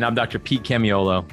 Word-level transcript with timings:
And 0.00 0.06
I'm 0.06 0.14
Dr. 0.14 0.38
Pete 0.38 0.62
Camiolo. 0.62 1.30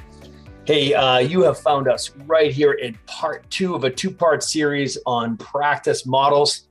Hey, 0.66 0.94
uh, 0.94 1.20
you 1.20 1.42
have 1.44 1.58
found 1.58 1.88
us 1.88 2.10
right 2.26 2.52
here 2.52 2.74
in 2.74 2.98
part 3.06 3.50
two 3.50 3.76
of 3.76 3.86
a 3.86 3.90
two 3.90 4.12
part 4.12 4.44
series 4.44 4.98
on 5.06 5.38
practice 5.38 6.06
models. 6.06 6.68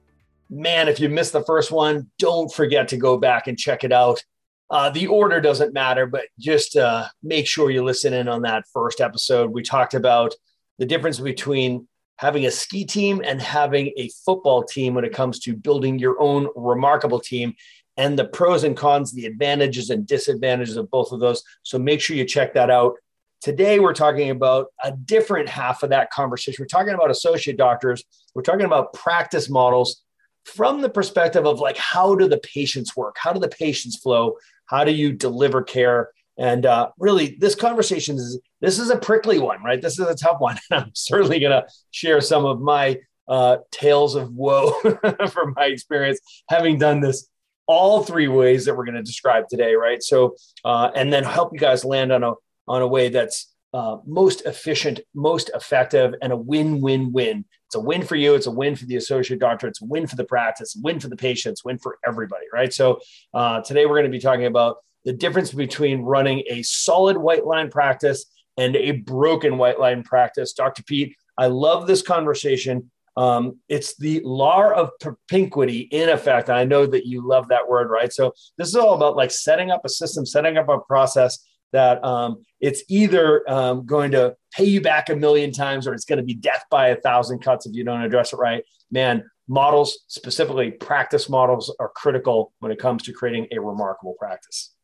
Man, 0.50 0.88
if 0.88 1.00
you 1.00 1.08
missed 1.08 1.32
the 1.32 1.42
first 1.44 1.72
one, 1.72 2.10
don't 2.18 2.52
forget 2.52 2.88
to 2.88 2.98
go 2.98 3.16
back 3.16 3.46
and 3.46 3.58
check 3.58 3.82
it 3.82 3.92
out. 3.92 4.22
Uh, 4.68 4.90
the 4.90 5.06
order 5.06 5.40
doesn't 5.40 5.72
matter, 5.72 6.04
but 6.04 6.26
just 6.38 6.76
uh, 6.76 7.06
make 7.22 7.46
sure 7.46 7.70
you 7.70 7.82
listen 7.82 8.12
in 8.12 8.28
on 8.28 8.42
that 8.42 8.64
first 8.74 9.00
episode. 9.00 9.50
We 9.50 9.62
talked 9.62 9.94
about 9.94 10.34
the 10.78 10.84
difference 10.84 11.18
between 11.18 11.88
having 12.18 12.44
a 12.44 12.50
ski 12.50 12.84
team 12.84 13.22
and 13.24 13.40
having 13.40 13.94
a 13.96 14.10
football 14.22 14.64
team 14.64 14.92
when 14.92 15.06
it 15.06 15.14
comes 15.14 15.38
to 15.40 15.56
building 15.56 15.98
your 15.98 16.20
own 16.20 16.48
remarkable 16.56 17.20
team 17.20 17.54
and 17.96 18.18
the 18.18 18.26
pros 18.26 18.64
and 18.64 18.76
cons, 18.76 19.12
the 19.12 19.26
advantages 19.26 19.90
and 19.90 20.06
disadvantages 20.06 20.76
of 20.76 20.90
both 20.90 21.12
of 21.12 21.20
those. 21.20 21.42
So 21.62 21.78
make 21.78 22.00
sure 22.00 22.16
you 22.16 22.24
check 22.24 22.54
that 22.54 22.70
out. 22.70 22.94
Today, 23.42 23.78
we're 23.78 23.94
talking 23.94 24.30
about 24.30 24.68
a 24.82 24.92
different 24.92 25.48
half 25.48 25.82
of 25.82 25.90
that 25.90 26.10
conversation. 26.10 26.62
We're 26.62 26.66
talking 26.66 26.94
about 26.94 27.10
associate 27.10 27.56
doctors, 27.56 28.04
we're 28.34 28.42
talking 28.42 28.66
about 28.66 28.92
practice 28.92 29.48
models 29.48 30.02
from 30.44 30.80
the 30.80 30.88
perspective 30.88 31.44
of 31.44 31.58
like, 31.58 31.76
how 31.76 32.14
do 32.14 32.28
the 32.28 32.38
patients 32.38 32.96
work? 32.96 33.16
How 33.18 33.32
do 33.32 33.40
the 33.40 33.48
patients 33.48 33.96
flow? 33.96 34.36
How 34.66 34.84
do 34.84 34.92
you 34.92 35.12
deliver 35.12 35.62
care? 35.62 36.10
And 36.38 36.66
uh, 36.66 36.90
really, 36.98 37.36
this 37.40 37.54
conversation 37.54 38.16
is 38.16 38.38
this 38.60 38.78
is 38.78 38.90
a 38.90 38.96
prickly 38.96 39.38
one, 39.38 39.62
right? 39.62 39.80
This 39.80 39.98
is 39.98 40.06
a 40.06 40.14
tough 40.14 40.40
one. 40.40 40.58
I'm 40.70 40.90
certainly 40.94 41.40
going 41.40 41.52
to 41.52 41.66
share 41.90 42.20
some 42.20 42.44
of 42.44 42.60
my 42.60 42.98
uh, 43.28 43.58
tales 43.70 44.14
of 44.14 44.32
woe 44.32 44.72
from 45.30 45.54
my 45.56 45.66
experience 45.66 46.20
having 46.48 46.78
done 46.78 47.00
this 47.00 47.28
all 47.66 48.02
three 48.02 48.28
ways 48.28 48.64
that 48.64 48.76
we're 48.76 48.84
going 48.84 48.96
to 48.96 49.02
describe 49.02 49.48
today, 49.48 49.74
right? 49.74 50.02
So, 50.02 50.36
uh, 50.64 50.90
and 50.94 51.12
then 51.12 51.24
help 51.24 51.52
you 51.52 51.58
guys 51.58 51.84
land 51.84 52.12
on 52.12 52.22
a 52.22 52.32
on 52.68 52.82
a 52.82 52.86
way 52.86 53.08
that's 53.08 53.54
uh, 53.74 53.98
most 54.06 54.44
efficient, 54.46 55.00
most 55.14 55.50
effective, 55.54 56.14
and 56.22 56.32
a 56.32 56.36
win-win-win. 56.36 57.44
It's 57.66 57.74
a 57.74 57.80
win 57.80 58.02
for 58.02 58.16
you. 58.16 58.34
It's 58.34 58.46
a 58.46 58.50
win 58.50 58.74
for 58.74 58.86
the 58.86 58.96
associate 58.96 59.38
doctor. 59.38 59.68
It's 59.68 59.82
a 59.82 59.84
win 59.84 60.06
for 60.06 60.16
the 60.16 60.24
practice. 60.24 60.76
Win 60.82 60.98
for 60.98 61.08
the 61.08 61.16
patients. 61.16 61.64
Win 61.64 61.78
for 61.78 61.98
everybody, 62.06 62.46
right? 62.52 62.72
So, 62.72 63.00
uh, 63.34 63.60
today 63.62 63.86
we're 63.86 64.00
going 64.00 64.10
to 64.10 64.16
be 64.16 64.20
talking 64.20 64.46
about 64.46 64.78
the 65.04 65.12
difference 65.12 65.52
between 65.52 66.02
running 66.02 66.42
a 66.48 66.62
solid 66.62 67.16
white 67.16 67.46
line 67.46 67.70
practice 67.70 68.26
and 68.56 68.74
a 68.76 68.92
broken 68.92 69.58
white 69.58 69.78
line 69.78 70.02
practice. 70.02 70.52
Dr. 70.52 70.82
Pete, 70.82 71.14
I 71.38 71.46
love 71.46 71.86
this 71.86 72.02
conversation. 72.02 72.90
Um, 73.16 73.60
it's 73.68 73.96
the 73.96 74.20
law 74.24 74.70
of 74.72 74.90
propinquity 75.00 75.88
in 75.90 76.08
effect. 76.08 76.50
I 76.50 76.64
know 76.64 76.86
that 76.86 77.06
you 77.06 77.26
love 77.26 77.48
that 77.48 77.68
word, 77.68 77.90
right? 77.90 78.12
So 78.12 78.34
this 78.58 78.68
is 78.68 78.76
all 78.76 78.94
about 78.94 79.16
like 79.16 79.30
setting 79.30 79.70
up 79.70 79.82
a 79.84 79.88
system, 79.88 80.26
setting 80.26 80.58
up 80.58 80.68
a 80.68 80.78
process 80.80 81.38
that 81.72 82.02
um, 82.04 82.42
it's 82.60 82.82
either 82.88 83.48
um, 83.50 83.86
going 83.86 84.10
to 84.12 84.34
pay 84.52 84.64
you 84.64 84.80
back 84.80 85.08
a 85.08 85.16
million 85.16 85.52
times 85.52 85.86
or 85.86 85.94
it's 85.94 86.04
going 86.04 86.18
to 86.18 86.24
be 86.24 86.34
death 86.34 86.64
by 86.70 86.88
a 86.88 86.96
thousand 86.96 87.40
cuts 87.40 87.66
if 87.66 87.74
you 87.74 87.84
don't 87.84 88.02
address 88.02 88.32
it 88.32 88.36
right. 88.36 88.64
Man, 88.90 89.24
models, 89.48 89.98
specifically 90.06 90.70
practice 90.70 91.28
models, 91.28 91.74
are 91.80 91.90
critical 91.94 92.52
when 92.60 92.70
it 92.70 92.78
comes 92.78 93.02
to 93.04 93.12
creating 93.12 93.48
a 93.52 93.60
remarkable 93.60 94.14
practice. 94.18 94.74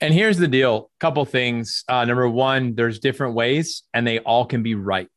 And 0.00 0.12
here's 0.12 0.36
the 0.36 0.48
deal 0.48 0.90
a 0.94 1.00
couple 1.00 1.24
things. 1.24 1.82
Uh, 1.88 2.04
number 2.04 2.28
one, 2.28 2.74
there's 2.74 2.98
different 2.98 3.34
ways 3.34 3.82
and 3.94 4.06
they 4.06 4.18
all 4.18 4.44
can 4.44 4.62
be 4.62 4.74
right. 4.74 5.08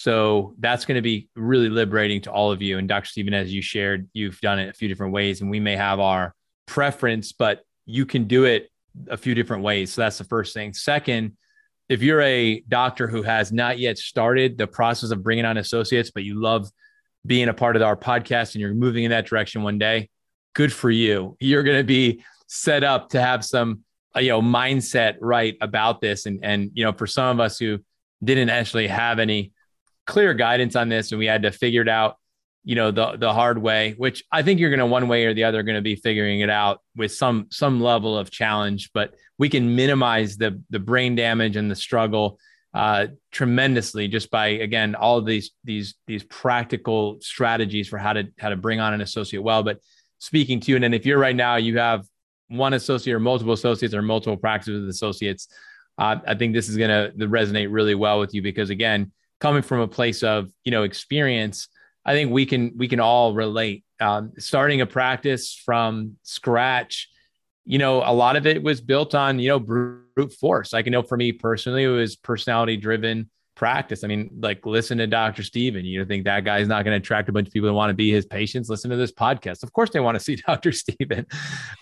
So 0.00 0.54
that's 0.58 0.84
going 0.84 0.96
to 0.96 1.02
be 1.02 1.28
really 1.36 1.68
liberating 1.68 2.20
to 2.22 2.32
all 2.32 2.52
of 2.52 2.62
you. 2.62 2.78
And 2.78 2.88
Dr. 2.88 3.06
Stephen, 3.06 3.34
as 3.34 3.52
you 3.52 3.62
shared, 3.62 4.08
you've 4.12 4.40
done 4.40 4.58
it 4.58 4.68
a 4.68 4.72
few 4.72 4.88
different 4.88 5.12
ways 5.12 5.40
and 5.40 5.50
we 5.50 5.60
may 5.60 5.76
have 5.76 6.00
our 6.00 6.34
preference, 6.66 7.32
but 7.32 7.62
you 7.84 8.06
can 8.06 8.24
do 8.24 8.44
it 8.44 8.70
a 9.08 9.16
few 9.16 9.34
different 9.34 9.62
ways. 9.62 9.92
So 9.92 10.02
that's 10.02 10.18
the 10.18 10.24
first 10.24 10.54
thing. 10.54 10.72
Second, 10.72 11.36
if 11.88 12.02
you're 12.02 12.22
a 12.22 12.60
doctor 12.68 13.06
who 13.06 13.22
has 13.22 13.52
not 13.52 13.78
yet 13.78 13.98
started 13.98 14.58
the 14.58 14.66
process 14.66 15.10
of 15.10 15.22
bringing 15.22 15.44
on 15.44 15.56
associates, 15.56 16.10
but 16.10 16.24
you 16.24 16.40
love 16.40 16.68
being 17.24 17.48
a 17.48 17.54
part 17.54 17.76
of 17.76 17.82
our 17.82 17.96
podcast 17.96 18.54
and 18.54 18.60
you're 18.60 18.74
moving 18.74 19.04
in 19.04 19.10
that 19.10 19.26
direction 19.26 19.62
one 19.62 19.78
day, 19.78 20.08
good 20.54 20.72
for 20.72 20.90
you. 20.90 21.36
You're 21.40 21.62
going 21.62 21.78
to 21.78 21.84
be 21.84 22.24
set 22.48 22.84
up 22.84 23.10
to 23.10 23.20
have 23.20 23.44
some 23.44 23.80
uh, 24.16 24.20
you 24.20 24.30
know 24.30 24.40
mindset 24.40 25.16
right 25.20 25.56
about 25.60 26.00
this 26.00 26.26
and 26.26 26.40
and 26.42 26.70
you 26.74 26.84
know 26.84 26.92
for 26.92 27.06
some 27.06 27.38
of 27.38 27.44
us 27.44 27.58
who 27.58 27.78
didn't 28.24 28.48
actually 28.48 28.86
have 28.86 29.18
any 29.18 29.52
clear 30.06 30.34
guidance 30.34 30.76
on 30.76 30.88
this 30.88 31.12
and 31.12 31.18
we 31.18 31.26
had 31.26 31.42
to 31.42 31.50
figure 31.50 31.82
it 31.82 31.88
out 31.88 32.16
you 32.64 32.74
know 32.74 32.90
the 32.90 33.16
the 33.16 33.32
hard 33.32 33.58
way 33.58 33.94
which 33.96 34.24
i 34.32 34.42
think 34.42 34.58
you're 34.58 34.70
going 34.70 34.80
to 34.80 34.86
one 34.86 35.08
way 35.08 35.24
or 35.24 35.34
the 35.34 35.44
other 35.44 35.62
going 35.62 35.76
to 35.76 35.82
be 35.82 35.96
figuring 35.96 36.40
it 36.40 36.50
out 36.50 36.80
with 36.96 37.12
some 37.12 37.46
some 37.50 37.80
level 37.80 38.16
of 38.16 38.30
challenge 38.30 38.90
but 38.92 39.14
we 39.38 39.48
can 39.48 39.74
minimize 39.76 40.36
the 40.36 40.60
the 40.70 40.78
brain 40.78 41.14
damage 41.14 41.56
and 41.56 41.70
the 41.70 41.76
struggle 41.76 42.38
uh, 42.76 43.06
tremendously 43.32 44.06
just 44.06 44.30
by 44.30 44.48
again 44.48 44.94
all 44.94 45.22
these 45.22 45.52
these 45.64 45.94
these 46.06 46.22
practical 46.24 47.16
strategies 47.22 47.88
for 47.88 47.96
how 47.96 48.12
to 48.12 48.24
how 48.38 48.50
to 48.50 48.56
bring 48.56 48.80
on 48.80 48.92
an 48.92 49.00
associate 49.00 49.42
well. 49.42 49.62
But 49.62 49.80
speaking 50.18 50.60
to 50.60 50.70
you 50.70 50.76
and 50.76 50.84
then 50.84 50.92
if 50.92 51.06
you're 51.06 51.18
right 51.18 51.34
now 51.34 51.56
you 51.56 51.78
have 51.78 52.04
one 52.48 52.74
associate 52.74 53.14
or 53.14 53.18
multiple 53.18 53.54
associates 53.54 53.94
or 53.94 54.02
multiple 54.02 54.36
practices 54.36 54.82
with 54.82 54.90
associates, 54.90 55.48
uh, 55.96 56.16
I 56.26 56.34
think 56.34 56.52
this 56.52 56.68
is 56.68 56.76
going 56.76 56.90
to 56.90 57.26
resonate 57.26 57.68
really 57.70 57.94
well 57.94 58.20
with 58.20 58.34
you 58.34 58.42
because 58.42 58.68
again, 58.68 59.10
coming 59.40 59.62
from 59.62 59.80
a 59.80 59.88
place 59.88 60.22
of 60.22 60.50
you 60.64 60.70
know 60.70 60.82
experience, 60.82 61.68
I 62.04 62.12
think 62.12 62.30
we 62.30 62.46
can 62.46 62.72
we 62.76 62.88
can 62.88 63.00
all 63.00 63.34
relate. 63.34 63.84
Um, 63.98 64.32
starting 64.38 64.82
a 64.82 64.86
practice 64.86 65.54
from 65.54 66.16
scratch, 66.22 67.08
you 67.64 67.78
know, 67.78 68.02
a 68.04 68.12
lot 68.12 68.36
of 68.36 68.46
it 68.46 68.62
was 68.62 68.80
built 68.80 69.14
on 69.14 69.38
you 69.38 69.48
know 69.48 69.58
brute 69.58 70.32
force. 70.38 70.74
I 70.74 70.82
can 70.82 70.92
know 70.92 71.02
for 71.02 71.16
me 71.16 71.32
personally, 71.32 71.84
it 71.84 71.88
was 71.88 72.16
personality 72.16 72.76
driven 72.76 73.30
practice. 73.56 74.04
I 74.04 74.06
mean, 74.06 74.30
like 74.38 74.64
listen 74.64 74.98
to 74.98 75.06
Dr. 75.08 75.42
Stephen. 75.42 75.84
You 75.84 76.04
think 76.04 76.24
that 76.24 76.44
guy's 76.44 76.68
not 76.68 76.84
going 76.84 76.92
to 76.92 77.02
attract 77.02 77.28
a 77.28 77.32
bunch 77.32 77.48
of 77.48 77.52
people 77.52 77.68
that 77.68 77.74
want 77.74 77.90
to 77.90 77.94
be 77.94 78.12
his 78.12 78.24
patients? 78.24 78.68
Listen 78.68 78.90
to 78.90 78.96
this 78.96 79.10
podcast. 79.10 79.64
Of 79.64 79.72
course 79.72 79.90
they 79.90 79.98
want 79.98 80.16
to 80.16 80.22
see 80.22 80.36
Dr. 80.46 80.70
Stephen. 80.70 81.26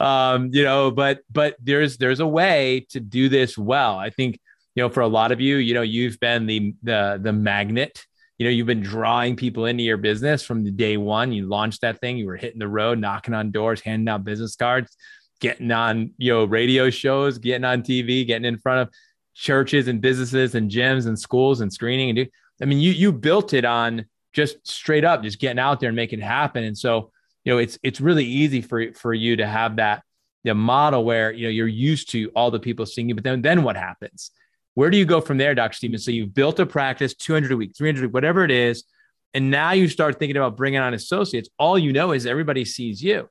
Um, 0.00 0.48
you 0.53 0.65
know, 0.65 0.91
but 0.91 1.21
but 1.31 1.56
there's 1.62 1.98
there's 1.98 2.21
a 2.21 2.26
way 2.26 2.86
to 2.91 3.00
do 3.00 3.28
this 3.28 3.59
well. 3.59 3.98
I 3.98 4.09
think, 4.09 4.38
you 4.74 4.82
know, 4.82 4.88
for 4.88 5.00
a 5.00 5.08
lot 5.08 5.32
of 5.32 5.40
you, 5.40 5.56
you 5.56 5.74
know, 5.74 5.82
you've 5.82 6.18
been 6.20 6.46
the 6.46 6.74
the 6.82 7.20
the 7.22 7.32
magnet. 7.32 8.04
You 8.38 8.44
know, 8.46 8.50
you've 8.50 8.66
been 8.66 8.80
drawing 8.82 9.36
people 9.36 9.66
into 9.66 9.84
your 9.84 9.96
business 9.96 10.42
from 10.42 10.64
the 10.64 10.72
day 10.72 10.96
one. 10.96 11.32
You 11.32 11.46
launched 11.46 11.82
that 11.82 12.00
thing, 12.00 12.16
you 12.16 12.26
were 12.26 12.36
hitting 12.36 12.58
the 12.58 12.66
road, 12.66 12.98
knocking 12.98 13.32
on 13.32 13.52
doors, 13.52 13.80
handing 13.80 14.08
out 14.08 14.24
business 14.24 14.56
cards, 14.56 14.96
getting 15.40 15.70
on, 15.70 16.12
you 16.18 16.32
know, 16.32 16.44
radio 16.44 16.91
shows, 16.91 17.38
getting 17.38 17.65
on 17.65 17.82
TV, 17.82 18.26
getting 18.26 18.44
in 18.44 18.59
front 18.59 18.80
of 18.80 18.94
churches 19.34 19.88
and 19.88 20.00
businesses 20.00 20.54
and 20.54 20.71
gyms 20.71 21.06
and 21.06 21.18
schools 21.18 21.60
and 21.60 21.72
screening 21.72 22.09
and 22.10 22.16
do 22.16 22.27
I 22.62 22.66
mean 22.66 22.78
you 22.78 22.92
you 22.92 23.12
built 23.12 23.53
it 23.53 23.65
on 23.65 24.06
just 24.32 24.66
straight 24.66 25.04
up 25.04 25.22
just 25.22 25.41
getting 25.41 25.59
out 25.59 25.80
there 25.80 25.88
and 25.88 25.97
making 25.97 26.20
it 26.20 26.24
happen 26.24 26.62
and 26.62 26.78
so 26.78 27.10
you 27.42 27.53
know 27.53 27.59
it's 27.59 27.77
it's 27.82 28.00
really 28.00 28.24
easy 28.24 28.60
for 28.60 28.92
for 28.92 29.12
you 29.12 29.36
to 29.36 29.47
have 29.47 29.77
that 29.77 30.04
the 30.44 30.54
model 30.54 31.04
where 31.04 31.32
you 31.32 31.44
know 31.44 31.50
you're 31.50 31.66
used 31.66 32.10
to 32.10 32.30
all 32.36 32.50
the 32.53 32.60
people 32.60 32.86
seeing 32.86 33.09
you 33.09 33.15
but 33.15 33.24
then 33.24 33.42
then 33.42 33.65
what 33.65 33.77
happens 33.77 34.30
where 34.74 34.91
do 34.91 34.97
you 34.97 35.04
go 35.04 35.21
from 35.21 35.38
there 35.38 35.54
Dr. 35.54 35.74
Stephens? 35.74 36.04
so 36.04 36.10
you've 36.10 36.34
built 36.34 36.59
a 36.60 36.66
practice 36.66 37.15
200 37.15 37.53
a 37.53 37.56
week 37.56 37.72
300 37.76 38.00
a 38.00 38.06
week 38.06 38.15
whatever 38.15 38.44
it 38.44 38.50
is 38.50 38.84
and 39.32 39.50
now 39.50 39.72
you 39.72 39.88
start 39.88 40.18
thinking 40.18 40.36
about 40.36 40.56
bringing 40.56 40.80
on 40.80 40.94
associates 40.94 41.48
all 41.59 41.78
you 41.78 41.92
know 41.92 42.12
is 42.12 42.26
everybody 42.26 42.65
sees 42.65 43.03
you 43.03 43.28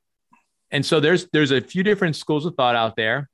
and 0.71 0.85
so 0.85 0.99
there's 0.99 1.27
there's 1.31 1.51
a 1.51 1.61
few 1.61 1.83
different 1.83 2.15
schools 2.15 2.45
of 2.45 2.55
thought 2.55 2.75
out 2.75 2.95
there 2.95 3.29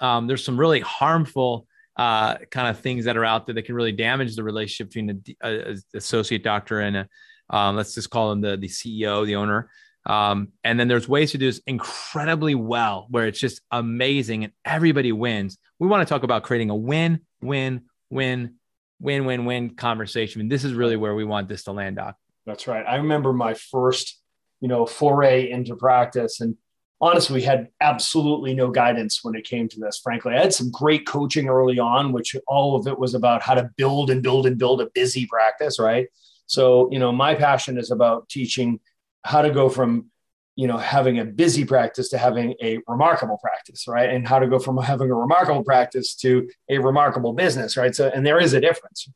um, 0.00 0.26
there's 0.26 0.44
some 0.44 0.58
really 0.58 0.80
harmful 0.80 1.66
uh, 1.96 2.36
kind 2.50 2.68
of 2.68 2.80
things 2.80 3.04
that 3.04 3.16
are 3.16 3.24
out 3.24 3.46
there 3.46 3.54
that 3.54 3.62
can 3.62 3.74
really 3.74 3.92
damage 3.92 4.34
the 4.34 4.42
relationship 4.42 4.88
between 4.88 5.22
the 5.24 5.82
associate 5.94 6.42
doctor 6.42 6.80
and 6.80 6.96
a, 6.96 7.08
um, 7.50 7.76
let's 7.76 7.94
just 7.94 8.10
call 8.10 8.32
him 8.32 8.40
the 8.40 8.56
the 8.56 8.68
CEO, 8.68 9.26
the 9.26 9.36
owner. 9.36 9.70
Um, 10.04 10.48
and 10.64 10.80
then 10.80 10.88
there's 10.88 11.08
ways 11.08 11.32
to 11.32 11.38
do 11.38 11.46
this 11.46 11.60
incredibly 11.66 12.54
well, 12.54 13.06
where 13.10 13.26
it's 13.26 13.38
just 13.38 13.60
amazing 13.70 14.44
and 14.44 14.52
everybody 14.64 15.12
wins. 15.12 15.58
We 15.78 15.88
want 15.88 16.06
to 16.06 16.12
talk 16.12 16.22
about 16.22 16.42
creating 16.42 16.70
a 16.70 16.76
win, 16.76 17.20
win, 17.40 17.82
win, 18.10 18.54
win, 19.00 19.24
win, 19.24 19.44
win 19.44 19.74
conversation. 19.74 20.40
And 20.40 20.50
this 20.50 20.64
is 20.64 20.74
really 20.74 20.96
where 20.96 21.14
we 21.14 21.24
want 21.24 21.48
this 21.48 21.64
to 21.64 21.72
land, 21.72 21.96
Doc. 21.96 22.16
That's 22.46 22.66
right. 22.66 22.84
I 22.86 22.96
remember 22.96 23.32
my 23.32 23.54
first, 23.54 24.20
you 24.60 24.68
know, 24.68 24.86
foray 24.86 25.50
into 25.50 25.76
practice, 25.76 26.40
and 26.40 26.56
honestly, 27.00 27.34
we 27.34 27.42
had 27.42 27.68
absolutely 27.80 28.54
no 28.54 28.70
guidance 28.70 29.20
when 29.22 29.34
it 29.34 29.44
came 29.44 29.68
to 29.68 29.80
this. 29.80 30.00
Frankly, 30.02 30.34
I 30.34 30.40
had 30.40 30.54
some 30.54 30.70
great 30.70 31.06
coaching 31.06 31.48
early 31.48 31.78
on, 31.78 32.12
which 32.12 32.36
all 32.46 32.76
of 32.76 32.86
it 32.86 32.98
was 32.98 33.14
about 33.14 33.42
how 33.42 33.54
to 33.54 33.70
build 33.76 34.10
and 34.10 34.22
build 34.22 34.46
and 34.46 34.56
build 34.56 34.80
a 34.80 34.88
busy 34.94 35.26
practice, 35.26 35.78
right? 35.78 36.06
So, 36.46 36.88
you 36.92 36.98
know, 36.98 37.12
my 37.12 37.34
passion 37.34 37.76
is 37.76 37.90
about 37.90 38.28
teaching 38.28 38.78
how 39.24 39.42
to 39.42 39.50
go 39.50 39.68
from, 39.68 40.10
you 40.56 40.66
know, 40.66 40.76
having 40.76 41.18
a 41.18 41.24
busy 41.24 41.64
practice 41.64 42.08
to 42.10 42.18
having 42.18 42.54
a 42.62 42.78
remarkable 42.86 43.38
practice, 43.42 43.86
right? 43.88 44.10
And 44.10 44.26
how 44.26 44.38
to 44.38 44.46
go 44.46 44.58
from 44.58 44.76
having 44.78 45.10
a 45.10 45.14
remarkable 45.14 45.64
practice 45.64 46.14
to 46.16 46.48
a 46.68 46.78
remarkable 46.78 47.32
business, 47.32 47.76
right? 47.76 47.94
So, 47.94 48.10
and 48.14 48.26
there 48.26 48.40
is 48.40 48.52
a 48.52 48.60
difference. 48.60 49.08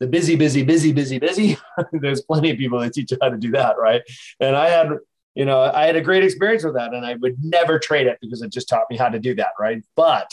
The 0.00 0.06
busy, 0.06 0.34
busy, 0.34 0.64
busy, 0.64 0.92
busy, 0.92 1.18
busy. 1.18 1.56
There's 1.92 2.22
plenty 2.22 2.50
of 2.50 2.58
people 2.58 2.80
that 2.80 2.92
teach 2.92 3.12
you 3.12 3.18
how 3.20 3.28
to 3.28 3.36
do 3.36 3.52
that, 3.52 3.76
right? 3.78 4.02
And 4.40 4.56
I 4.56 4.68
had 4.68 4.88
you 5.34 5.44
know, 5.44 5.60
I 5.60 5.86
had 5.86 5.96
a 5.96 6.00
great 6.00 6.24
experience 6.24 6.64
with 6.64 6.74
that 6.74 6.92
and 6.92 7.06
I 7.06 7.14
would 7.14 7.42
never 7.42 7.78
trade 7.78 8.06
it 8.06 8.18
because 8.20 8.42
it 8.42 8.52
just 8.52 8.68
taught 8.68 8.90
me 8.90 8.96
how 8.96 9.08
to 9.08 9.18
do 9.18 9.34
that. 9.36 9.52
Right. 9.58 9.82
But 9.96 10.30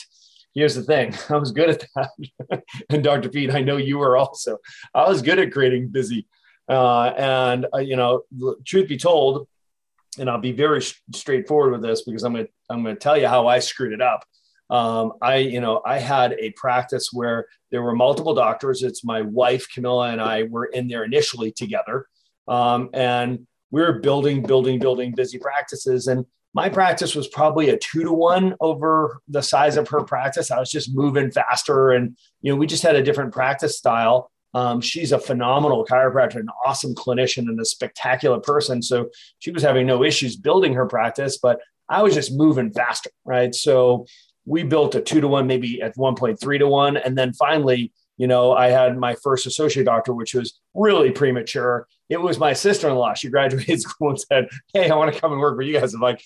here's 0.53 0.75
the 0.75 0.83
thing 0.83 1.15
I 1.29 1.37
was 1.37 1.51
good 1.51 1.69
at 1.69 1.85
that. 1.95 2.63
and 2.89 3.03
Dr. 3.03 3.29
Pete, 3.29 3.53
I 3.53 3.61
know 3.61 3.77
you 3.77 3.97
were 3.97 4.17
also. 4.17 4.57
I 4.93 5.07
was 5.07 5.21
good 5.21 5.39
at 5.39 5.51
creating 5.51 5.89
busy. 5.89 6.27
Uh, 6.69 7.13
and, 7.17 7.65
uh, 7.73 7.79
you 7.79 7.95
know, 7.95 8.23
truth 8.63 8.87
be 8.87 8.97
told, 8.97 9.47
and 10.19 10.29
I'll 10.29 10.39
be 10.39 10.51
very 10.51 10.81
straightforward 11.13 11.71
with 11.71 11.81
this 11.81 12.03
because 12.03 12.23
I'm 12.23 12.33
going 12.33 12.45
to 12.45 12.51
I'm 12.69 12.83
going 12.83 12.95
to 12.95 12.99
tell 12.99 13.17
you 13.17 13.27
how 13.27 13.47
I 13.47 13.59
screwed 13.59 13.93
it 13.93 14.01
up. 14.01 14.23
Um, 14.69 15.13
I, 15.21 15.37
you 15.37 15.59
know, 15.59 15.81
I 15.83 15.97
had 15.97 16.33
a 16.33 16.51
practice 16.51 17.09
where 17.11 17.47
there 17.71 17.81
were 17.81 17.95
multiple 17.95 18.35
doctors. 18.35 18.83
It's 18.83 19.03
my 19.03 19.21
wife, 19.21 19.67
Camilla, 19.73 20.11
and 20.11 20.21
I 20.21 20.43
were 20.43 20.65
in 20.65 20.87
there 20.87 21.03
initially 21.03 21.51
together. 21.51 22.05
Um, 22.47 22.89
and 22.93 23.47
we 23.71 23.81
were 23.81 23.93
building, 23.93 24.43
building, 24.43 24.79
building 24.79 25.13
busy 25.15 25.39
practices. 25.39 26.05
And 26.05 26.25
my 26.53 26.69
practice 26.69 27.15
was 27.15 27.27
probably 27.27 27.69
a 27.69 27.77
two 27.77 28.03
to 28.03 28.13
one 28.13 28.55
over 28.59 29.21
the 29.27 29.41
size 29.41 29.77
of 29.77 29.87
her 29.89 30.03
practice. 30.03 30.51
I 30.51 30.59
was 30.59 30.71
just 30.71 30.93
moving 30.93 31.31
faster. 31.31 31.91
And, 31.91 32.15
you 32.41 32.51
know, 32.51 32.57
we 32.57 32.67
just 32.67 32.83
had 32.83 32.95
a 32.95 33.03
different 33.03 33.33
practice 33.33 33.77
style. 33.77 34.31
Um, 34.53 34.81
she's 34.81 35.11
a 35.11 35.19
phenomenal 35.19 35.85
chiropractor, 35.85 36.37
an 36.37 36.49
awesome 36.65 36.95
clinician, 36.95 37.49
and 37.49 37.59
a 37.59 37.65
spectacular 37.65 38.39
person. 38.39 38.81
So 38.81 39.09
she 39.39 39.51
was 39.51 39.63
having 39.63 39.85
no 39.85 40.03
issues 40.03 40.35
building 40.35 40.73
her 40.73 40.85
practice, 40.85 41.37
but 41.37 41.59
I 41.87 42.01
was 42.03 42.13
just 42.13 42.33
moving 42.33 42.71
faster. 42.71 43.11
Right. 43.25 43.53
So 43.53 44.05
we 44.45 44.63
built 44.63 44.95
a 44.95 45.01
two 45.01 45.21
to 45.21 45.27
one, 45.27 45.47
maybe 45.47 45.81
at 45.81 45.95
1.3 45.95 46.59
to 46.59 46.67
one. 46.67 46.97
And 46.97 47.17
then 47.17 47.33
finally, 47.33 47.91
you 48.17 48.27
know, 48.27 48.51
I 48.51 48.69
had 48.69 48.97
my 48.97 49.15
first 49.15 49.47
associate 49.47 49.85
doctor, 49.85 50.13
which 50.13 50.33
was 50.33 50.59
really 50.73 51.11
premature. 51.11 51.87
It 52.09 52.19
was 52.19 52.37
my 52.37 52.53
sister 52.53 52.89
in 52.89 52.95
law. 52.95 53.13
She 53.13 53.29
graduated 53.29 53.81
school 53.81 54.09
and 54.09 54.19
said, 54.19 54.49
Hey, 54.73 54.89
I 54.89 54.95
want 54.95 55.13
to 55.13 55.19
come 55.19 55.31
and 55.31 55.39
work 55.39 55.55
for 55.55 55.61
you 55.61 55.79
guys. 55.79 55.93
I'm 55.93 56.01
like, 56.01 56.21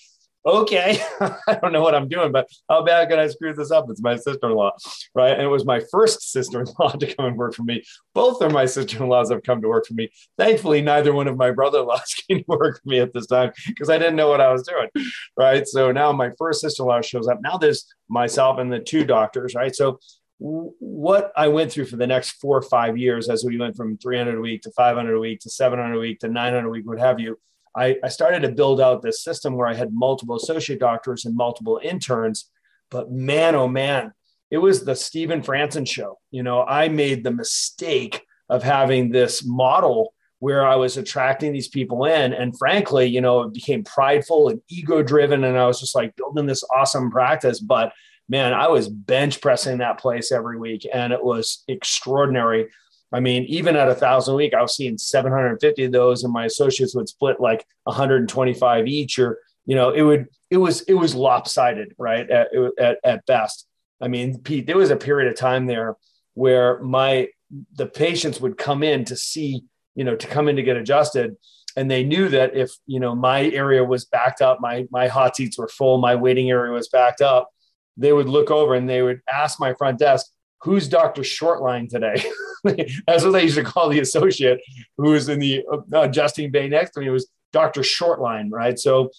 okay, 0.46 1.00
I 1.20 1.58
don't 1.60 1.72
know 1.72 1.82
what 1.82 1.94
I'm 1.94 2.08
doing, 2.08 2.32
but 2.32 2.48
how 2.68 2.82
bad 2.82 3.08
can 3.08 3.18
I 3.18 3.28
screw 3.28 3.54
this 3.54 3.70
up? 3.70 3.86
It's 3.88 4.02
my 4.02 4.16
sister 4.16 4.48
in 4.48 4.52
law, 4.52 4.72
right? 5.14 5.32
And 5.32 5.42
it 5.42 5.48
was 5.48 5.64
my 5.64 5.80
first 5.90 6.30
sister 6.30 6.60
in 6.60 6.66
law 6.78 6.90
to 6.90 7.14
come 7.14 7.26
and 7.26 7.36
work 7.36 7.54
for 7.54 7.62
me. 7.62 7.82
Both 8.14 8.42
of 8.42 8.52
my 8.52 8.66
sister 8.66 9.02
in 9.02 9.08
laws 9.08 9.30
have 9.30 9.42
come 9.42 9.62
to 9.62 9.68
work 9.68 9.86
for 9.86 9.94
me. 9.94 10.10
Thankfully, 10.36 10.82
neither 10.82 11.12
one 11.12 11.28
of 11.28 11.36
my 11.36 11.50
brother 11.50 11.80
in 11.80 11.86
laws 11.86 12.14
came 12.28 12.38
to 12.38 12.44
work 12.46 12.80
for 12.82 12.88
me 12.88 13.00
at 13.00 13.12
this 13.12 13.26
time 13.26 13.52
because 13.66 13.88
I 13.88 13.98
didn't 13.98 14.16
know 14.16 14.28
what 14.28 14.40
I 14.40 14.52
was 14.52 14.66
doing, 14.66 14.88
right? 15.36 15.66
So 15.66 15.92
now 15.92 16.12
my 16.12 16.30
first 16.38 16.60
sister 16.60 16.82
in 16.82 16.88
law 16.88 17.00
shows 17.00 17.28
up. 17.28 17.40
Now 17.42 17.56
there's 17.56 17.86
myself 18.08 18.58
and 18.58 18.72
the 18.72 18.80
two 18.80 19.04
doctors, 19.04 19.54
right? 19.54 19.74
So 19.74 19.98
what 20.38 21.32
I 21.36 21.48
went 21.48 21.72
through 21.72 21.86
for 21.86 21.96
the 21.96 22.06
next 22.06 22.32
four 22.32 22.58
or 22.58 22.62
five 22.62 22.98
years 22.98 23.30
as 23.30 23.44
we 23.44 23.58
went 23.58 23.76
from 23.76 23.96
300 23.96 24.36
a 24.36 24.40
week 24.40 24.62
to 24.62 24.70
500 24.72 25.14
a 25.14 25.18
week 25.18 25.40
to 25.40 25.50
700 25.50 25.94
a 25.94 25.98
week 25.98 26.18
to 26.20 26.28
900 26.28 26.66
a 26.66 26.70
week, 26.70 26.86
what 26.86 26.98
have 26.98 27.20
you, 27.20 27.38
I, 27.76 27.96
I 28.02 28.08
started 28.08 28.42
to 28.42 28.52
build 28.52 28.80
out 28.80 29.02
this 29.02 29.22
system 29.22 29.56
where 29.56 29.66
I 29.66 29.74
had 29.74 29.92
multiple 29.92 30.36
associate 30.36 30.80
doctors 30.80 31.24
and 31.24 31.36
multiple 31.36 31.80
interns. 31.82 32.50
But 32.90 33.10
man, 33.10 33.54
oh 33.54 33.68
man, 33.68 34.12
it 34.50 34.58
was 34.58 34.84
the 34.84 34.94
Stephen 34.94 35.42
Franson 35.42 35.88
show. 35.88 36.18
You 36.30 36.42
know, 36.42 36.62
I 36.62 36.88
made 36.88 37.24
the 37.24 37.32
mistake 37.32 38.24
of 38.48 38.62
having 38.62 39.10
this 39.10 39.44
model 39.44 40.14
where 40.38 40.66
I 40.66 40.76
was 40.76 40.96
attracting 40.96 41.52
these 41.52 41.68
people 41.68 42.04
in. 42.04 42.34
And 42.34 42.56
frankly, 42.58 43.06
you 43.06 43.20
know, 43.20 43.42
it 43.42 43.54
became 43.54 43.82
prideful 43.82 44.50
and 44.50 44.60
ego 44.68 45.02
driven. 45.02 45.42
And 45.42 45.56
I 45.56 45.66
was 45.66 45.80
just 45.80 45.94
like 45.94 46.14
building 46.16 46.46
this 46.46 46.62
awesome 46.64 47.10
practice. 47.10 47.60
But 47.60 47.92
man, 48.28 48.52
I 48.52 48.68
was 48.68 48.88
bench 48.88 49.40
pressing 49.40 49.78
that 49.78 49.98
place 49.98 50.32
every 50.32 50.58
week 50.58 50.86
and 50.92 51.12
it 51.12 51.24
was 51.24 51.64
extraordinary. 51.68 52.68
I 53.14 53.20
mean, 53.20 53.44
even 53.44 53.76
at 53.76 53.88
a 53.88 53.94
thousand 53.94 54.34
a 54.34 54.36
week, 54.36 54.54
I 54.54 54.60
was 54.60 54.74
seeing 54.74 54.98
750 54.98 55.84
of 55.84 55.92
those, 55.92 56.24
and 56.24 56.32
my 56.32 56.46
associates 56.46 56.96
would 56.96 57.08
split 57.08 57.40
like 57.40 57.64
125 57.84 58.88
each, 58.88 59.20
or 59.20 59.38
you 59.66 59.76
know, 59.76 59.90
it 59.90 60.02
would 60.02 60.26
it 60.50 60.56
was 60.56 60.82
it 60.82 60.94
was 60.94 61.14
lopsided, 61.14 61.94
right? 61.96 62.28
At, 62.28 62.48
at, 62.78 62.98
at 63.04 63.26
best. 63.26 63.68
I 64.00 64.08
mean, 64.08 64.40
Pete, 64.40 64.66
there 64.66 64.76
was 64.76 64.90
a 64.90 64.96
period 64.96 65.30
of 65.30 65.38
time 65.38 65.66
there 65.66 65.94
where 66.34 66.80
my 66.80 67.28
the 67.76 67.86
patients 67.86 68.40
would 68.40 68.58
come 68.58 68.82
in 68.82 69.04
to 69.04 69.16
see, 69.16 69.62
you 69.94 70.02
know, 70.02 70.16
to 70.16 70.26
come 70.26 70.48
in 70.48 70.56
to 70.56 70.62
get 70.64 70.76
adjusted, 70.76 71.36
and 71.76 71.88
they 71.88 72.02
knew 72.02 72.28
that 72.30 72.56
if 72.56 72.72
you 72.86 72.98
know 72.98 73.14
my 73.14 73.44
area 73.50 73.84
was 73.84 74.06
backed 74.06 74.42
up, 74.42 74.60
my 74.60 74.86
my 74.90 75.06
hot 75.06 75.36
seats 75.36 75.56
were 75.56 75.68
full, 75.68 75.98
my 75.98 76.16
waiting 76.16 76.50
area 76.50 76.72
was 76.72 76.88
backed 76.88 77.20
up, 77.20 77.48
they 77.96 78.12
would 78.12 78.28
look 78.28 78.50
over 78.50 78.74
and 78.74 78.88
they 78.88 79.02
would 79.02 79.20
ask 79.32 79.60
my 79.60 79.72
front 79.74 80.00
desk, 80.00 80.26
who's 80.62 80.88
Dr. 80.88 81.22
Shortline 81.22 81.88
today? 81.88 82.24
That's 83.06 83.24
what 83.24 83.32
they 83.32 83.42
used 83.42 83.56
to 83.56 83.64
call 83.64 83.90
the 83.90 84.00
associate 84.00 84.60
who 84.96 85.10
was 85.10 85.28
in 85.28 85.38
the 85.38 85.64
uh, 85.70 86.00
adjusting 86.00 86.50
bay 86.50 86.68
next 86.68 86.92
to 86.92 87.00
me. 87.00 87.08
It 87.08 87.10
was 87.10 87.28
Dr. 87.52 87.82
Shortline, 87.82 88.48
right? 88.50 88.78
So, 88.78 89.10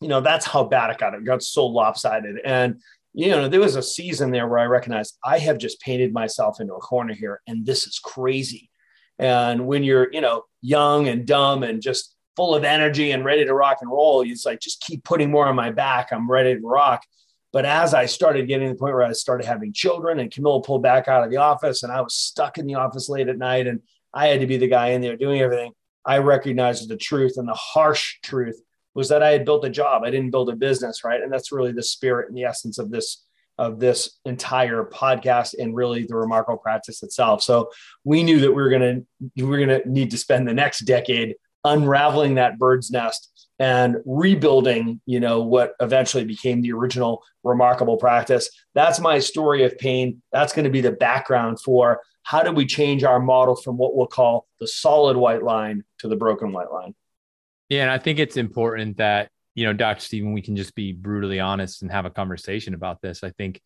you 0.00 0.08
know, 0.08 0.20
that's 0.20 0.46
how 0.46 0.64
bad 0.64 0.90
it 0.90 0.98
got. 0.98 1.14
It 1.14 1.24
got 1.24 1.42
so 1.42 1.66
lopsided. 1.66 2.36
And, 2.44 2.80
you 3.12 3.28
know, 3.28 3.48
there 3.48 3.60
was 3.60 3.76
a 3.76 3.82
season 3.82 4.30
there 4.30 4.48
where 4.48 4.58
I 4.58 4.64
recognized 4.64 5.18
I 5.24 5.38
have 5.38 5.58
just 5.58 5.80
painted 5.80 6.12
myself 6.12 6.60
into 6.60 6.74
a 6.74 6.80
corner 6.80 7.14
here 7.14 7.40
and 7.46 7.66
this 7.66 7.86
is 7.86 7.98
crazy. 7.98 8.70
And 9.18 9.66
when 9.66 9.82
you're, 9.82 10.12
you 10.12 10.20
know, 10.20 10.44
young 10.62 11.08
and 11.08 11.26
dumb 11.26 11.62
and 11.62 11.82
just 11.82 12.14
full 12.36 12.54
of 12.54 12.64
energy 12.64 13.10
and 13.10 13.24
ready 13.24 13.44
to 13.44 13.52
rock 13.52 13.78
and 13.80 13.90
roll, 13.90 14.22
it's 14.22 14.46
like, 14.46 14.60
just 14.60 14.80
keep 14.80 15.04
putting 15.04 15.30
more 15.30 15.46
on 15.46 15.56
my 15.56 15.70
back. 15.70 16.12
I'm 16.12 16.30
ready 16.30 16.54
to 16.54 16.66
rock. 16.66 17.02
But 17.52 17.64
as 17.64 17.94
I 17.94 18.06
started 18.06 18.46
getting 18.46 18.68
to 18.68 18.74
the 18.74 18.78
point 18.78 18.94
where 18.94 19.04
I 19.04 19.12
started 19.12 19.46
having 19.46 19.72
children 19.72 20.20
and 20.20 20.30
Camilla 20.30 20.62
pulled 20.62 20.82
back 20.82 21.08
out 21.08 21.24
of 21.24 21.30
the 21.30 21.38
office 21.38 21.82
and 21.82 21.92
I 21.92 22.00
was 22.00 22.14
stuck 22.14 22.58
in 22.58 22.66
the 22.66 22.74
office 22.74 23.08
late 23.08 23.28
at 23.28 23.38
night 23.38 23.66
and 23.66 23.80
I 24.12 24.28
had 24.28 24.40
to 24.40 24.46
be 24.46 24.58
the 24.58 24.68
guy 24.68 24.88
in 24.88 25.00
there 25.00 25.16
doing 25.16 25.40
everything, 25.40 25.72
I 26.04 26.18
recognized 26.18 26.88
the 26.88 26.96
truth 26.96 27.34
and 27.36 27.48
the 27.48 27.54
harsh 27.54 28.18
truth 28.22 28.60
was 28.94 29.08
that 29.10 29.22
I 29.22 29.30
had 29.30 29.44
built 29.44 29.64
a 29.64 29.70
job. 29.70 30.02
I 30.04 30.10
didn't 30.10 30.30
build 30.30 30.50
a 30.50 30.56
business, 30.56 31.04
right? 31.04 31.22
And 31.22 31.32
that's 31.32 31.52
really 31.52 31.72
the 31.72 31.82
spirit 31.82 32.28
and 32.28 32.36
the 32.36 32.44
essence 32.44 32.78
of 32.78 32.90
this 32.90 33.24
of 33.58 33.80
this 33.80 34.18
entire 34.24 34.84
podcast 34.84 35.54
and 35.58 35.74
really 35.74 36.06
the 36.06 36.14
remarkable 36.14 36.58
practice 36.58 37.02
itself. 37.02 37.42
So 37.42 37.70
we 38.04 38.22
knew 38.22 38.40
that 38.40 38.52
we 38.52 38.62
were 38.62 39.02
we 39.36 39.42
were 39.42 39.66
to 39.66 39.88
need 39.88 40.10
to 40.12 40.18
spend 40.18 40.46
the 40.46 40.54
next 40.54 40.80
decade 40.80 41.34
unraveling 41.64 42.36
that 42.36 42.58
bird's 42.58 42.90
nest 42.90 43.37
and 43.58 43.96
rebuilding, 44.04 45.00
you 45.04 45.20
know, 45.20 45.42
what 45.42 45.74
eventually 45.80 46.24
became 46.24 46.62
the 46.62 46.72
original 46.72 47.22
remarkable 47.42 47.96
practice. 47.96 48.50
That's 48.74 49.00
my 49.00 49.18
story 49.18 49.64
of 49.64 49.76
pain. 49.78 50.22
That's 50.32 50.52
going 50.52 50.64
to 50.64 50.70
be 50.70 50.80
the 50.80 50.92
background 50.92 51.60
for 51.60 52.00
how 52.22 52.42
do 52.42 52.52
we 52.52 52.66
change 52.66 53.04
our 53.04 53.18
model 53.18 53.56
from 53.56 53.76
what 53.76 53.96
we'll 53.96 54.06
call 54.06 54.46
the 54.60 54.68
solid 54.68 55.16
white 55.16 55.42
line 55.42 55.84
to 55.98 56.08
the 56.08 56.16
broken 56.16 56.52
white 56.52 56.70
line. 56.70 56.94
Yeah, 57.68 57.82
and 57.82 57.90
I 57.90 57.98
think 57.98 58.18
it's 58.18 58.36
important 58.36 58.98
that 58.98 59.30
you 59.58 59.64
know, 59.64 59.72
Dr. 59.72 59.98
Stephen, 59.98 60.34
we 60.34 60.40
can 60.40 60.54
just 60.54 60.76
be 60.76 60.92
brutally 60.92 61.40
honest 61.40 61.82
and 61.82 61.90
have 61.90 62.06
a 62.06 62.10
conversation 62.10 62.74
about 62.74 63.02
this. 63.02 63.24
I 63.24 63.30
think 63.30 63.60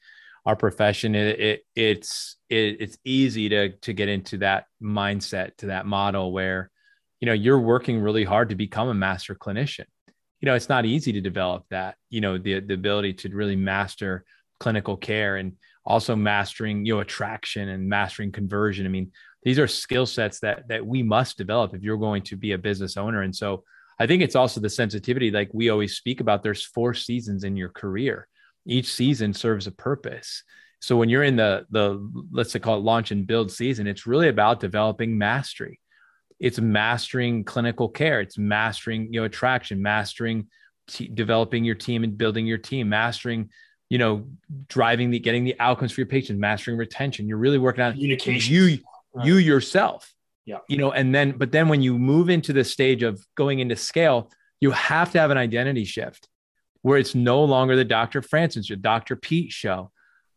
our 0.46 0.56
profession, 0.56 1.14
it, 1.14 1.38
it 1.38 1.60
it's 1.76 2.38
it, 2.48 2.78
it's 2.80 2.96
easy 3.04 3.50
to 3.50 3.72
to 3.72 3.92
get 3.92 4.08
into 4.08 4.38
that 4.38 4.64
mindset, 4.82 5.54
to 5.58 5.66
that 5.66 5.84
model 5.84 6.32
where 6.32 6.70
you 7.22 7.26
know 7.26 7.32
you're 7.32 7.60
working 7.60 8.00
really 8.00 8.24
hard 8.24 8.48
to 8.48 8.56
become 8.56 8.88
a 8.88 8.94
master 8.94 9.34
clinician. 9.36 9.86
You 10.40 10.46
know 10.46 10.54
it's 10.56 10.68
not 10.68 10.84
easy 10.84 11.12
to 11.12 11.20
develop 11.20 11.64
that 11.70 11.94
you 12.10 12.20
know 12.20 12.36
the, 12.36 12.58
the 12.58 12.74
ability 12.74 13.14
to 13.14 13.28
really 13.28 13.54
master 13.54 14.24
clinical 14.58 14.96
care 14.96 15.36
and 15.36 15.52
also 15.86 16.16
mastering 16.16 16.84
you 16.84 16.94
know 16.94 17.00
attraction 17.00 17.68
and 17.68 17.88
mastering 17.88 18.32
conversion. 18.32 18.84
I 18.86 18.88
mean 18.88 19.12
these 19.44 19.60
are 19.60 19.68
skill 19.68 20.04
sets 20.04 20.40
that 20.40 20.66
that 20.66 20.84
we 20.84 21.04
must 21.04 21.38
develop 21.38 21.74
if 21.74 21.82
you're 21.82 21.96
going 21.96 22.22
to 22.24 22.36
be 22.36 22.52
a 22.52 22.58
business 22.58 22.96
owner. 22.96 23.22
And 23.22 23.34
so 23.34 23.62
i 24.00 24.06
think 24.06 24.22
it's 24.22 24.36
also 24.36 24.58
the 24.58 24.70
sensitivity 24.70 25.30
like 25.30 25.50
we 25.52 25.68
always 25.68 25.96
speak 25.96 26.20
about 26.20 26.42
there's 26.42 26.64
four 26.64 26.92
seasons 26.92 27.44
in 27.44 27.56
your 27.56 27.68
career. 27.68 28.26
Each 28.66 28.92
season 28.92 29.32
serves 29.32 29.68
a 29.68 29.72
purpose. 29.72 30.42
So 30.80 30.96
when 30.96 31.08
you're 31.08 31.22
in 31.22 31.36
the 31.36 31.66
the 31.70 31.84
let's 32.32 32.56
call 32.56 32.78
it 32.78 32.88
launch 32.90 33.12
and 33.12 33.28
build 33.28 33.52
season 33.52 33.86
it's 33.86 34.08
really 34.08 34.28
about 34.28 34.58
developing 34.58 35.16
mastery 35.16 35.78
it's 36.42 36.60
mastering 36.60 37.44
clinical 37.44 37.88
care 37.88 38.20
it's 38.20 38.36
mastering 38.36 39.12
you 39.12 39.20
know 39.20 39.24
attraction 39.24 39.80
mastering 39.80 40.46
t- 40.88 41.08
developing 41.08 41.64
your 41.64 41.74
team 41.74 42.04
and 42.04 42.18
building 42.18 42.46
your 42.46 42.58
team 42.58 42.88
mastering 42.88 43.48
you 43.88 43.98
know 43.98 44.26
driving 44.68 45.10
the 45.10 45.18
getting 45.18 45.44
the 45.44 45.56
outcomes 45.58 45.92
for 45.92 46.00
your 46.00 46.08
patients 46.08 46.38
mastering 46.38 46.76
retention 46.76 47.26
you're 47.26 47.38
really 47.38 47.58
working 47.58 47.82
on 47.82 47.92
communication 47.92 48.54
you 48.54 48.78
right. 49.14 49.26
you 49.26 49.36
yourself 49.36 50.12
yeah 50.44 50.58
you 50.68 50.76
know 50.76 50.92
and 50.92 51.14
then 51.14 51.32
but 51.32 51.52
then 51.52 51.68
when 51.68 51.80
you 51.80 51.98
move 51.98 52.28
into 52.28 52.52
the 52.52 52.64
stage 52.64 53.02
of 53.02 53.24
going 53.36 53.60
into 53.60 53.76
scale 53.76 54.30
you 54.60 54.70
have 54.70 55.10
to 55.10 55.18
have 55.18 55.30
an 55.30 55.38
identity 55.38 55.84
shift 55.84 56.28
where 56.82 56.98
it's 56.98 57.14
no 57.14 57.42
longer 57.42 57.76
the 57.76 57.84
Dr. 57.84 58.20
Franson 58.20 58.66
show, 58.66 58.74
Dr. 58.74 59.16
Pete 59.16 59.52
show. 59.52 59.90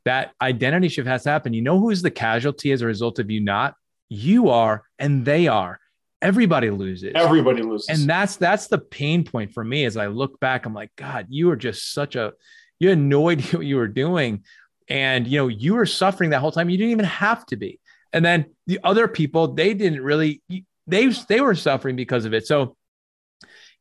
That 0.05 0.33
identity 0.39 0.87
shift 0.87 1.07
has 1.07 1.23
to 1.23 1.31
happen. 1.31 1.53
You 1.53 1.63
know 1.63 1.79
who's 1.79 2.03
the 2.03 2.11
casualty 2.11 2.71
as 2.71 2.81
a 2.81 2.85
result 2.85 3.17
of 3.17 3.31
you 3.31 3.41
not? 3.41 3.73
You 4.07 4.49
are, 4.49 4.83
and 4.99 5.25
they 5.25 5.47
are. 5.47 5.79
Everybody 6.21 6.69
loses. 6.69 7.11
Everybody 7.15 7.61
loses. 7.61 7.89
And 7.89 8.09
that's 8.09 8.37
that's 8.37 8.67
the 8.67 8.77
pain 8.77 9.23
point 9.23 9.53
for 9.53 9.63
me 9.63 9.85
as 9.85 9.97
I 9.97 10.07
look 10.07 10.39
back. 10.39 10.65
I'm 10.65 10.73
like, 10.73 10.91
God, 10.95 11.27
you 11.29 11.49
are 11.51 11.55
just 11.55 11.93
such 11.93 12.15
a 12.15 12.33
you 12.79 12.89
had 12.89 12.97
no 12.97 13.29
idea 13.29 13.51
what 13.53 13.65
you 13.65 13.77
were 13.77 13.87
doing. 13.87 14.43
And 14.87 15.27
you 15.27 15.39
know, 15.39 15.47
you 15.47 15.75
were 15.75 15.85
suffering 15.85 16.29
that 16.31 16.39
whole 16.39 16.51
time. 16.51 16.69
You 16.69 16.77
didn't 16.77 16.91
even 16.91 17.05
have 17.05 17.45
to 17.47 17.55
be. 17.57 17.79
And 18.13 18.23
then 18.23 18.45
the 18.65 18.79
other 18.83 19.07
people, 19.07 19.49
they 19.49 19.73
didn't 19.73 20.01
really 20.01 20.41
they 20.87 21.09
they 21.27 21.41
were 21.41 21.55
suffering 21.55 21.95
because 21.95 22.25
of 22.25 22.33
it. 22.33 22.47
So 22.47 22.77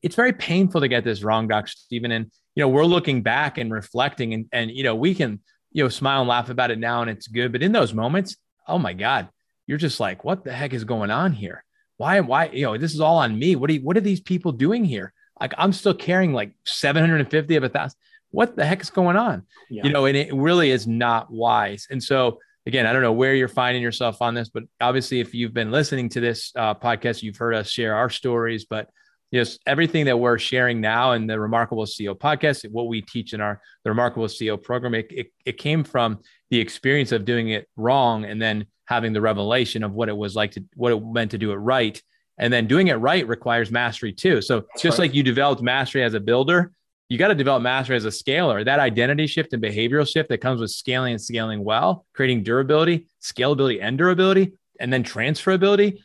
it's 0.03 0.17
very 0.17 0.33
painful 0.33 0.81
to 0.81 0.89
get 0.89 1.05
this 1.05 1.23
wrong, 1.23 1.49
doc 1.49 1.69
Stephen. 1.69 2.11
And 2.11 2.31
you 2.55 2.63
know, 2.63 2.69
we're 2.69 2.85
looking 2.85 3.23
back 3.23 3.59
and 3.59 3.73
reflecting 3.73 4.35
and 4.35 4.47
and 4.53 4.71
you 4.71 4.83
know, 4.83 4.95
we 4.95 5.15
can, 5.15 5.41
you 5.73 5.85
know, 5.85 5.89
smile 5.89 6.21
and 6.21 6.29
laugh 6.29 6.51
about 6.51 6.71
it 6.71 6.79
now 6.79 7.03
and 7.03 7.11
it's 7.11 7.29
good. 7.29 7.53
But 7.53 7.63
in 7.63 7.73
those 7.73 7.95
moments, 7.95 8.37
oh 8.67 8.79
my 8.79 8.93
God, 8.93 9.29
you're 9.67 9.79
just 9.79 10.01
like, 10.01 10.25
what 10.25 10.45
the 10.45 10.53
heck 10.53 10.73
is 10.73 10.85
going 10.85 11.11
on 11.11 11.33
here? 11.33 11.65
Why, 11.97 12.21
why, 12.21 12.47
you 12.47 12.65
know, 12.65 12.77
this 12.77 12.95
is 12.95 13.01
all 13.01 13.19
on 13.19 13.39
me. 13.39 13.57
What 13.57 13.71
are 13.71 13.75
you, 13.75 13.81
what 13.81 13.97
are 13.97 14.01
these 14.03 14.21
people 14.21 14.53
doing 14.53 14.85
here? 14.85 15.13
Like 15.41 15.55
I'm 15.59 15.73
still 15.73 15.95
carrying 15.95 16.33
like 16.33 16.55
750 16.65 17.57
of 17.57 17.65
a 17.65 17.69
thousand. 17.69 17.99
What 18.31 18.57
the 18.57 18.65
heck 18.65 18.81
is 18.81 18.91
going 18.91 19.17
on? 19.17 19.45
Yeah. 19.71 19.85
You 19.85 19.93
know, 19.93 20.07
and 20.07 20.17
it 20.17 20.35
really 20.35 20.71
is 20.71 20.87
not 20.87 21.31
wise. 21.31 21.87
And 21.91 22.03
so 22.03 22.39
again, 22.67 22.87
I 22.87 22.93
don't 22.93 23.03
know 23.03 23.13
where 23.13 23.35
you're 23.35 23.49
finding 23.49 23.83
yourself 23.83 24.21
on 24.23 24.35
this, 24.35 24.49
but 24.49 24.65
obviously, 24.81 25.21
if 25.21 25.35
you've 25.35 25.55
been 25.55 25.71
listening 25.71 26.09
to 26.11 26.21
this 26.21 26.53
uh, 26.57 26.75
podcast, 26.75 27.23
you've 27.23 27.37
heard 27.37 27.55
us 27.55 27.69
share 27.69 27.95
our 27.95 28.11
stories. 28.11 28.65
But 28.65 28.89
yes, 29.31 29.59
everything 29.67 30.07
that 30.07 30.19
we're 30.19 30.39
sharing 30.39 30.81
now 30.81 31.13
in 31.13 31.27
the 31.27 31.39
Remarkable 31.39 31.85
CEO 31.85 32.17
podcast, 32.17 32.71
what 32.71 32.89
we 32.89 33.03
teach 33.03 33.33
in 33.33 33.41
our 33.41 33.61
the 33.85 33.91
Remarkable 33.91 34.27
CEO 34.27 34.63
program, 34.63 34.95
it, 34.95 35.07
it, 35.11 35.33
it 35.45 35.59
came 35.59 35.85
from 35.85 36.21
the 36.51 36.61
experience 36.61 37.13
of 37.13 37.25
doing 37.25 37.49
it 37.51 37.69
wrong 37.77 38.25
and 38.25 38.41
then 38.41 38.67
having 38.87 39.13
the 39.13 39.21
revelation 39.21 39.83
of 39.83 39.93
what 39.93 40.09
it 40.09 40.17
was 40.17 40.37
like 40.37 40.53
to 40.53 40.65
what 40.75 40.93
it 40.93 41.05
meant 41.05 41.31
to 41.31 41.39
do 41.39 41.53
it 41.53 41.57
right. 41.57 42.01
And 42.39 42.53
then 42.53 42.67
doing 42.67 42.89
it 42.89 42.95
right 42.95 43.27
requires 43.27 43.71
mastery 43.71 44.13
too. 44.13 44.43
So 44.43 44.61
That's 44.61 44.83
just 44.83 44.99
right. 44.99 45.07
like 45.07 45.15
you 45.15 45.23
developed 45.23 45.63
mastery 45.63 46.03
as 46.03 46.15
a 46.15 46.21
builder, 46.21 46.73
you 47.09 47.19
got 47.19 47.29
to 47.29 47.35
develop 47.35 47.63
mastery 47.63 47.97
as 47.97 48.05
a 48.05 48.11
scaler. 48.11 48.65
That 48.65 48.81
identity 48.81 49.27
shift 49.27 49.53
and 49.53 49.63
behavioral 49.63 50.11
shift 50.11 50.29
that 50.31 50.39
comes 50.39 50.61
with 50.61 50.71
scaling 50.71 51.13
and 51.13 51.21
scaling 51.21 51.63
well, 51.63 52.07
creating 52.15 52.43
durability, 52.43 53.07
scalability, 53.23 53.79
and 53.81 53.99
durability, 53.99 54.55
and 54.81 54.93
then 54.93 55.05
transferability. 55.05 55.99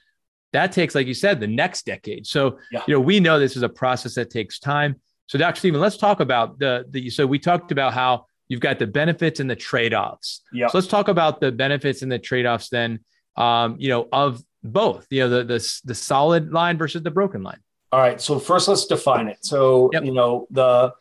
That 0.53 0.71
takes, 0.71 0.95
like 0.95 1.07
you 1.07 1.13
said, 1.13 1.39
the 1.39 1.47
next 1.47 1.85
decade. 1.85 2.25
So, 2.25 2.59
yeah. 2.71 2.83
you 2.87 2.93
know, 2.95 2.99
we 2.99 3.19
know 3.19 3.39
this 3.39 3.55
is 3.55 3.63
a 3.63 3.69
process 3.69 4.15
that 4.15 4.29
takes 4.29 4.59
time. 4.59 4.99
So, 5.27 5.37
Dr. 5.37 5.59
Stephen, 5.59 5.79
let's 5.79 5.97
talk 5.97 6.19
about 6.19 6.57
the, 6.57 6.85
the 6.89 7.09
so 7.09 7.27
we 7.27 7.37
talked 7.37 7.71
about 7.71 7.93
how 7.93 8.25
you've 8.47 8.59
got 8.59 8.79
the 8.79 8.87
benefits 8.87 9.39
and 9.39 9.49
the 9.49 9.55
trade-offs. 9.55 10.41
Yeah. 10.51 10.67
So 10.67 10.79
let's 10.79 10.87
talk 10.87 11.07
about 11.07 11.39
the 11.39 11.51
benefits 11.51 12.01
and 12.01 12.11
the 12.11 12.17
trade-offs 12.17 12.69
then, 12.69 12.99
um, 13.35 13.75
you 13.77 13.89
know, 13.89 14.07
of 14.11 14.41
both, 14.63 15.05
you 15.11 15.21
know, 15.21 15.29
the, 15.29 15.43
the, 15.43 15.81
the 15.85 15.95
solid 15.95 16.51
line 16.51 16.77
versus 16.77 17.03
the 17.03 17.11
broken 17.11 17.43
line. 17.43 17.59
All 17.91 17.99
right. 17.99 18.19
So 18.19 18.39
first, 18.39 18.67
let's 18.67 18.85
define 18.85 19.27
it. 19.27 19.37
So 19.41 19.89
yep. 19.93 20.03
you 20.03 20.13
know 20.13 20.47
the, 20.51 20.93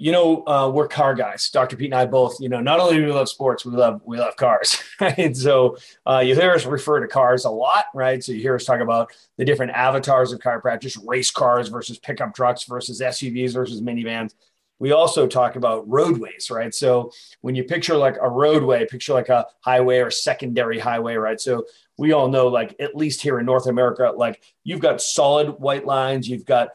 you 0.00 0.12
know, 0.12 0.46
uh, 0.46 0.70
we're 0.72 0.86
car 0.86 1.12
guys. 1.12 1.50
Dr. 1.50 1.76
Pete 1.76 1.86
and 1.86 1.94
I 1.94 2.06
both. 2.06 2.40
You 2.40 2.48
know, 2.48 2.60
not 2.60 2.78
only 2.78 2.98
do 2.98 3.04
we 3.04 3.12
love 3.12 3.28
sports, 3.28 3.66
we 3.66 3.72
love 3.72 4.00
we 4.04 4.16
love 4.18 4.36
cars. 4.36 4.82
Right. 5.00 5.36
So 5.36 5.76
uh, 6.06 6.18
you 6.18 6.34
hear 6.34 6.52
us 6.54 6.66
refer 6.66 6.98
to 6.98 7.06
cars 7.06 7.44
a 7.44 7.50
lot, 7.50 7.84
right? 7.94 8.22
So 8.22 8.32
you 8.32 8.40
hear 8.40 8.56
us 8.56 8.64
talk 8.64 8.80
about 8.80 9.12
the 9.36 9.44
different 9.44 9.70
avatars 9.70 10.32
of 10.32 10.40
chiropractic, 10.40 10.98
race 11.06 11.30
cars 11.30 11.68
versus 11.68 12.00
pickup 12.00 12.34
trucks 12.34 12.64
versus 12.64 13.00
SUVs 13.00 13.52
versus 13.52 13.80
minivans. 13.80 14.34
We 14.78 14.92
also 14.92 15.26
talk 15.26 15.56
about 15.56 15.88
roadways, 15.88 16.50
right? 16.50 16.74
So 16.74 17.10
when 17.40 17.54
you 17.54 17.64
picture 17.64 17.96
like 17.96 18.16
a 18.20 18.28
roadway, 18.28 18.86
picture 18.86 19.12
like 19.12 19.28
a 19.28 19.46
highway 19.60 19.98
or 19.98 20.10
secondary 20.10 20.78
highway, 20.78 21.16
right? 21.16 21.40
So 21.40 21.64
we 21.98 22.12
all 22.12 22.28
know 22.28 22.46
like 22.46 22.76
at 22.80 22.94
least 22.94 23.20
here 23.20 23.38
in 23.38 23.44
north 23.44 23.66
america 23.66 24.12
like 24.16 24.40
you've 24.64 24.80
got 24.80 25.02
solid 25.02 25.48
white 25.58 25.84
lines 25.84 26.28
you've 26.28 26.46
got 26.46 26.70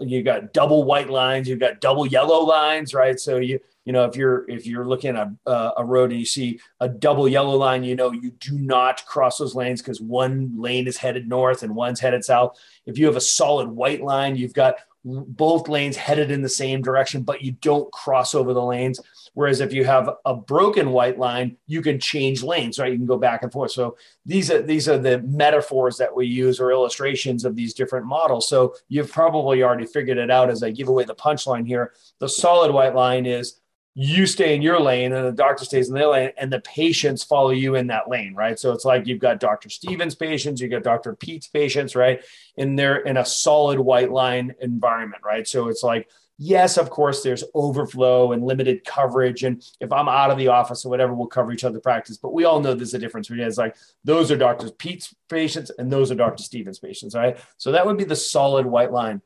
you've 0.00 0.24
got 0.24 0.52
double 0.54 0.84
white 0.84 1.10
lines 1.10 1.48
you've 1.48 1.58
got 1.58 1.80
double 1.80 2.06
yellow 2.06 2.44
lines 2.44 2.94
right 2.94 3.20
so 3.20 3.36
you 3.36 3.58
you 3.84 3.92
know 3.92 4.04
if 4.04 4.16
you're 4.16 4.48
if 4.48 4.66
you're 4.66 4.86
looking 4.86 5.16
at 5.16 5.28
a, 5.46 5.72
a 5.78 5.84
road 5.84 6.10
and 6.10 6.20
you 6.20 6.26
see 6.26 6.58
a 6.78 6.88
double 6.88 7.28
yellow 7.28 7.56
line 7.56 7.82
you 7.82 7.96
know 7.96 8.12
you 8.12 8.30
do 8.30 8.58
not 8.58 9.04
cross 9.04 9.38
those 9.38 9.54
lanes 9.54 9.82
because 9.82 10.00
one 10.00 10.52
lane 10.56 10.86
is 10.86 10.96
headed 10.96 11.28
north 11.28 11.62
and 11.62 11.74
one's 11.74 12.00
headed 12.00 12.24
south 12.24 12.56
if 12.86 12.96
you 12.96 13.06
have 13.06 13.16
a 13.16 13.20
solid 13.20 13.68
white 13.68 14.02
line 14.02 14.36
you've 14.36 14.54
got 14.54 14.76
both 15.04 15.68
lanes 15.68 15.96
headed 15.96 16.30
in 16.30 16.42
the 16.42 16.48
same 16.48 16.82
direction 16.82 17.22
but 17.22 17.42
you 17.42 17.52
don't 17.52 17.90
cross 17.92 18.34
over 18.34 18.52
the 18.52 18.62
lanes 18.62 19.00
Whereas 19.34 19.60
if 19.60 19.72
you 19.72 19.84
have 19.84 20.10
a 20.24 20.34
broken 20.34 20.90
white 20.90 21.18
line, 21.18 21.56
you 21.66 21.82
can 21.82 22.00
change 22.00 22.42
lanes, 22.42 22.78
right? 22.78 22.90
You 22.90 22.98
can 22.98 23.06
go 23.06 23.18
back 23.18 23.42
and 23.42 23.52
forth. 23.52 23.70
So 23.70 23.96
these 24.26 24.50
are 24.50 24.60
these 24.60 24.88
are 24.88 24.98
the 24.98 25.22
metaphors 25.22 25.96
that 25.98 26.14
we 26.14 26.26
use 26.26 26.58
or 26.58 26.72
illustrations 26.72 27.44
of 27.44 27.54
these 27.54 27.74
different 27.74 28.06
models. 28.06 28.48
So 28.48 28.74
you've 28.88 29.10
probably 29.10 29.62
already 29.62 29.86
figured 29.86 30.18
it 30.18 30.30
out 30.30 30.50
as 30.50 30.62
I 30.62 30.70
give 30.70 30.88
away 30.88 31.04
the 31.04 31.14
punchline 31.14 31.66
here. 31.66 31.92
The 32.18 32.28
solid 32.28 32.72
white 32.72 32.94
line 32.94 33.24
is 33.24 33.60
you 33.94 34.24
stay 34.26 34.54
in 34.54 34.62
your 34.62 34.80
lane 34.80 35.12
and 35.12 35.26
the 35.26 35.32
doctor 35.32 35.64
stays 35.64 35.88
in 35.88 35.94
their 35.94 36.06
lane 36.06 36.30
and 36.38 36.52
the 36.52 36.60
patients 36.60 37.24
follow 37.24 37.50
you 37.50 37.74
in 37.74 37.88
that 37.88 38.08
lane, 38.08 38.34
right? 38.34 38.58
So 38.58 38.72
it's 38.72 38.84
like 38.84 39.06
you've 39.06 39.18
got 39.18 39.40
Dr. 39.40 39.68
Stephens 39.68 40.14
patients, 40.14 40.60
you've 40.60 40.70
got 40.70 40.84
Dr. 40.84 41.14
Pete's 41.16 41.48
patients, 41.48 41.96
right? 41.96 42.22
And 42.56 42.78
they're 42.78 42.98
in 42.98 43.16
a 43.16 43.24
solid 43.24 43.80
white 43.80 44.12
line 44.12 44.54
environment, 44.60 45.22
right? 45.24 45.46
So 45.46 45.68
it's 45.68 45.82
like 45.82 46.08
Yes, 46.42 46.78
of 46.78 46.88
course, 46.88 47.22
there's 47.22 47.44
overflow 47.52 48.32
and 48.32 48.42
limited 48.42 48.82
coverage. 48.86 49.42
And 49.42 49.62
if 49.78 49.92
I'm 49.92 50.08
out 50.08 50.30
of 50.30 50.38
the 50.38 50.48
office 50.48 50.86
or 50.86 50.88
whatever, 50.88 51.12
we'll 51.12 51.26
cover 51.26 51.52
each 51.52 51.64
other 51.64 51.80
practice. 51.80 52.16
But 52.16 52.32
we 52.32 52.44
all 52.44 52.60
know 52.60 52.72
there's 52.72 52.94
a 52.94 52.98
difference 52.98 53.28
between 53.28 53.46
it's 53.46 53.58
like 53.58 53.76
those 54.04 54.30
are 54.30 54.38
Dr. 54.38 54.70
Pete's 54.70 55.14
patients 55.28 55.70
and 55.76 55.92
those 55.92 56.10
are 56.10 56.14
Dr. 56.14 56.42
Stephens 56.42 56.78
patients, 56.78 57.14
right? 57.14 57.36
So 57.58 57.72
that 57.72 57.84
would 57.84 57.98
be 57.98 58.04
the 58.04 58.16
solid 58.16 58.64
white 58.64 58.90
line. 58.90 59.20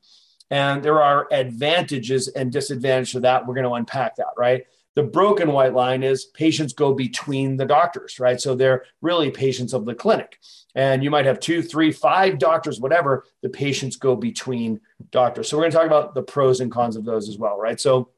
And 0.51 0.83
there 0.83 1.03
are 1.03 1.27
advantages 1.33 2.29
and 2.29 2.53
disadvantages 2.53 3.13
to 3.13 3.21
that. 3.21 3.47
We're 3.47 3.55
going 3.55 3.65
to 3.65 3.73
unpack 3.73 4.17
that, 4.17 4.35
right? 4.37 4.65
The 4.95 5.03
broken 5.03 5.51
white 5.53 5.75
line 5.75 6.03
is 6.03 6.27
patients 6.27 6.73
go 6.73 6.95
between 6.95 7.57
the 7.57 7.65
doctors, 7.65 8.21
right? 8.21 8.41
So 8.41 8.55
they're 8.55 8.85
really 9.01 9.31
patients 9.31 9.73
of 9.73 9.85
the 9.85 9.95
clinic 9.95 10.39
and 10.75 11.05
you 11.05 11.11
might 11.11 11.27
have 11.27 11.41
two, 11.41 11.63
three, 11.63 11.93
five 11.93 12.39
doctors, 12.39 12.81
whatever. 12.81 13.25
The 13.43 13.49
patients 13.49 13.97
go 13.97 14.17
between 14.17 14.81
doctors. 15.11 15.49
So 15.49 15.57
we're 15.57 15.65
going 15.65 15.73
to 15.73 15.77
talk 15.77 15.87
about 15.87 16.15
the 16.15 16.23
pros 16.23 16.61
and 16.61 16.71
cons 16.71 16.97
of 16.97 17.05
those 17.05 17.29
as 17.29 17.39
well, 17.39 17.59
right? 17.59 17.81
So 17.81 18.11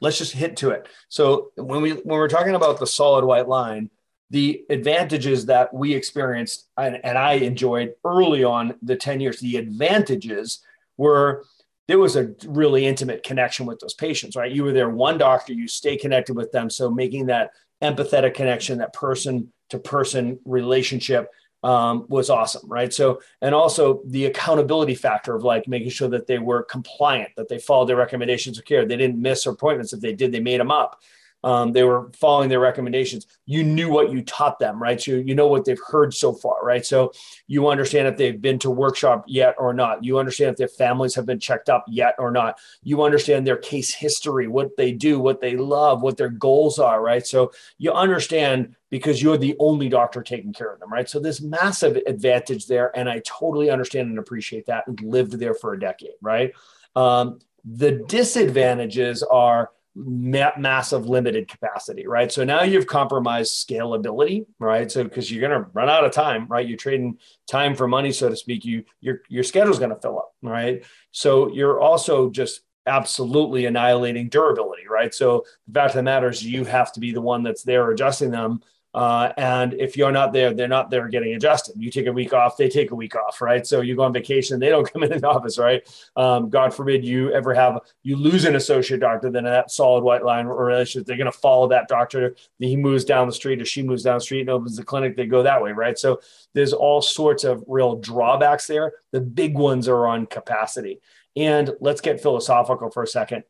let's 0.00 0.18
just 0.18 0.32
hit 0.32 0.56
to 0.58 0.70
it. 0.70 0.88
So 1.08 1.52
when 1.56 1.82
we 1.82 1.92
when 1.92 2.18
we're 2.18 2.28
talking 2.28 2.54
about 2.54 2.80
the 2.80 2.86
solid 2.86 3.24
white 3.24 3.48
line, 3.48 3.90
the 4.30 4.64
advantages 4.70 5.46
that 5.46 5.72
we 5.72 5.94
experienced 5.94 6.66
and, 6.76 7.00
and 7.04 7.16
I 7.16 7.34
enjoyed 7.34 7.94
early 8.04 8.42
on 8.42 8.74
the 8.82 8.96
10 8.96 9.20
years, 9.20 9.40
the 9.40 9.56
advantages 9.56 10.60
were 10.98 11.44
there 11.86 11.98
was 11.98 12.16
a 12.16 12.34
really 12.46 12.84
intimate 12.84 13.22
connection 13.22 13.64
with 13.64 13.80
those 13.80 13.94
patients, 13.94 14.36
right? 14.36 14.52
You 14.52 14.62
were 14.62 14.74
there 14.74 14.90
one 14.90 15.16
doctor, 15.16 15.54
you 15.54 15.66
stay 15.66 15.96
connected 15.96 16.36
with 16.36 16.52
them. 16.52 16.68
So 16.68 16.90
making 16.90 17.26
that 17.26 17.52
empathetic 17.82 18.34
connection, 18.34 18.78
that 18.78 18.92
person 18.92 19.50
to 19.70 19.78
person 19.78 20.38
relationship 20.44 21.30
um, 21.62 22.04
was 22.08 22.28
awesome, 22.28 22.68
right? 22.68 22.92
So, 22.92 23.20
and 23.40 23.54
also 23.54 24.02
the 24.06 24.26
accountability 24.26 24.94
factor 24.94 25.34
of 25.34 25.44
like 25.44 25.66
making 25.66 25.90
sure 25.90 26.08
that 26.08 26.26
they 26.26 26.38
were 26.38 26.62
compliant, 26.62 27.30
that 27.36 27.48
they 27.48 27.58
followed 27.58 27.86
their 27.86 27.96
recommendations 27.96 28.58
of 28.58 28.66
care, 28.66 28.84
they 28.84 28.96
didn't 28.96 29.20
miss 29.20 29.46
appointments. 29.46 29.92
If 29.92 30.00
they 30.00 30.12
did, 30.12 30.30
they 30.30 30.40
made 30.40 30.60
them 30.60 30.70
up 30.70 31.00
um, 31.44 31.72
they 31.72 31.84
were 31.84 32.10
following 32.14 32.48
their 32.48 32.60
recommendations. 32.60 33.26
You 33.46 33.62
knew 33.62 33.88
what 33.88 34.10
you 34.10 34.22
taught 34.22 34.58
them 34.58 34.80
right? 34.82 35.00
So 35.00 35.12
you 35.12 35.34
know 35.34 35.46
what 35.46 35.64
they've 35.64 35.80
heard 35.86 36.12
so 36.12 36.32
far 36.32 36.64
right? 36.64 36.84
So 36.84 37.12
you 37.46 37.68
understand 37.68 38.08
if 38.08 38.16
they've 38.16 38.40
been 38.40 38.58
to 38.60 38.70
workshop 38.70 39.24
yet 39.26 39.54
or 39.58 39.72
not. 39.72 40.02
You 40.02 40.18
understand 40.18 40.52
if 40.52 40.56
their 40.56 40.68
families 40.68 41.14
have 41.14 41.26
been 41.26 41.38
checked 41.38 41.68
up 41.68 41.84
yet 41.88 42.14
or 42.18 42.30
not. 42.30 42.58
You 42.82 43.02
understand 43.02 43.46
their 43.46 43.56
case 43.56 43.94
history 43.94 44.48
what 44.48 44.76
they 44.76 44.92
do 44.92 45.20
what 45.20 45.40
they 45.40 45.56
love 45.56 46.02
what 46.02 46.16
their 46.16 46.28
goals 46.28 46.78
are 46.78 47.00
right? 47.02 47.26
So 47.26 47.52
you 47.78 47.92
understand 47.92 48.74
because 48.90 49.22
you're 49.22 49.36
the 49.36 49.56
only 49.58 49.88
doctor 49.88 50.22
taking 50.22 50.52
care 50.52 50.72
of 50.72 50.80
them 50.80 50.92
right? 50.92 51.08
So 51.08 51.20
this 51.20 51.40
massive 51.40 51.96
advantage 52.06 52.66
there 52.66 52.96
and 52.96 53.08
i 53.08 53.20
totally 53.24 53.70
understand 53.70 54.08
and 54.08 54.18
appreciate 54.18 54.66
that 54.66 54.86
and 54.86 55.00
lived 55.00 55.32
there 55.38 55.54
for 55.54 55.72
a 55.72 55.80
decade 55.80 56.12
right? 56.20 56.52
Um, 56.96 57.38
the 57.64 57.92
disadvantages 58.08 59.22
are 59.22 59.70
ma- 59.98 60.52
massive 60.56 61.06
limited 61.06 61.48
capacity, 61.48 62.06
right? 62.06 62.30
So 62.30 62.44
now 62.44 62.62
you've 62.62 62.86
compromised 62.86 63.66
scalability, 63.66 64.46
right? 64.58 64.90
So 64.90 65.04
because 65.04 65.30
you're 65.30 65.46
going 65.46 65.62
to 65.62 65.68
run 65.72 65.88
out 65.88 66.04
of 66.04 66.12
time, 66.12 66.46
right? 66.48 66.66
You're 66.66 66.78
trading 66.78 67.18
time 67.46 67.74
for 67.74 67.88
money, 67.88 68.12
so 68.12 68.28
to 68.28 68.36
speak. 68.36 68.64
You 68.64 68.84
your 69.00 69.22
your 69.28 69.42
schedule's 69.42 69.78
going 69.78 69.94
to 69.94 70.00
fill 70.00 70.18
up, 70.18 70.32
right? 70.42 70.84
So 71.10 71.52
you're 71.52 71.80
also 71.80 72.30
just 72.30 72.60
absolutely 72.86 73.66
annihilating 73.66 74.28
durability, 74.28 74.84
right? 74.88 75.12
So 75.12 75.44
the 75.66 75.74
fact 75.74 75.90
of 75.90 75.96
the 75.96 76.02
matter 76.04 76.28
is 76.28 76.44
you 76.44 76.64
have 76.64 76.92
to 76.92 77.00
be 77.00 77.12
the 77.12 77.20
one 77.20 77.42
that's 77.42 77.62
there 77.62 77.90
adjusting 77.90 78.30
them 78.30 78.62
Uh, 78.94 79.32
and 79.36 79.74
if 79.74 79.96
you're 79.96 80.10
not 80.10 80.32
there, 80.32 80.54
they're 80.54 80.66
not 80.66 80.90
there 80.90 81.08
getting 81.08 81.34
adjusted. 81.34 81.74
You 81.78 81.90
take 81.90 82.06
a 82.06 82.12
week 82.12 82.32
off, 82.32 82.56
they 82.56 82.68
take 82.68 82.90
a 82.90 82.94
week 82.94 83.14
off, 83.14 83.40
right? 83.42 83.66
So 83.66 83.82
you 83.82 83.94
go 83.94 84.02
on 84.02 84.12
vacation, 84.12 84.58
they 84.58 84.70
don't 84.70 84.90
come 84.92 85.02
in 85.02 85.10
the 85.10 85.28
office, 85.28 85.58
right? 85.58 85.86
Um, 86.16 86.48
God 86.48 86.74
forbid 86.74 87.04
you 87.04 87.30
ever 87.32 87.52
have 87.54 87.80
you 88.02 88.16
lose 88.16 88.44
an 88.44 88.56
associate 88.56 89.00
doctor, 89.00 89.30
then 89.30 89.44
that 89.44 89.70
solid 89.70 90.02
white 90.02 90.24
line 90.24 90.46
relationship, 90.46 91.06
they're 91.06 91.18
going 91.18 91.30
to 91.30 91.38
follow 91.38 91.68
that 91.68 91.88
doctor. 91.88 92.34
He 92.58 92.76
moves 92.76 93.04
down 93.04 93.26
the 93.26 93.32
street 93.32 93.60
or 93.60 93.66
she 93.66 93.82
moves 93.82 94.02
down 94.02 94.16
the 94.16 94.22
street 94.22 94.40
and 94.40 94.50
opens 94.50 94.76
the 94.76 94.84
clinic. 94.84 95.16
They 95.16 95.26
go 95.26 95.42
that 95.42 95.62
way, 95.62 95.72
right? 95.72 95.98
So 95.98 96.20
there's 96.54 96.72
all 96.72 97.02
sorts 97.02 97.44
of 97.44 97.62
real 97.66 97.96
drawbacks 97.96 98.66
there. 98.66 98.92
The 99.12 99.20
big 99.20 99.56
ones 99.56 99.86
are 99.86 100.06
on 100.06 100.26
capacity. 100.26 101.00
And 101.36 101.74
let's 101.80 102.00
get 102.00 102.20
philosophical 102.20 102.90
for 102.90 103.02
a 103.02 103.06
second. 103.06 103.44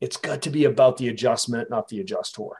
It's 0.00 0.16
got 0.16 0.42
to 0.42 0.50
be 0.50 0.64
about 0.64 0.96
the 0.96 1.08
adjustment, 1.08 1.68
not 1.68 1.88
the 1.88 2.02
adjustor. 2.02 2.50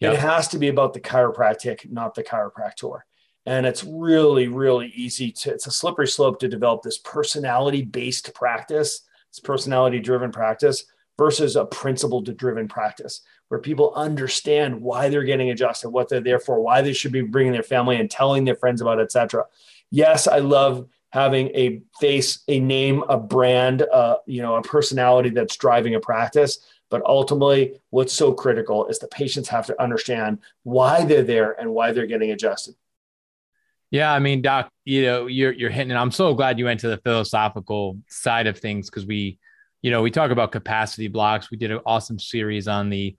Yep. 0.00 0.14
It 0.14 0.20
has 0.20 0.48
to 0.48 0.58
be 0.58 0.68
about 0.68 0.94
the 0.94 1.00
chiropractic, 1.00 1.90
not 1.90 2.14
the 2.14 2.24
chiropractor. 2.24 3.00
And 3.46 3.66
it's 3.66 3.84
really, 3.84 4.48
really 4.48 4.88
easy 4.94 5.32
to, 5.32 5.50
it's 5.52 5.66
a 5.66 5.70
slippery 5.70 6.08
slope 6.08 6.40
to 6.40 6.48
develop 6.48 6.82
this 6.82 6.98
personality 6.98 7.82
based 7.82 8.32
practice, 8.34 9.02
this 9.30 9.40
personality 9.40 9.98
driven 9.98 10.30
practice 10.30 10.84
versus 11.18 11.56
a 11.56 11.66
principle 11.66 12.22
driven 12.22 12.66
practice 12.66 13.20
where 13.48 13.60
people 13.60 13.92
understand 13.94 14.80
why 14.80 15.08
they're 15.08 15.24
getting 15.24 15.50
adjusted, 15.50 15.90
what 15.90 16.08
they're 16.08 16.20
there 16.20 16.38
for, 16.38 16.60
why 16.60 16.80
they 16.80 16.92
should 16.92 17.12
be 17.12 17.20
bringing 17.20 17.52
their 17.52 17.62
family 17.62 17.96
and 17.96 18.10
telling 18.10 18.44
their 18.44 18.54
friends 18.54 18.80
about, 18.80 19.00
etc. 19.00 19.44
Yes, 19.90 20.28
I 20.28 20.38
love 20.38 20.88
having 21.10 21.48
a 21.48 21.82
face, 22.00 22.44
a 22.46 22.60
name, 22.60 23.02
a 23.08 23.18
brand, 23.18 23.82
uh, 23.82 24.18
you 24.26 24.40
know, 24.40 24.54
a 24.54 24.62
personality 24.62 25.30
that's 25.30 25.56
driving 25.56 25.96
a 25.96 26.00
practice. 26.00 26.60
But 26.90 27.02
ultimately, 27.06 27.80
what's 27.90 28.12
so 28.12 28.32
critical 28.32 28.86
is 28.88 28.98
the 28.98 29.08
patients 29.08 29.48
have 29.48 29.66
to 29.66 29.82
understand 29.82 30.40
why 30.64 31.04
they're 31.04 31.22
there 31.22 31.52
and 31.52 31.72
why 31.72 31.92
they're 31.92 32.06
getting 32.06 32.32
adjusted. 32.32 32.74
Yeah, 33.90 34.12
I 34.12 34.18
mean, 34.18 34.42
Doc, 34.42 34.70
you 34.84 35.02
know, 35.02 35.26
you're 35.26 35.52
you're 35.52 35.70
hitting. 35.70 35.96
I'm 35.96 36.12
so 36.12 36.34
glad 36.34 36.58
you 36.58 36.66
went 36.66 36.80
to 36.80 36.88
the 36.88 36.98
philosophical 36.98 37.98
side 38.08 38.46
of 38.46 38.58
things 38.58 38.88
because 38.88 39.06
we, 39.06 39.38
you 39.82 39.90
know, 39.90 40.02
we 40.02 40.10
talk 40.10 40.30
about 40.30 40.52
capacity 40.52 41.08
blocks. 41.08 41.50
We 41.50 41.56
did 41.56 41.72
an 41.72 41.80
awesome 41.86 42.18
series 42.18 42.68
on 42.68 42.90
the 42.90 43.16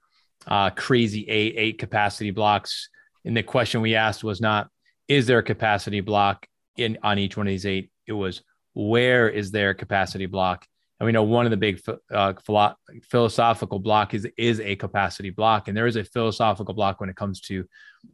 uh, 0.47 0.69
crazy 0.71 1.27
eight 1.27 1.55
eight 1.57 1.77
capacity 1.77 2.31
blocks, 2.31 2.89
and 3.25 3.35
the 3.35 3.43
question 3.43 3.81
we 3.81 3.95
asked 3.95 4.23
was 4.23 4.39
not 4.39 4.69
is 5.07 5.27
there 5.27 5.39
a 5.39 5.43
capacity 5.43 5.99
block 5.99 6.47
in 6.77 6.97
on 7.03 7.19
each 7.19 7.35
one 7.35 7.47
of 7.47 7.51
these 7.51 7.65
eight. 7.65 7.91
It 8.07 8.13
was 8.13 8.41
where 8.73 9.27
is 9.27 9.51
there 9.51 9.71
a 9.71 9.75
capacity 9.75 10.25
block 10.25 10.65
and 11.01 11.07
we 11.07 11.11
know 11.11 11.23
one 11.23 11.47
of 11.47 11.49
the 11.49 11.57
big 11.57 11.81
uh, 12.11 12.33
philo- 12.45 12.75
philosophical 13.09 13.79
block 13.79 14.13
is 14.13 14.27
is 14.37 14.59
a 14.59 14.75
capacity 14.75 15.31
block, 15.31 15.67
and 15.67 15.75
there 15.75 15.87
is 15.87 15.95
a 15.95 16.03
philosophical 16.03 16.75
block 16.75 17.01
when 17.01 17.09
it 17.09 17.15
comes 17.15 17.41
to 17.41 17.65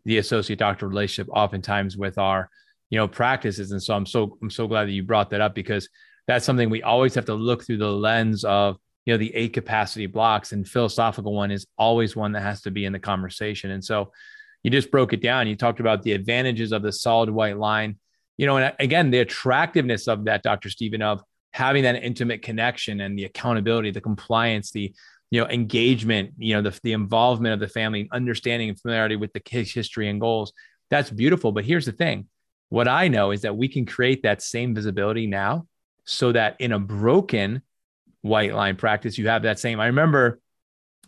the 0.05 0.19
associate 0.19 0.57
doctor 0.57 0.87
relationship, 0.87 1.29
oftentimes 1.33 1.97
with 1.97 2.17
our 2.17 2.49
you 2.89 2.97
know 2.97 3.05
practices. 3.05 3.73
And 3.73 3.83
so 3.83 3.93
I'm 3.93 4.05
so 4.05 4.37
I'm 4.41 4.49
so 4.49 4.69
glad 4.69 4.85
that 4.85 4.93
you 4.93 5.03
brought 5.03 5.31
that 5.31 5.41
up 5.41 5.53
because 5.53 5.89
that's 6.27 6.45
something 6.45 6.69
we 6.69 6.81
always 6.81 7.13
have 7.15 7.25
to 7.25 7.33
look 7.33 7.65
through 7.65 7.79
the 7.79 7.91
lens 7.91 8.45
of 8.45 8.77
you 9.05 9.13
know 9.13 9.17
the 9.17 9.35
eight 9.35 9.51
capacity 9.51 10.05
blocks, 10.05 10.53
and 10.53 10.65
philosophical 10.65 11.33
one 11.33 11.51
is 11.51 11.67
always 11.77 12.15
one 12.15 12.31
that 12.31 12.41
has 12.43 12.61
to 12.61 12.71
be 12.71 12.85
in 12.85 12.93
the 12.93 12.99
conversation. 12.99 13.69
And 13.69 13.83
so 13.83 14.13
you 14.63 14.71
just 14.71 14.91
broke 14.91 15.11
it 15.11 15.21
down. 15.21 15.47
You 15.47 15.57
talked 15.57 15.81
about 15.81 16.03
the 16.03 16.13
advantages 16.13 16.71
of 16.71 16.83
the 16.83 16.93
solid 16.93 17.29
white 17.29 17.57
line. 17.57 17.97
You 18.37 18.45
know, 18.45 18.55
and 18.55 18.73
again, 18.79 19.11
the 19.11 19.19
attractiveness 19.19 20.07
of 20.07 20.23
that, 20.23 20.41
Dr. 20.41 20.69
Stephen, 20.69 21.01
of 21.01 21.21
having 21.57 21.83
that 21.83 21.95
intimate 22.03 22.43
connection 22.43 23.01
and 23.01 23.17
the 23.17 23.25
accountability, 23.25 23.89
the 23.89 23.99
compliance, 23.99 24.69
the 24.71 24.93
you 25.31 25.41
know 25.41 25.47
engagement, 25.47 26.31
you 26.37 26.53
know 26.53 26.61
the 26.61 26.79
the 26.83 26.93
involvement 26.93 27.53
of 27.53 27.59
the 27.59 27.67
family, 27.67 28.07
understanding 28.11 28.69
and 28.69 28.79
familiarity 28.79 29.15
with 29.15 29.33
the 29.33 29.39
case 29.39 29.73
history 29.73 30.07
and 30.07 30.21
goals. 30.21 30.53
That's 30.91 31.09
beautiful. 31.09 31.51
But 31.51 31.65
here's 31.65 31.87
the 31.87 31.91
thing: 31.91 32.27
what 32.69 32.87
I 32.87 33.07
know 33.07 33.31
is 33.31 33.41
that 33.41 33.57
we 33.57 33.67
can 33.67 33.85
create 33.87 34.21
that 34.23 34.43
same 34.43 34.75
visibility 34.75 35.25
now, 35.25 35.67
so 36.05 36.31
that 36.31 36.57
in 36.59 36.71
a 36.73 36.79
broken 36.79 37.63
white 38.21 38.53
line 38.53 38.75
practice, 38.75 39.17
you 39.17 39.27
have 39.27 39.41
that 39.43 39.59
same. 39.59 39.79
I 39.79 39.87
remember 39.87 40.39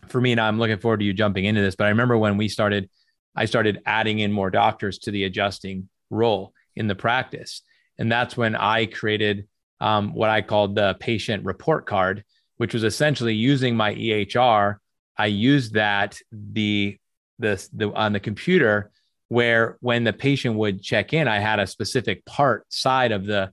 for 0.08 0.20
me, 0.20 0.32
and 0.32 0.40
I'm 0.40 0.58
looking 0.58 0.78
forward 0.78 0.98
to 0.98 1.06
you 1.06 1.12
jumping 1.12 1.44
into 1.44 1.60
this, 1.60 1.76
but 1.76 1.84
I 1.84 1.90
remember 1.90 2.18
when 2.18 2.36
we 2.36 2.48
started, 2.48 2.90
I 3.36 3.44
started 3.44 3.82
adding 3.86 4.18
in 4.18 4.32
more 4.32 4.50
doctors 4.50 4.98
to 5.00 5.12
the 5.12 5.24
adjusting 5.24 5.88
role 6.10 6.52
in 6.74 6.88
the 6.88 6.96
practice. 6.96 7.62
And 7.98 8.10
that's 8.10 8.36
when 8.36 8.56
I 8.56 8.86
created 8.86 9.46
um, 9.80 10.14
what 10.14 10.30
I 10.30 10.42
called 10.42 10.74
the 10.74 10.96
patient 11.00 11.44
report 11.44 11.86
card, 11.86 12.24
which 12.58 12.74
was 12.74 12.84
essentially 12.84 13.34
using 13.34 13.76
my 13.76 13.94
EHR. 13.94 14.76
I 15.16 15.26
used 15.26 15.74
that 15.74 16.18
the 16.32 16.96
the, 17.38 17.68
the 17.72 17.92
on 17.92 18.12
the 18.12 18.20
computer 18.20 18.90
where 19.28 19.78
when 19.80 20.04
the 20.04 20.12
patient 20.12 20.56
would 20.56 20.82
check 20.82 21.12
in, 21.12 21.28
I 21.28 21.38
had 21.38 21.60
a 21.60 21.66
specific 21.66 22.24
part 22.26 22.66
side 22.68 23.12
of 23.12 23.24
the 23.24 23.52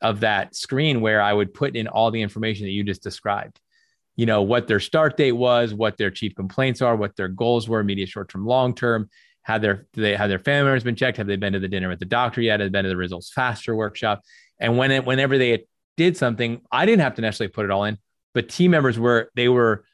of 0.00 0.20
that 0.20 0.54
screen 0.54 1.00
where 1.00 1.20
I 1.20 1.32
would 1.32 1.52
put 1.52 1.74
in 1.74 1.88
all 1.88 2.10
the 2.10 2.22
information 2.22 2.64
that 2.66 2.72
you 2.72 2.84
just 2.84 3.02
described. 3.02 3.60
You 4.14 4.24
know, 4.24 4.42
what 4.42 4.68
their 4.68 4.80
start 4.80 5.16
date 5.16 5.32
was, 5.32 5.74
what 5.74 5.98
their 5.98 6.10
chief 6.10 6.34
complaints 6.34 6.80
are, 6.80 6.96
what 6.96 7.16
their 7.16 7.28
goals 7.28 7.68
were, 7.68 7.80
immediate, 7.80 8.08
short 8.08 8.28
term, 8.30 8.46
long 8.46 8.74
term. 8.74 9.10
Had 9.42 9.62
their 9.62 9.86
they 9.92 10.16
had 10.16 10.30
their 10.30 10.38
family 10.38 10.64
members 10.64 10.84
been 10.84 10.96
checked? 10.96 11.18
Have 11.18 11.26
they 11.26 11.36
been 11.36 11.52
to 11.52 11.60
the 11.60 11.68
dinner 11.68 11.88
with 11.88 11.98
the 11.98 12.04
doctor 12.04 12.40
yet? 12.40 12.60
Have 12.60 12.68
they 12.68 12.78
been 12.78 12.84
to 12.84 12.88
the 12.88 12.96
results 12.96 13.32
faster 13.32 13.76
workshop? 13.76 14.22
And 14.58 14.78
when 14.78 14.90
it, 14.90 15.04
whenever 15.04 15.38
they 15.38 15.66
did 15.96 16.16
something, 16.16 16.60
I 16.70 16.86
didn't 16.86 17.02
have 17.02 17.14
to 17.16 17.22
necessarily 17.22 17.52
put 17.52 17.64
it 17.64 17.70
all 17.70 17.84
in, 17.84 17.98
but 18.34 18.48
team 18.48 18.70
members 18.70 18.98
were 18.98 19.30
they 19.34 19.48
were 19.48 19.84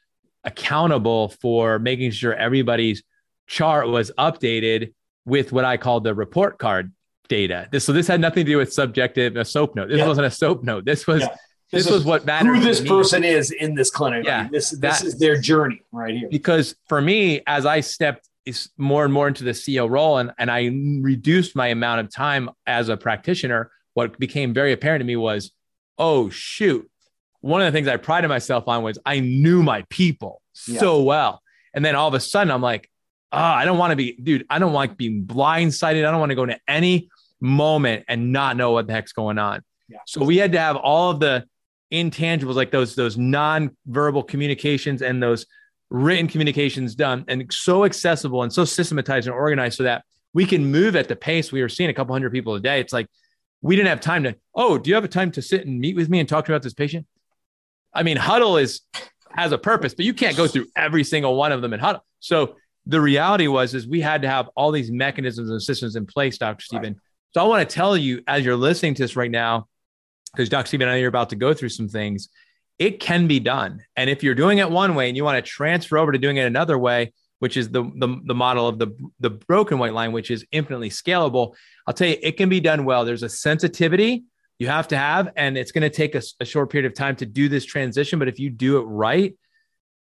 accountable 0.44 1.29
for 1.29 1.79
making 1.79 2.11
sure 2.11 2.35
everybody's 2.35 3.03
chart 3.46 3.88
was 3.88 4.11
updated 4.18 4.94
with 5.25 5.53
what 5.53 5.64
I 5.64 5.77
call 5.77 6.01
the 6.01 6.14
report 6.14 6.59
card 6.59 6.92
data. 7.29 7.68
This 7.70 7.85
so 7.85 7.92
this 7.92 8.07
had 8.07 8.20
nothing 8.20 8.44
to 8.44 8.51
do 8.53 8.59
with 8.59 8.72
subjective 8.72 9.37
a 9.37 9.44
SOAP 9.44 9.77
note. 9.77 9.88
This 9.88 9.98
yeah. 9.98 10.09
wasn't 10.09 10.27
a 10.27 10.31
SOAP 10.31 10.64
note. 10.64 10.85
This 10.85 11.07
was 11.07 11.22
yeah. 11.22 11.29
this, 11.70 11.85
this 11.85 11.92
was 11.92 12.05
what 12.05 12.25
mattered. 12.27 12.57
Who 12.57 12.61
this 12.61 12.81
person 12.81 13.25
is 13.25 13.51
in 13.51 13.75
this 13.75 13.90
clinic. 13.90 14.25
Yeah, 14.27 14.48
this 14.51 14.70
this 14.70 14.81
that, 14.81 15.05
is 15.05 15.18
their 15.18 15.40
journey 15.40 15.83
right 15.92 16.14
here. 16.14 16.29
Because 16.31 16.75
for 16.88 17.01
me, 17.01 17.42
as 17.46 17.66
I 17.66 17.81
stepped 17.81 18.29
more 18.77 19.05
and 19.05 19.12
more 19.12 19.29
into 19.29 19.44
the 19.44 19.53
CEO 19.53 19.88
role 19.88 20.18
and, 20.18 20.33
and 20.37 20.51
I 20.51 20.70
reduced 21.01 21.55
my 21.55 21.68
amount 21.68 22.01
of 22.01 22.12
time 22.12 22.51
as 22.66 22.88
a 22.88 22.96
practitioner, 22.96 23.70
what 23.94 24.18
became 24.18 24.55
very 24.55 24.72
apparent 24.72 25.00
to 25.00 25.05
me 25.05 25.16
was 25.16 25.52
oh 25.98 26.31
shoot. 26.31 26.88
One 27.40 27.61
of 27.61 27.66
the 27.66 27.76
things 27.76 27.88
i 27.88 27.96
prided 27.96 28.28
myself 28.28 28.68
on 28.68 28.83
was 28.83 28.98
i 29.05 29.20
knew 29.20 29.62
my 29.62 29.85
people 29.90 30.42
yeah. 30.66 30.81
so 30.81 31.02
well. 31.02 31.42
And 31.74 31.85
then 31.85 31.94
all 31.94 32.09
of 32.09 32.14
a 32.14 32.20
sudden 32.20 32.50
i'm 32.50 32.62
like 32.62 32.88
oh 33.33 33.38
i 33.38 33.64
don't 33.64 33.78
want 33.78 33.90
to 33.92 33.96
be 33.96 34.16
dude 34.16 34.46
i 34.50 34.59
don't 34.59 34.72
like 34.72 34.96
being 34.96 35.24
blindsided. 35.24 36.07
I 36.07 36.11
don't 36.11 36.20
want 36.20 36.31
to 36.31 36.37
go 36.37 36.44
into 36.44 36.61
any 36.68 37.09
moment 37.40 38.05
and 38.09 38.33
not 38.33 38.57
know 38.57 38.72
what 38.72 38.87
the 38.87 38.92
heck's 38.92 39.12
going 39.12 39.38
on. 39.38 39.62
Yeah. 39.88 39.98
so 40.07 40.24
we 40.24 40.38
had 40.38 40.52
to 40.52 40.59
have 40.59 40.76
all 40.76 41.11
of 41.11 41.20
the 41.20 41.44
intangibles 41.92 42.55
like 42.55 42.70
those 42.70 42.94
those 42.94 43.18
non-verbal 43.18 44.22
communications 44.22 45.02
and 45.02 45.22
those 45.22 45.44
written 45.90 46.26
communications 46.26 46.94
done 46.94 47.24
and 47.28 47.52
so 47.52 47.85
accessible 47.85 48.42
and 48.42 48.50
so 48.50 48.64
systematized 48.64 49.26
and 49.26 49.35
organized 49.35 49.76
so 49.76 49.83
that 49.83 50.05
we 50.33 50.46
can 50.46 50.64
move 50.64 50.96
at 50.96 51.09
the 51.09 51.14
pace 51.14 51.52
we 51.52 51.61
were 51.61 51.68
seeing 51.68 51.90
a 51.90 51.94
couple 51.94 52.14
hundred 52.14 52.33
people 52.33 52.55
a 52.55 52.61
day. 52.61 52.81
It's 52.81 52.94
like 52.94 53.07
we 53.62 53.77
didn't 53.77 53.88
have 53.88 54.01
time 54.01 54.25
to, 54.25 54.37
oh, 54.55 54.77
do 54.77 54.90
you 54.90 54.94
have 54.94 55.05
a 55.05 55.09
time 55.09 55.31
to 55.33 55.42
sit 55.42 55.66
and 55.66 55.79
meet 55.81 55.96
with 55.96 56.11
me 56.11 56.20
and 56.20 56.29
talk 56.29 56.48
about 56.48 56.62
this 56.62 56.75
patient? 56.75 57.07
I 57.94 58.03
mean, 58.03 58.16
huddle 58.16 58.57
is 58.57 58.81
has 59.35 59.53
a 59.53 59.59
purpose, 59.59 59.94
but 59.94 60.05
you 60.05 60.12
can't 60.12 60.37
go 60.37 60.46
through 60.46 60.66
every 60.77 61.05
single 61.05 61.37
one 61.37 61.53
of 61.53 61.62
them 61.62 61.72
in 61.72 61.81
huddle. 61.81 62.05
So 62.20 62.57
the 62.87 63.01
reality 63.01 63.46
was 63.46 63.75
is 63.75 63.87
we 63.87 64.01
had 64.01 64.22
to 64.22 64.29
have 64.29 64.51
all 64.57 64.72
these 64.72 64.90
mechanisms 64.90 65.48
and 65.48 65.62
systems 65.62 65.96
in 65.96 66.05
place, 66.05 66.37
Dr. 66.37 66.62
Stephen. 66.62 66.94
Right. 66.94 67.03
So 67.33 67.40
I 67.40 67.44
want 67.44 67.66
to 67.66 67.75
tell 67.75 67.96
you 67.96 68.22
as 68.27 68.44
you're 68.44 68.57
listening 68.57 68.94
to 68.94 69.03
this 69.03 69.16
right 69.16 69.31
now, 69.31 69.68
because 70.35 70.48
Dr. 70.48 70.66
Stephen, 70.66 70.88
I 70.88 70.92
know 70.92 70.98
you're 70.98 71.09
about 71.09 71.31
to 71.31 71.37
go 71.37 71.55
through 71.55 71.70
some 71.70 71.88
things, 71.88 72.29
it 72.79 73.01
can 73.01 73.27
be 73.27 73.40
done. 73.40 73.83
And 73.96 74.11
if 74.11 74.22
you're 74.22 74.35
doing 74.35 74.59
it 74.59 74.70
one 74.70 74.94
way 74.94 75.09
and 75.09 75.16
you 75.16 75.25
want 75.25 75.42
to 75.42 75.51
transfer 75.51 75.98
over 75.98 76.12
to 76.12 76.18
doing 76.18 76.37
it 76.37 76.46
another 76.46 76.79
way, 76.79 77.12
which 77.42 77.57
is 77.57 77.70
the, 77.70 77.83
the, 77.96 78.20
the 78.24 78.37
model 78.37 78.68
of 78.68 78.78
the, 78.78 78.96
the 79.18 79.31
broken 79.31 79.76
white 79.76 79.92
line, 79.92 80.12
which 80.12 80.31
is 80.31 80.46
infinitely 80.52 80.90
scalable, 80.90 81.57
I'll 81.88 81.92
tell 81.92 82.07
you, 82.07 82.16
it 82.22 82.37
can 82.37 82.48
be 82.48 82.61
done 82.61 82.85
well. 82.85 83.05
There's 83.05 83.24
a 83.24 83.28
sensitivity 83.28 84.22
you 84.61 84.68
have 84.68 84.87
to 84.88 84.96
have, 84.96 85.28
and 85.35 85.59
it's 85.59 85.72
going 85.72 85.83
to 85.83 85.90
take 85.90 86.14
a, 86.14 86.22
a 86.38 86.44
short 86.44 86.70
period 86.70 86.88
of 86.88 86.96
time 86.96 87.16
to 87.16 87.26
do 87.26 87.48
this 87.48 87.64
transition. 87.64 88.20
But 88.20 88.28
if 88.28 88.38
you 88.38 88.48
do 88.48 88.78
it 88.78 88.83
right, 88.83 89.35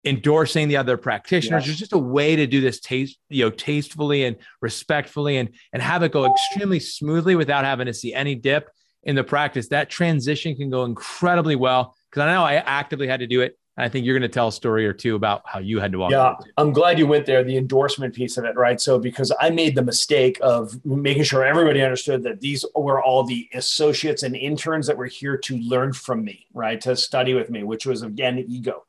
endorsing 0.05 0.69
the 0.69 0.77
other 0.77 0.95
practitioners. 0.95 1.63
Yes. 1.63 1.65
There's 1.65 1.79
just 1.79 1.91
a 1.91 1.97
way 1.97 2.37
to 2.37 2.47
do 2.47 2.61
this 2.61 2.79
taste, 2.79 3.19
you 3.27 3.43
know, 3.43 3.49
tastefully 3.49 4.23
and 4.23 4.37
respectfully 4.61 5.35
and 5.35 5.49
and 5.73 5.81
have 5.81 6.03
it 6.03 6.13
go 6.13 6.31
extremely 6.31 6.79
smoothly 6.79 7.35
without 7.35 7.65
having 7.65 7.87
to 7.87 7.93
see 7.93 8.13
any 8.13 8.35
dip 8.35 8.69
in 9.03 9.17
the 9.17 9.25
practice. 9.25 9.67
That 9.67 9.89
transition 9.89 10.55
can 10.55 10.69
go 10.69 10.85
incredibly 10.85 11.57
well 11.57 11.97
because 12.09 12.21
I 12.21 12.33
know 12.33 12.45
I 12.45 12.53
actively 12.53 13.09
had 13.09 13.19
to 13.19 13.27
do 13.27 13.41
it 13.41 13.57
I 13.77 13.89
think 13.89 14.05
you're 14.05 14.17
going 14.17 14.29
to 14.29 14.33
tell 14.33 14.47
a 14.47 14.53
story 14.53 14.85
or 14.85 14.93
two 14.93 15.15
about 15.15 15.41
how 15.45 15.59
you 15.59 15.81
had 15.81 15.91
to 15.91 15.99
walk. 15.99 16.11
Yeah, 16.11 16.35
I'm 16.57 16.71
glad 16.71 16.97
you 16.97 17.07
went 17.07 17.25
there. 17.25 17.43
The 17.43 17.57
endorsement 17.57 18.15
piece 18.15 18.37
of 18.37 18.45
it, 18.45 18.55
right? 18.55 18.79
So 18.79 18.97
because 18.97 19.33
I 19.39 19.49
made 19.49 19.75
the 19.75 19.81
mistake 19.81 20.37
of 20.41 20.83
making 20.85 21.23
sure 21.23 21.43
everybody 21.43 21.81
understood 21.81 22.23
that 22.23 22.39
these 22.39 22.63
were 22.73 23.03
all 23.03 23.23
the 23.23 23.49
associates 23.53 24.23
and 24.23 24.35
interns 24.35 24.87
that 24.87 24.97
were 24.97 25.07
here 25.07 25.37
to 25.39 25.57
learn 25.57 25.91
from 25.91 26.23
me, 26.23 26.47
right? 26.53 26.79
To 26.81 26.95
study 26.95 27.33
with 27.33 27.49
me, 27.49 27.63
which 27.63 27.85
was 27.85 28.01
again 28.01 28.39
ego, 28.47 28.85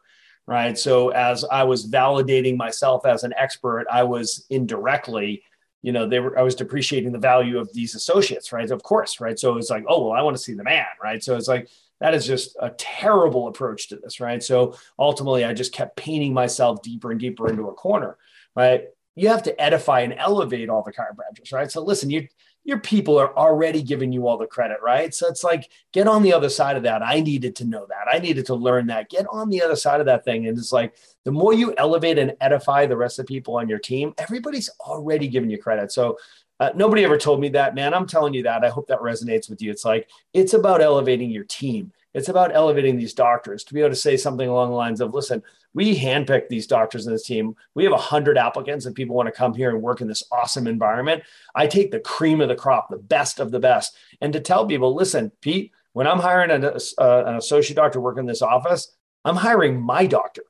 right? 0.46 0.78
So 0.78 1.08
as 1.08 1.44
I 1.44 1.64
was 1.64 1.90
validating 1.90 2.56
myself 2.56 3.06
as 3.06 3.24
an 3.24 3.34
expert, 3.36 3.86
I 3.90 4.04
was 4.04 4.46
indirectly 4.50 5.42
you 5.82 5.92
know, 5.92 6.08
they 6.08 6.18
were 6.18 6.36
I 6.36 6.42
was 6.42 6.56
depreciating 6.56 7.12
the 7.12 7.18
value 7.18 7.60
of 7.60 7.72
these 7.72 7.94
associates, 7.94 8.52
right? 8.52 8.68
Of 8.72 8.82
course, 8.82 9.20
right? 9.20 9.38
So 9.38 9.56
it's 9.56 9.70
like, 9.70 9.84
oh 9.86 10.06
well, 10.08 10.18
I 10.18 10.22
want 10.22 10.36
to 10.36 10.42
see 10.42 10.52
the 10.52 10.64
man, 10.64 10.86
right? 11.00 11.22
So 11.22 11.36
it's 11.36 11.46
like 11.46 11.68
that 12.00 12.14
is 12.14 12.26
just 12.26 12.56
a 12.60 12.70
terrible 12.70 13.48
approach 13.48 13.88
to 13.88 13.96
this, 13.96 14.20
right? 14.20 14.42
So 14.42 14.76
ultimately, 14.98 15.44
I 15.44 15.54
just 15.54 15.72
kept 15.72 15.96
painting 15.96 16.34
myself 16.34 16.82
deeper 16.82 17.10
and 17.10 17.20
deeper 17.20 17.48
into 17.48 17.68
a 17.68 17.74
corner, 17.74 18.16
right? 18.54 18.84
You 19.14 19.28
have 19.28 19.42
to 19.44 19.60
edify 19.60 20.00
and 20.00 20.12
elevate 20.12 20.68
all 20.68 20.82
the 20.82 20.92
chiropractors, 20.92 21.52
right? 21.52 21.70
So 21.70 21.82
listen, 21.82 22.10
you 22.10 22.28
your 22.66 22.80
people 22.80 23.16
are 23.16 23.34
already 23.36 23.80
giving 23.80 24.12
you 24.12 24.26
all 24.26 24.36
the 24.36 24.46
credit, 24.46 24.78
right? 24.82 25.14
So 25.14 25.28
it's 25.28 25.44
like, 25.44 25.70
get 25.92 26.08
on 26.08 26.24
the 26.24 26.32
other 26.32 26.48
side 26.48 26.76
of 26.76 26.82
that. 26.82 27.00
I 27.00 27.20
needed 27.20 27.54
to 27.56 27.64
know 27.64 27.86
that. 27.88 28.12
I 28.12 28.18
needed 28.18 28.44
to 28.46 28.56
learn 28.56 28.88
that. 28.88 29.08
Get 29.08 29.24
on 29.30 29.48
the 29.48 29.62
other 29.62 29.76
side 29.76 30.00
of 30.00 30.06
that 30.06 30.24
thing. 30.24 30.48
And 30.48 30.58
it's 30.58 30.72
like, 30.72 30.96
the 31.24 31.30
more 31.30 31.54
you 31.54 31.74
elevate 31.78 32.18
and 32.18 32.34
edify 32.40 32.84
the 32.84 32.96
rest 32.96 33.20
of 33.20 33.26
the 33.26 33.32
people 33.32 33.56
on 33.56 33.68
your 33.68 33.78
team, 33.78 34.14
everybody's 34.18 34.68
already 34.80 35.28
giving 35.28 35.48
you 35.48 35.58
credit. 35.58 35.92
So 35.92 36.18
uh, 36.58 36.70
nobody 36.74 37.04
ever 37.04 37.18
told 37.18 37.40
me 37.40 37.50
that, 37.50 37.74
man. 37.74 37.92
I'm 37.92 38.06
telling 38.06 38.34
you 38.34 38.44
that. 38.44 38.64
I 38.64 38.68
hope 38.68 38.86
that 38.88 39.00
resonates 39.00 39.50
with 39.50 39.60
you. 39.60 39.70
It's 39.70 39.84
like, 39.84 40.08
it's 40.32 40.54
about 40.54 40.80
elevating 40.80 41.30
your 41.30 41.44
team. 41.44 41.92
It's 42.14 42.30
about 42.30 42.54
elevating 42.54 42.96
these 42.96 43.12
doctors 43.12 43.62
to 43.64 43.74
be 43.74 43.80
able 43.80 43.90
to 43.90 43.96
say 43.96 44.16
something 44.16 44.48
along 44.48 44.70
the 44.70 44.76
lines 44.76 45.02
of, 45.02 45.12
listen, 45.12 45.42
we 45.74 45.94
handpicked 45.94 46.48
these 46.48 46.66
doctors 46.66 47.06
in 47.06 47.12
this 47.12 47.26
team. 47.26 47.54
We 47.74 47.84
have 47.84 47.92
100 47.92 48.38
applicants 48.38 48.86
and 48.86 48.94
people 48.94 49.14
want 49.14 49.26
to 49.26 49.32
come 49.32 49.52
here 49.52 49.68
and 49.68 49.82
work 49.82 50.00
in 50.00 50.08
this 50.08 50.24
awesome 50.32 50.66
environment. 50.66 51.24
I 51.54 51.66
take 51.66 51.90
the 51.90 52.00
cream 52.00 52.40
of 52.40 52.48
the 52.48 52.54
crop, 52.54 52.88
the 52.88 52.96
best 52.96 53.38
of 53.38 53.50
the 53.50 53.60
best. 53.60 53.94
And 54.22 54.32
to 54.32 54.40
tell 54.40 54.66
people, 54.66 54.94
listen, 54.94 55.30
Pete, 55.42 55.72
when 55.92 56.06
I'm 56.06 56.18
hiring 56.18 56.50
an, 56.50 56.64
uh, 56.64 57.24
an 57.26 57.36
associate 57.36 57.76
doctor 57.76 58.00
working 58.00 58.20
in 58.20 58.26
this 58.26 58.40
office, 58.40 58.96
I'm 59.26 59.36
hiring 59.36 59.78
my 59.78 60.06
doctor. 60.06 60.44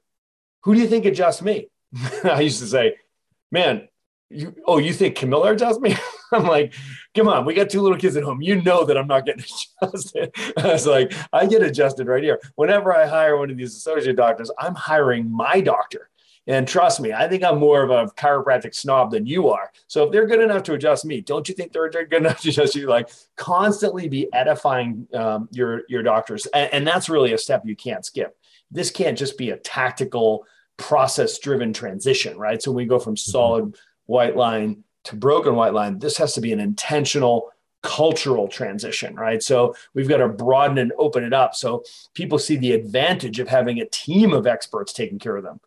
Who 0.63 0.75
do 0.75 0.81
you 0.81 0.87
think 0.87 1.05
adjusts 1.05 1.43
me? 1.43 1.69
I 2.25 2.43
used 2.43 2.61
to 2.61 2.67
say, 2.67 2.95
man, 3.51 3.89
you, 4.31 4.55
oh, 4.67 4.79
you 4.79 4.93
think 4.93 5.17
Camilla 5.17 5.53
adjusts 5.53 5.79
me? 5.81 5.97
I'm 6.33 6.47
like, 6.47 6.75
come 7.15 7.29
on, 7.29 7.45
we 7.45 7.55
got 7.55 7.71
two 7.71 7.81
little 7.81 7.99
kids 7.99 8.17
at 8.17 8.25
home. 8.25 8.43
You 8.43 8.61
know 8.63 8.85
that 8.85 8.99
I'm 8.99 9.07
not 9.07 9.25
getting 9.25 9.45
adjusted. 9.83 10.35
I 10.57 10.73
was 10.73 10.87
like, 10.87 11.13
I 11.33 11.47
get 11.47 11.63
adjusted 11.63 12.09
right 12.09 12.23
here. 12.23 12.41
Whenever 12.57 12.95
I 12.95 13.07
hire 13.07 13.37
one 13.37 13.51
of 13.51 13.57
these 13.57 13.77
associate 13.77 14.17
doctors, 14.17 14.51
I'm 14.59 14.75
hiring 14.75 15.31
my 15.31 15.61
doctor. 15.61 16.11
And 16.49 16.67
trust 16.67 17.01
me, 17.01 17.13
I 17.13 17.29
think 17.29 17.43
I'm 17.43 17.59
more 17.59 17.83
of 17.83 17.91
a 17.91 18.07
chiropractic 18.13 18.73
snob 18.73 19.11
than 19.11 19.27
you 19.27 19.49
are. 19.49 19.73
So 19.89 20.05
if 20.05 20.13
they're 20.13 20.27
good 20.27 20.41
enough 20.41 20.63
to 20.65 20.75
adjust 20.75 21.05
me, 21.05 21.21
don't 21.21 21.49
you 21.49 21.55
think 21.57 21.73
they're 21.73 21.89
good 21.91 22.13
enough 22.15 22.41
to 22.43 22.51
adjust 22.51 22.77
you? 22.77 22.87
Like 22.87 23.11
constantly 23.35 24.09
be 24.09 24.33
edifying 24.33 25.09
um, 25.13 25.49
your 25.51 25.83
your 25.89 26.05
doctors, 26.05 26.47
and, 26.47 26.73
and 26.73 26.87
that's 26.87 27.09
really 27.09 27.33
a 27.33 27.39
step 27.39 27.63
you 27.65 27.75
can't 27.75 28.05
skip. 28.05 28.37
This 28.71 28.93
can't 28.93 29.19
just 29.19 29.37
be 29.37 29.51
a 29.51 29.57
tactical 29.57 30.47
process 30.77 31.39
driven 31.39 31.73
transition, 31.73 32.39
right? 32.39 32.63
So 32.63 32.71
we 32.71 32.85
go 32.85 32.99
from 32.99 33.15
mm-hmm. 33.15 33.31
solid 33.31 33.77
white 34.07 34.37
line 34.37 34.85
to 35.05 35.17
broken 35.17 35.55
white 35.55 35.75
line, 35.75 35.99
this 35.99 36.17
has 36.17 36.35
to 36.35 36.41
be 36.41 36.53
an 36.53 36.61
intentional 36.61 37.51
cultural 37.83 38.49
transition, 38.49 39.15
right? 39.15 39.43
So 39.43 39.75
we've 39.95 40.09
got 40.09 40.17
to 40.17 40.29
broaden 40.29 40.79
and 40.79 40.93
open 40.99 41.23
it 41.23 41.33
up 41.33 41.55
so 41.55 41.85
people 42.15 42.39
see 42.39 42.57
the 42.57 42.73
advantage 42.73 43.39
of 43.39 43.49
having 43.49 43.81
a 43.81 43.87
team 43.87 44.33
of 44.33 44.47
experts 44.47 44.93
taking 44.93 45.21
care 45.21 45.37
of 45.37 45.45
them. 45.45 45.61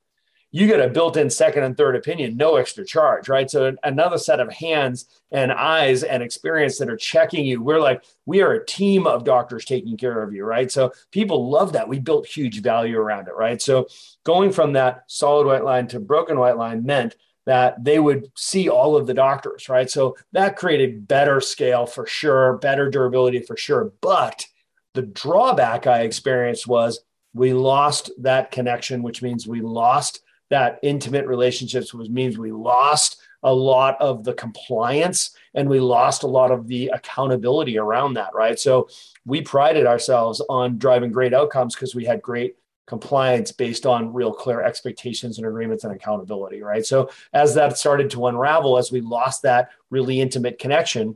You 0.52 0.67
get 0.67 0.82
a 0.82 0.89
built 0.89 1.15
in 1.15 1.30
second 1.30 1.63
and 1.63 1.78
third 1.78 1.95
opinion, 1.95 2.36
no 2.36 2.56
extra 2.56 2.84
charge, 2.84 3.30
right? 3.30 3.49
So 3.49 3.75
another 3.84 4.17
set 4.17 4.39
of 4.39 4.52
hands 4.52 5.06
and 5.32 5.52
eyes 5.52 6.04
and 6.04 6.23
experience 6.23 6.80
that 6.80 6.89
are 6.89 6.97
checking 6.97 7.45
you. 7.45 7.62
We're 7.62 7.80
like, 7.80 8.04
we 8.25 8.41
are 8.41 8.54
a 8.54 8.65
team 8.65 9.06
of 9.06 9.23
doctors 9.23 9.63
taking 9.63 9.95
care 9.95 10.23
of 10.23 10.34
you, 10.34 10.43
right? 10.43 10.71
So 10.71 10.91
people 11.12 11.49
love 11.52 11.73
that. 11.73 11.88
We 11.88 11.99
built 11.99 12.25
huge 12.25 12.63
value 12.63 12.97
around 12.97 13.28
it, 13.28 13.36
right? 13.36 13.62
So 13.62 13.88
going 14.23 14.52
from 14.52 14.73
that 14.73 15.04
solid 15.06 15.45
white 15.45 15.63
line 15.63 15.88
to 15.89 15.99
broken 15.99 16.39
white 16.39 16.58
line 16.58 16.84
meant 16.84 17.15
that 17.50 17.84
they 17.84 17.98
would 17.98 18.32
see 18.36 18.70
all 18.70 18.96
of 18.96 19.08
the 19.08 19.14
doctors, 19.16 19.70
right? 19.70 19.90
So 19.90 20.16
that 20.34 20.56
created 20.56 21.08
better 21.08 21.42
scale 21.42 21.88
for 21.88 22.06
sure, 22.06 22.58
better 22.58 22.92
durability 22.92 23.40
for 23.40 23.58
sure. 23.58 23.92
But 24.02 24.46
the 24.94 25.02
drawback 25.02 25.88
I 25.88 26.02
experienced 26.02 26.68
was 26.68 27.00
we 27.34 27.54
lost 27.54 28.12
that 28.20 28.52
connection, 28.52 29.02
which 29.02 29.24
means 29.24 29.48
we 29.48 29.62
lost 29.62 30.22
that 30.52 30.78
intimate 30.84 31.26
relationships, 31.26 31.92
which 31.92 32.12
means 32.12 32.38
we 32.38 32.52
lost 32.52 33.20
a 33.42 33.52
lot 33.52 34.00
of 34.00 34.24
the 34.24 34.34
compliance 34.34 35.32
and 35.56 35.68
we 35.68 35.80
lost 35.80 36.22
a 36.22 36.28
lot 36.28 36.52
of 36.52 36.68
the 36.68 36.92
accountability 36.94 37.80
around 37.80 38.14
that, 38.14 38.30
right? 38.36 38.60
So 38.60 38.90
we 39.26 39.42
prided 39.42 39.88
ourselves 39.88 40.40
on 40.50 40.78
driving 40.78 41.12
great 41.12 41.34
outcomes 41.34 41.74
because 41.74 41.96
we 41.96 42.06
had 42.06 42.22
great 42.22 42.58
compliance 42.89 43.52
based 43.52 43.86
on 43.86 44.12
real 44.12 44.34
clear 44.34 44.62
expectations 44.62 45.38
and 45.38 45.45
agreements 45.45 45.84
and 45.84 45.93
accountability, 45.93 46.62
right? 46.62 46.84
So 46.84 47.12
as 47.32 47.54
that 47.54 47.78
started 47.78 48.10
to 48.12 48.25
unravel, 48.25 48.80
as 48.80 48.91
we 48.91 48.99
lost 48.99 49.43
that 49.43 49.69
really 49.91 50.19
intimate 50.19 50.58
connection, 50.58 51.15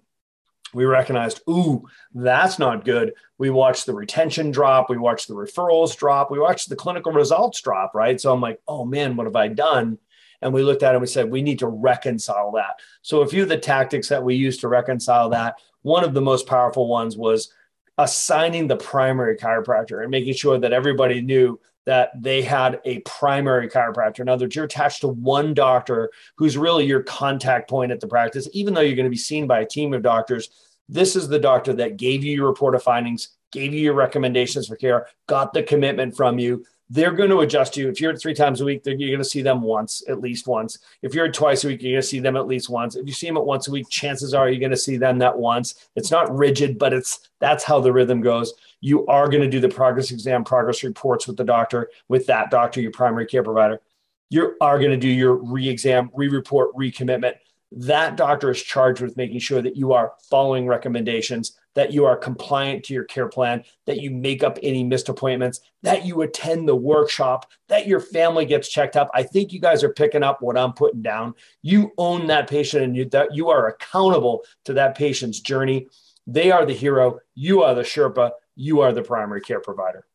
we 0.75 0.85
recognized, 0.85 1.41
ooh, 1.49 1.83
that's 2.13 2.59
not 2.59 2.85
good. 2.85 3.13
We 3.39 3.49
watched 3.49 3.87
the 3.87 3.93
retention 3.93 4.51
drop, 4.51 4.89
we 4.89 4.97
watched 4.97 5.27
the 5.27 5.33
referrals 5.33 5.97
drop, 5.97 6.29
we 6.29 6.39
watched 6.39 6.69
the 6.69 6.75
clinical 6.75 7.11
results 7.11 7.59
drop, 7.59 7.95
right? 7.95 8.21
So 8.21 8.31
I'm 8.31 8.41
like, 8.41 8.61
oh 8.67 8.85
man, 8.85 9.15
what 9.15 9.25
have 9.25 9.35
I 9.35 9.47
done? 9.47 9.97
And 10.43 10.53
we 10.53 10.61
looked 10.61 10.83
at 10.83 10.91
it 10.91 10.95
and 10.95 11.01
we 11.01 11.07
said, 11.07 11.31
we 11.31 11.41
need 11.41 11.59
to 11.59 11.67
reconcile 11.67 12.51
that. 12.51 12.81
So 13.01 13.21
a 13.21 13.27
few 13.27 13.43
of 13.43 13.49
the 13.49 13.57
tactics 13.57 14.09
that 14.09 14.23
we 14.23 14.35
used 14.35 14.61
to 14.61 14.67
reconcile 14.67 15.29
that, 15.29 15.55
one 15.81 16.03
of 16.03 16.13
the 16.13 16.21
most 16.21 16.45
powerful 16.45 16.87
ones 16.87 17.17
was 17.17 17.51
assigning 17.97 18.67
the 18.67 18.75
primary 18.75 19.37
chiropractor 19.37 20.01
and 20.01 20.11
making 20.11 20.33
sure 20.33 20.57
that 20.57 20.73
everybody 20.73 21.21
knew 21.21 21.59
that 21.85 22.11
they 22.21 22.41
had 22.41 22.79
a 22.85 22.99
primary 22.99 23.69
chiropractor. 23.69 24.21
In 24.21 24.29
other 24.29 24.45
words, 24.45 24.55
you're 24.55 24.65
attached 24.65 25.01
to 25.01 25.09
one 25.09 25.53
doctor 25.53 26.09
who's 26.37 26.57
really 26.57 26.85
your 26.85 27.03
contact 27.03 27.69
point 27.69 27.91
at 27.91 27.99
the 27.99 28.07
practice, 28.07 28.47
even 28.53 28.73
though 28.73 28.81
you're 28.81 28.95
going 28.95 29.05
to 29.05 29.09
be 29.09 29.17
seen 29.17 29.47
by 29.47 29.59
a 29.59 29.65
team 29.65 29.93
of 29.93 30.01
doctors. 30.01 30.49
This 30.87 31.15
is 31.15 31.27
the 31.27 31.39
doctor 31.39 31.73
that 31.73 31.97
gave 31.97 32.23
you 32.23 32.35
your 32.35 32.47
report 32.47 32.75
of 32.75 32.83
findings, 32.83 33.29
gave 33.51 33.73
you 33.73 33.81
your 33.81 33.93
recommendations 33.93 34.67
for 34.67 34.75
care, 34.75 35.07
got 35.27 35.53
the 35.53 35.63
commitment 35.63 36.15
from 36.15 36.39
you, 36.39 36.65
they're 36.93 37.11
going 37.11 37.31
to 37.31 37.39
adjust 37.39 37.75
you. 37.75 37.89
If 37.89 37.99
you're 37.99 38.15
three 38.15 38.35
times 38.35 38.61
a 38.61 38.65
week, 38.65 38.83
you're 38.85 38.95
going 38.95 39.17
to 39.17 39.23
see 39.23 39.41
them 39.41 39.63
once, 39.63 40.03
at 40.07 40.21
least 40.21 40.45
once. 40.45 40.77
If 41.01 41.15
you're 41.15 41.31
twice 41.31 41.63
a 41.63 41.69
week, 41.69 41.81
you're 41.81 41.93
going 41.93 42.03
to 42.03 42.07
see 42.07 42.19
them 42.19 42.37
at 42.37 42.45
least 42.45 42.69
once. 42.69 42.95
If 42.95 43.07
you 43.07 43.13
see 43.13 43.25
them 43.25 43.37
at 43.37 43.45
once 43.45 43.67
a 43.67 43.71
week, 43.71 43.89
chances 43.89 44.35
are 44.35 44.47
you're 44.47 44.59
going 44.59 44.69
to 44.69 44.77
see 44.77 44.97
them 44.97 45.17
that 45.17 45.35
once. 45.35 45.89
It's 45.95 46.11
not 46.11 46.31
rigid, 46.31 46.77
but 46.77 46.93
it's 46.93 47.31
that's 47.39 47.63
how 47.63 47.79
the 47.79 47.91
rhythm 47.91 48.21
goes. 48.21 48.53
You 48.79 49.07
are 49.07 49.27
going 49.27 49.41
to 49.41 49.49
do 49.49 49.59
the 49.59 49.69
progress 49.69 50.11
exam, 50.11 50.43
progress 50.43 50.83
reports 50.83 51.25
with 51.25 51.35
the 51.35 51.43
doctor, 51.43 51.89
with 52.09 52.27
that 52.27 52.51
doctor, 52.51 52.79
your 52.79 52.91
primary 52.91 53.25
care 53.25 53.43
provider. 53.43 53.81
You 54.29 54.55
are 54.61 54.77
going 54.77 54.91
to 54.91 54.97
do 54.97 55.09
your 55.09 55.33
re-exam, 55.33 56.11
re-report, 56.13 56.75
recommitment. 56.75 57.37
That 57.71 58.17
doctor 58.17 58.51
is 58.51 58.61
charged 58.61 59.01
with 59.01 59.17
making 59.17 59.39
sure 59.39 59.63
that 59.63 59.75
you 59.75 59.93
are 59.93 60.13
following 60.29 60.67
recommendations 60.67 61.57
that 61.75 61.91
you 61.91 62.05
are 62.05 62.15
compliant 62.15 62.83
to 62.85 62.93
your 62.93 63.03
care 63.03 63.27
plan, 63.27 63.63
that 63.85 63.99
you 63.99 64.11
make 64.11 64.43
up 64.43 64.59
any 64.61 64.83
missed 64.83 65.09
appointments, 65.09 65.59
that 65.81 66.05
you 66.05 66.21
attend 66.21 66.67
the 66.67 66.75
workshop, 66.75 67.49
that 67.67 67.87
your 67.87 67.99
family 67.99 68.45
gets 68.45 68.69
checked 68.69 68.95
up. 68.95 69.09
I 69.13 69.23
think 69.23 69.51
you 69.51 69.59
guys 69.59 69.83
are 69.83 69.93
picking 69.93 70.23
up 70.23 70.41
what 70.41 70.57
I'm 70.57 70.73
putting 70.73 71.01
down. 71.01 71.33
You 71.61 71.91
own 71.97 72.27
that 72.27 72.49
patient 72.49 72.83
and 72.83 72.95
you, 72.95 73.05
that 73.09 73.35
you 73.35 73.49
are 73.49 73.67
accountable 73.67 74.43
to 74.65 74.73
that 74.73 74.95
patient's 74.95 75.39
journey. 75.39 75.87
They 76.27 76.51
are 76.51 76.65
the 76.65 76.73
hero. 76.73 77.19
You 77.35 77.63
are 77.63 77.75
the 77.75 77.81
Sherpa. 77.81 78.31
You 78.55 78.81
are 78.81 78.93
the 78.93 79.03
primary 79.03 79.41
care 79.41 79.59
provider. 79.59 80.05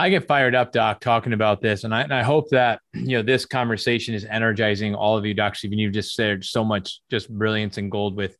I 0.00 0.08
get 0.08 0.26
fired 0.26 0.54
up, 0.54 0.72
Doc, 0.72 1.00
talking 1.00 1.34
about 1.34 1.60
this, 1.60 1.84
and 1.84 1.94
I, 1.94 2.00
and 2.00 2.14
I 2.14 2.22
hope 2.22 2.48
that 2.50 2.80
you 2.94 3.18
know 3.18 3.22
this 3.22 3.44
conversation 3.44 4.14
is 4.14 4.24
energizing 4.24 4.94
all 4.94 5.18
of 5.18 5.26
you, 5.26 5.34
Doc. 5.34 5.62
Even 5.62 5.78
you've 5.78 5.92
just 5.92 6.14
shared 6.14 6.42
so 6.42 6.64
much 6.64 7.00
just 7.10 7.28
brilliance 7.28 7.76
and 7.76 7.90
gold 7.90 8.16
with 8.16 8.38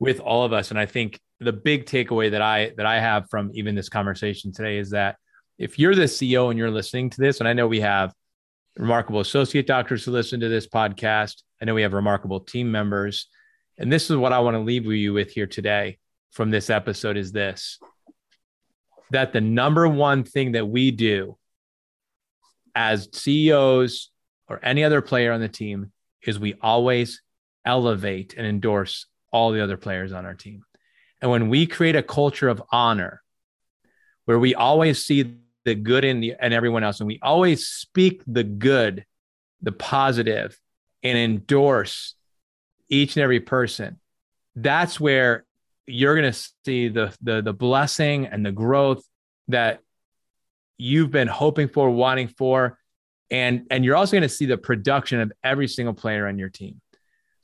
with 0.00 0.18
all 0.18 0.44
of 0.44 0.52
us, 0.52 0.70
and 0.70 0.80
I 0.80 0.86
think 0.86 1.20
the 1.40 1.52
big 1.52 1.86
takeaway 1.86 2.30
that 2.30 2.42
I 2.42 2.72
that 2.76 2.86
I 2.86 3.00
have 3.00 3.28
from 3.30 3.50
even 3.54 3.74
this 3.74 3.88
conversation 3.88 4.52
today 4.52 4.78
is 4.78 4.90
that 4.90 5.16
if 5.58 5.78
you're 5.78 5.94
the 5.94 6.02
CEO 6.02 6.50
and 6.50 6.58
you're 6.58 6.70
listening 6.70 7.10
to 7.10 7.20
this, 7.20 7.40
and 7.40 7.48
I 7.48 7.52
know 7.52 7.66
we 7.66 7.80
have 7.80 8.12
remarkable 8.76 9.20
associate 9.20 9.66
doctors 9.66 10.04
who 10.04 10.10
listen 10.12 10.40
to 10.40 10.48
this 10.48 10.66
podcast, 10.66 11.42
I 11.60 11.64
know 11.64 11.74
we 11.74 11.82
have 11.82 11.92
remarkable 11.92 12.40
team 12.40 12.70
members, 12.70 13.28
and 13.78 13.92
this 13.92 14.10
is 14.10 14.16
what 14.16 14.32
I 14.32 14.40
want 14.40 14.54
to 14.54 14.60
leave 14.60 14.86
you 14.86 15.12
with 15.12 15.30
here 15.30 15.46
today 15.46 15.98
from 16.30 16.50
this 16.50 16.70
episode 16.70 17.16
is 17.16 17.32
this 17.32 17.78
that 19.10 19.32
the 19.32 19.40
number 19.40 19.86
one 19.88 20.24
thing 20.24 20.52
that 20.52 20.66
we 20.66 20.90
do 20.90 21.38
as 22.74 23.08
CEOs 23.12 24.10
or 24.48 24.60
any 24.62 24.84
other 24.84 25.00
player 25.00 25.32
on 25.32 25.40
the 25.40 25.48
team 25.48 25.92
is 26.22 26.38
we 26.38 26.54
always 26.60 27.22
elevate 27.64 28.34
and 28.36 28.46
endorse 28.46 29.06
all 29.32 29.52
the 29.52 29.62
other 29.62 29.76
players 29.76 30.12
on 30.12 30.26
our 30.26 30.34
team. 30.34 30.62
And 31.20 31.30
when 31.30 31.48
we 31.48 31.66
create 31.66 31.96
a 31.96 32.02
culture 32.02 32.48
of 32.48 32.62
honor, 32.70 33.22
where 34.26 34.38
we 34.38 34.54
always 34.54 35.04
see 35.04 35.36
the 35.64 35.74
good 35.74 36.04
in 36.04 36.20
the 36.20 36.34
and 36.38 36.52
everyone 36.52 36.84
else, 36.84 37.00
and 37.00 37.06
we 37.06 37.18
always 37.22 37.66
speak 37.66 38.22
the 38.26 38.44
good, 38.44 39.04
the 39.62 39.72
positive, 39.72 40.58
and 41.02 41.16
endorse 41.16 42.14
each 42.88 43.16
and 43.16 43.22
every 43.22 43.40
person, 43.40 43.98
that's 44.54 45.00
where 45.00 45.44
you're 45.86 46.14
going 46.14 46.32
to 46.32 46.50
see 46.64 46.88
the, 46.88 47.14
the 47.22 47.42
the 47.42 47.52
blessing 47.52 48.26
and 48.26 48.44
the 48.44 48.52
growth 48.52 49.02
that 49.48 49.80
you've 50.78 51.10
been 51.10 51.28
hoping 51.28 51.68
for, 51.68 51.88
wanting 51.90 52.28
for, 52.28 52.78
and 53.30 53.66
and 53.70 53.84
you're 53.84 53.96
also 53.96 54.12
going 54.12 54.22
to 54.22 54.28
see 54.28 54.46
the 54.46 54.58
production 54.58 55.20
of 55.20 55.32
every 55.42 55.68
single 55.68 55.94
player 55.94 56.26
on 56.26 56.38
your 56.38 56.50
team. 56.50 56.80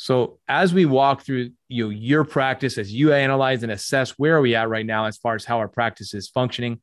So 0.02 0.40
as 0.48 0.74
we 0.74 0.84
walk 0.84 1.22
through 1.22 1.50
you 1.68 1.84
know, 1.84 1.90
your 1.90 2.24
practice, 2.24 2.76
as 2.76 2.92
you 2.92 3.12
analyze 3.12 3.62
and 3.62 3.70
assess 3.70 4.10
where 4.18 4.36
are 4.36 4.40
we 4.40 4.56
at 4.56 4.68
right 4.68 4.84
now 4.84 5.04
as 5.04 5.16
far 5.16 5.36
as 5.36 5.44
how 5.44 5.58
our 5.58 5.68
practice 5.68 6.12
is 6.12 6.28
functioning, 6.28 6.80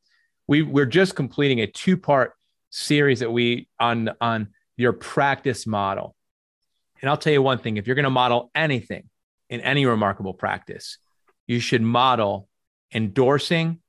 we, 0.48 0.62
we're 0.62 0.86
just 0.86 1.16
completing 1.16 1.60
a 1.60 1.66
two-part 1.66 2.32
series 2.70 3.20
that 3.20 3.30
we 3.30 3.68
on 3.78 4.08
on 4.22 4.48
your 4.78 4.94
practice 4.94 5.66
model. 5.66 6.16
And 7.02 7.10
I'll 7.10 7.18
tell 7.18 7.34
you 7.34 7.42
one 7.42 7.58
thing: 7.58 7.76
if 7.76 7.86
you're 7.86 7.94
going 7.94 8.04
to 8.04 8.10
model 8.10 8.50
anything 8.54 9.10
in 9.50 9.60
any 9.60 9.84
remarkable 9.84 10.32
practice, 10.32 10.96
you 11.46 11.60
should 11.60 11.82
model 11.82 12.48
endorsing, 12.90 13.80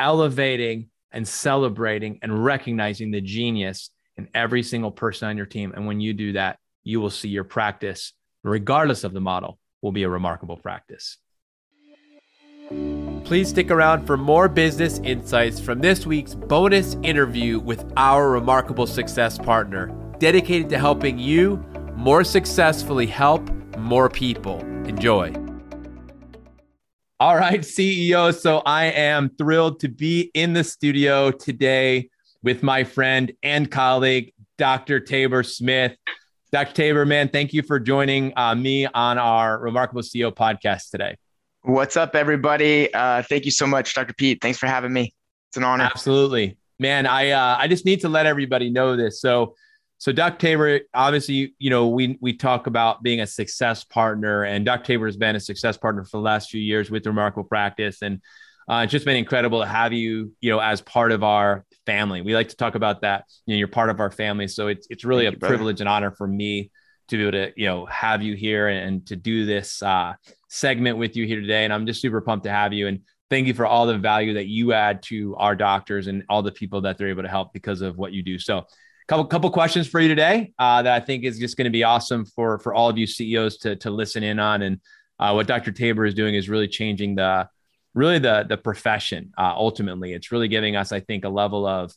elevating, 0.00 0.88
and 1.12 1.28
celebrating 1.28 2.18
and 2.22 2.42
recognizing 2.42 3.10
the 3.10 3.20
genius 3.20 3.90
in 4.16 4.26
every 4.34 4.62
single 4.62 4.90
person 4.90 5.28
on 5.28 5.36
your 5.36 5.44
team. 5.44 5.74
And 5.76 5.86
when 5.86 6.00
you 6.00 6.14
do 6.14 6.32
that, 6.32 6.58
you 6.82 7.02
will 7.02 7.10
see 7.10 7.28
your 7.28 7.44
practice 7.44 8.14
regardless 8.44 9.02
of 9.02 9.12
the 9.12 9.20
model, 9.20 9.58
will 9.82 9.92
be 9.92 10.04
a 10.04 10.08
remarkable 10.08 10.56
practice. 10.56 11.18
Please 13.24 13.48
stick 13.48 13.70
around 13.70 14.06
for 14.06 14.16
more 14.16 14.48
business 14.48 14.98
insights 14.98 15.58
from 15.58 15.80
this 15.80 16.06
week's 16.06 16.34
bonus 16.34 16.96
interview 17.02 17.58
with 17.58 17.90
our 17.96 18.30
remarkable 18.30 18.86
success 18.86 19.38
partner, 19.38 19.86
dedicated 20.18 20.68
to 20.68 20.78
helping 20.78 21.18
you 21.18 21.56
more 21.96 22.22
successfully 22.22 23.06
help 23.06 23.48
more 23.78 24.08
people. 24.08 24.60
Enjoy. 24.86 25.32
All 27.18 27.36
right, 27.36 27.60
CEO. 27.60 28.34
So 28.34 28.58
I 28.66 28.86
am 28.86 29.30
thrilled 29.30 29.80
to 29.80 29.88
be 29.88 30.30
in 30.34 30.52
the 30.52 30.64
studio 30.64 31.30
today 31.30 32.10
with 32.42 32.62
my 32.62 32.84
friend 32.84 33.32
and 33.42 33.70
colleague, 33.70 34.34
Dr. 34.58 35.00
Tabor 35.00 35.42
Smith. 35.42 35.96
Dr. 36.54 36.72
Tabor, 36.72 37.04
man, 37.04 37.30
thank 37.30 37.52
you 37.52 37.64
for 37.64 37.80
joining 37.80 38.32
uh, 38.36 38.54
me 38.54 38.86
on 38.86 39.18
our 39.18 39.58
Remarkable 39.58 40.02
CEO 40.02 40.32
podcast 40.32 40.88
today. 40.88 41.16
What's 41.62 41.96
up, 41.96 42.14
everybody? 42.14 42.94
Uh, 42.94 43.24
thank 43.24 43.44
you 43.44 43.50
so 43.50 43.66
much, 43.66 43.92
Dr. 43.92 44.14
Pete. 44.14 44.38
Thanks 44.40 44.56
for 44.56 44.68
having 44.68 44.92
me. 44.92 45.12
It's 45.48 45.56
an 45.56 45.64
honor. 45.64 45.82
Absolutely, 45.82 46.56
man. 46.78 47.06
I 47.08 47.30
uh, 47.30 47.56
I 47.58 47.66
just 47.66 47.84
need 47.84 48.02
to 48.02 48.08
let 48.08 48.26
everybody 48.26 48.70
know 48.70 48.94
this. 48.94 49.20
So, 49.20 49.56
so 49.98 50.12
Dr. 50.12 50.38
Tabor, 50.38 50.80
obviously, 50.94 51.56
you 51.58 51.70
know, 51.70 51.88
we 51.88 52.18
we 52.20 52.34
talk 52.34 52.68
about 52.68 53.02
being 53.02 53.20
a 53.20 53.26
success 53.26 53.82
partner, 53.82 54.44
and 54.44 54.64
Dr. 54.64 54.84
Tabor 54.84 55.06
has 55.06 55.16
been 55.16 55.34
a 55.34 55.40
success 55.40 55.76
partner 55.76 56.04
for 56.04 56.18
the 56.18 56.22
last 56.22 56.50
few 56.50 56.60
years 56.60 56.88
with 56.88 57.04
Remarkable 57.04 57.48
Practice, 57.48 58.00
and 58.00 58.22
uh, 58.68 58.82
it's 58.84 58.92
just 58.92 59.04
been 59.04 59.16
incredible 59.16 59.60
to 59.60 59.66
have 59.66 59.92
you, 59.92 60.32
you 60.40 60.50
know, 60.50 60.58
as 60.58 60.80
part 60.80 61.12
of 61.12 61.22
our 61.22 61.64
family. 61.86 62.22
We 62.22 62.34
like 62.34 62.48
to 62.48 62.56
talk 62.56 62.74
about 62.74 63.02
that. 63.02 63.24
You 63.46 63.54
know, 63.54 63.58
you're 63.58 63.68
part 63.68 63.90
of 63.90 64.00
our 64.00 64.10
family, 64.10 64.48
so 64.48 64.68
it's 64.68 64.86
it's 64.90 65.04
really 65.04 65.24
Thank 65.24 65.36
a 65.36 65.40
you, 65.40 65.48
privilege 65.48 65.80
and 65.80 65.88
honor 65.88 66.10
for 66.10 66.26
me 66.26 66.70
to 67.08 67.16
be 67.16 67.22
able 67.22 67.32
to 67.32 67.52
you 67.56 67.66
know 67.66 67.86
have 67.86 68.22
you 68.22 68.34
here 68.34 68.68
and 68.68 69.06
to 69.06 69.16
do 69.16 69.44
this 69.44 69.82
uh, 69.82 70.14
segment 70.48 70.98
with 70.98 71.16
you 71.16 71.26
here 71.26 71.40
today. 71.40 71.64
And 71.64 71.72
I'm 71.72 71.86
just 71.86 72.00
super 72.00 72.20
pumped 72.20 72.44
to 72.44 72.50
have 72.50 72.72
you. 72.72 72.86
And 72.86 73.00
thank 73.30 73.46
you 73.46 73.54
for 73.54 73.66
all 73.66 73.86
the 73.86 73.98
value 73.98 74.34
that 74.34 74.46
you 74.46 74.72
add 74.72 75.02
to 75.04 75.36
our 75.36 75.54
doctors 75.54 76.06
and 76.06 76.24
all 76.28 76.42
the 76.42 76.52
people 76.52 76.80
that 76.82 76.96
they're 76.96 77.08
able 77.08 77.22
to 77.22 77.28
help 77.28 77.52
because 77.52 77.82
of 77.82 77.98
what 77.98 78.12
you 78.12 78.22
do. 78.22 78.38
So 78.38 78.64
couple 79.06 79.26
couple 79.26 79.50
questions 79.50 79.86
for 79.86 80.00
you 80.00 80.08
today 80.08 80.52
uh, 80.58 80.82
that 80.82 81.02
I 81.02 81.04
think 81.04 81.24
is 81.24 81.38
just 81.38 81.58
going 81.58 81.66
to 81.66 81.70
be 81.70 81.84
awesome 81.84 82.24
for 82.24 82.58
for 82.58 82.72
all 82.72 82.88
of 82.88 82.96
you 82.96 83.06
CEOs 83.06 83.58
to 83.58 83.76
to 83.76 83.90
listen 83.90 84.22
in 84.22 84.38
on. 84.38 84.62
And 84.62 84.80
uh, 85.18 85.32
what 85.32 85.46
Dr. 85.46 85.72
Tabor 85.72 86.06
is 86.06 86.14
doing 86.14 86.34
is 86.34 86.48
really 86.48 86.68
changing 86.68 87.16
the 87.16 87.48
really 87.94 88.18
the 88.18 88.44
the 88.48 88.56
profession. 88.56 89.32
Uh, 89.38 89.52
ultimately, 89.54 90.12
it's 90.12 90.32
really 90.32 90.48
giving 90.48 90.76
us, 90.76 90.92
I 90.92 91.00
think, 91.00 91.24
a 91.24 91.28
level 91.28 91.66
of 91.66 91.94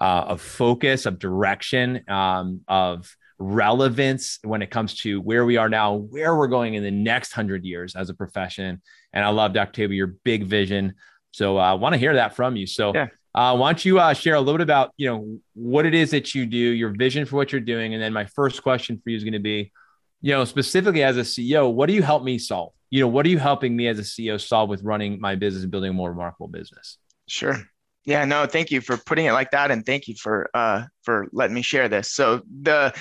uh, 0.00 0.24
of 0.28 0.40
focus, 0.40 1.06
of 1.06 1.18
direction, 1.18 2.04
um, 2.08 2.60
of 2.68 3.16
relevance 3.38 4.38
when 4.42 4.62
it 4.62 4.70
comes 4.70 4.94
to 4.96 5.20
where 5.20 5.44
we 5.44 5.56
are 5.56 5.68
now, 5.68 5.94
where 5.94 6.36
we're 6.36 6.48
going 6.48 6.74
in 6.74 6.82
the 6.82 6.90
next 6.90 7.32
hundred 7.32 7.64
years 7.64 7.96
as 7.96 8.10
a 8.10 8.14
profession. 8.14 8.82
And 9.12 9.24
I 9.24 9.28
love 9.28 9.52
Dr. 9.52 9.72
Tabor, 9.72 9.94
your 9.94 10.14
big 10.24 10.44
vision. 10.44 10.94
So 11.32 11.58
uh, 11.58 11.62
I 11.62 11.74
want 11.74 11.94
to 11.94 11.98
hear 11.98 12.14
that 12.14 12.34
from 12.34 12.56
you. 12.56 12.66
So 12.66 12.92
yeah. 12.94 13.06
uh, 13.34 13.56
why 13.56 13.70
don't 13.70 13.84
you 13.84 13.98
uh, 13.98 14.12
share 14.12 14.34
a 14.34 14.40
little 14.40 14.58
bit 14.58 14.62
about 14.62 14.92
you 14.96 15.08
know 15.08 15.38
what 15.54 15.86
it 15.86 15.94
is 15.94 16.10
that 16.10 16.34
you 16.34 16.46
do, 16.46 16.56
your 16.56 16.90
vision 16.90 17.24
for 17.24 17.36
what 17.36 17.52
you're 17.52 17.60
doing, 17.60 17.94
and 17.94 18.02
then 18.02 18.12
my 18.12 18.26
first 18.26 18.62
question 18.62 19.00
for 19.02 19.10
you 19.10 19.16
is 19.16 19.24
going 19.24 19.32
to 19.32 19.38
be, 19.38 19.72
you 20.20 20.32
know, 20.32 20.44
specifically 20.44 21.02
as 21.02 21.16
a 21.16 21.22
CEO, 21.22 21.72
what 21.72 21.86
do 21.86 21.92
you 21.92 22.02
help 22.02 22.22
me 22.22 22.38
solve? 22.38 22.72
You 22.90 23.00
know, 23.00 23.08
what 23.08 23.26
are 23.26 23.28
you 23.28 23.38
helping 23.38 23.76
me 23.76 23.88
as 23.88 23.98
a 23.98 24.02
CEO 24.02 24.40
solve 24.40 24.68
with 24.68 24.82
running 24.82 25.20
my 25.20 25.34
business 25.34 25.62
and 25.62 25.70
building 25.70 25.90
a 25.90 25.94
more 25.94 26.10
remarkable 26.10 26.48
business? 26.48 26.98
Sure. 27.26 27.56
Yeah, 28.04 28.24
no, 28.24 28.46
thank 28.46 28.70
you 28.70 28.80
for 28.80 28.96
putting 28.96 29.26
it 29.26 29.32
like 29.32 29.50
that, 29.50 29.70
and 29.70 29.84
thank 29.84 30.08
you 30.08 30.14
for 30.14 30.48
uh, 30.54 30.84
for 31.02 31.28
letting 31.32 31.54
me 31.54 31.62
share 31.62 31.88
this. 31.88 32.12
So 32.12 32.42
the 32.62 32.94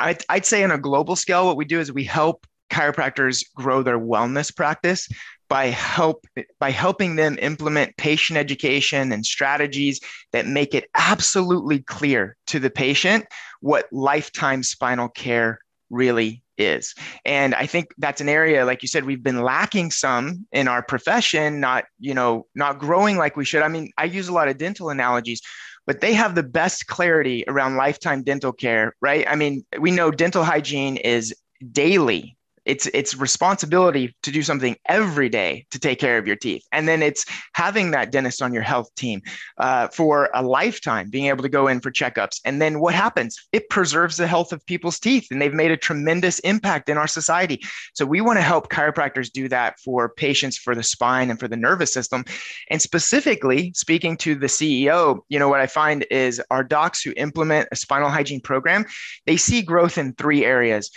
I'd, 0.00 0.22
I'd 0.28 0.46
say 0.46 0.64
on 0.64 0.70
a 0.70 0.78
global 0.78 1.16
scale, 1.16 1.46
what 1.46 1.56
we 1.56 1.64
do 1.64 1.80
is 1.80 1.92
we 1.92 2.04
help 2.04 2.46
chiropractors 2.70 3.44
grow 3.54 3.82
their 3.82 3.98
wellness 3.98 4.54
practice 4.54 5.08
by 5.48 5.66
help 5.66 6.26
by 6.58 6.70
helping 6.70 7.16
them 7.16 7.38
implement 7.40 7.96
patient 7.96 8.36
education 8.36 9.12
and 9.12 9.24
strategies 9.24 10.00
that 10.32 10.46
make 10.46 10.74
it 10.74 10.88
absolutely 10.96 11.80
clear 11.80 12.36
to 12.46 12.58
the 12.58 12.70
patient 12.70 13.24
what 13.60 13.86
lifetime 13.92 14.62
spinal 14.62 15.08
care 15.08 15.60
really 15.90 16.42
is. 16.58 16.94
And 17.24 17.54
I 17.54 17.66
think 17.66 17.94
that's 17.98 18.20
an 18.20 18.28
area, 18.28 18.64
like 18.64 18.82
you 18.82 18.88
said, 18.88 19.04
we've 19.04 19.22
been 19.22 19.42
lacking 19.42 19.90
some 19.90 20.46
in 20.52 20.68
our 20.68 20.82
profession, 20.82 21.60
not, 21.60 21.84
you 21.98 22.14
know, 22.14 22.46
not 22.54 22.78
growing 22.78 23.16
like 23.16 23.36
we 23.36 23.44
should. 23.44 23.62
I 23.62 23.68
mean, 23.68 23.92
I 23.98 24.04
use 24.04 24.28
a 24.28 24.32
lot 24.32 24.48
of 24.48 24.58
dental 24.58 24.90
analogies, 24.90 25.40
but 25.86 26.00
they 26.00 26.14
have 26.14 26.34
the 26.34 26.42
best 26.42 26.86
clarity 26.86 27.44
around 27.48 27.76
lifetime 27.76 28.22
dental 28.22 28.52
care, 28.52 28.94
right? 29.00 29.26
I 29.28 29.36
mean, 29.36 29.64
we 29.78 29.90
know 29.90 30.10
dental 30.10 30.44
hygiene 30.44 30.96
is 30.96 31.34
daily 31.72 32.35
it's 32.66 32.86
it's 32.92 33.16
responsibility 33.16 34.14
to 34.22 34.30
do 34.30 34.42
something 34.42 34.76
every 34.88 35.28
day 35.28 35.66
to 35.70 35.78
take 35.78 35.98
care 35.98 36.18
of 36.18 36.26
your 36.26 36.36
teeth. 36.36 36.64
And 36.72 36.86
then 36.86 37.02
it's 37.02 37.24
having 37.54 37.92
that 37.92 38.12
dentist 38.12 38.42
on 38.42 38.52
your 38.52 38.62
health 38.62 38.94
team 38.96 39.22
uh, 39.58 39.88
for 39.88 40.28
a 40.34 40.42
lifetime 40.42 41.08
being 41.08 41.26
able 41.26 41.42
to 41.42 41.48
go 41.48 41.68
in 41.68 41.80
for 41.80 41.90
checkups. 41.90 42.40
And 42.44 42.60
then 42.60 42.80
what 42.80 42.94
happens? 42.94 43.38
It 43.52 43.70
preserves 43.70 44.16
the 44.16 44.26
health 44.26 44.52
of 44.52 44.64
people's 44.66 44.98
teeth 44.98 45.28
and 45.30 45.40
they've 45.40 45.54
made 45.54 45.70
a 45.70 45.76
tremendous 45.76 46.38
impact 46.40 46.88
in 46.88 46.98
our 46.98 47.06
society. 47.06 47.60
So 47.94 48.04
we 48.04 48.20
want 48.20 48.38
to 48.38 48.42
help 48.42 48.70
chiropractors 48.70 49.30
do 49.30 49.48
that 49.48 49.78
for 49.80 50.08
patients 50.08 50.58
for 50.58 50.74
the 50.74 50.82
spine 50.82 51.30
and 51.30 51.38
for 51.38 51.48
the 51.48 51.56
nervous 51.56 51.92
system. 51.92 52.24
And 52.70 52.82
specifically 52.82 53.72
speaking 53.74 54.16
to 54.16 54.34
the 54.34 54.46
ceo 54.46 55.20
you 55.28 55.38
know 55.38 55.48
what 55.48 55.60
i 55.60 55.66
find 55.66 56.04
is 56.10 56.42
our 56.50 56.64
docs 56.64 57.02
who 57.02 57.12
implement 57.16 57.68
a 57.72 57.76
spinal 57.76 58.08
hygiene 58.08 58.40
program 58.40 58.84
they 59.26 59.36
see 59.36 59.62
growth 59.62 59.98
in 59.98 60.12
three 60.14 60.44
areas 60.44 60.90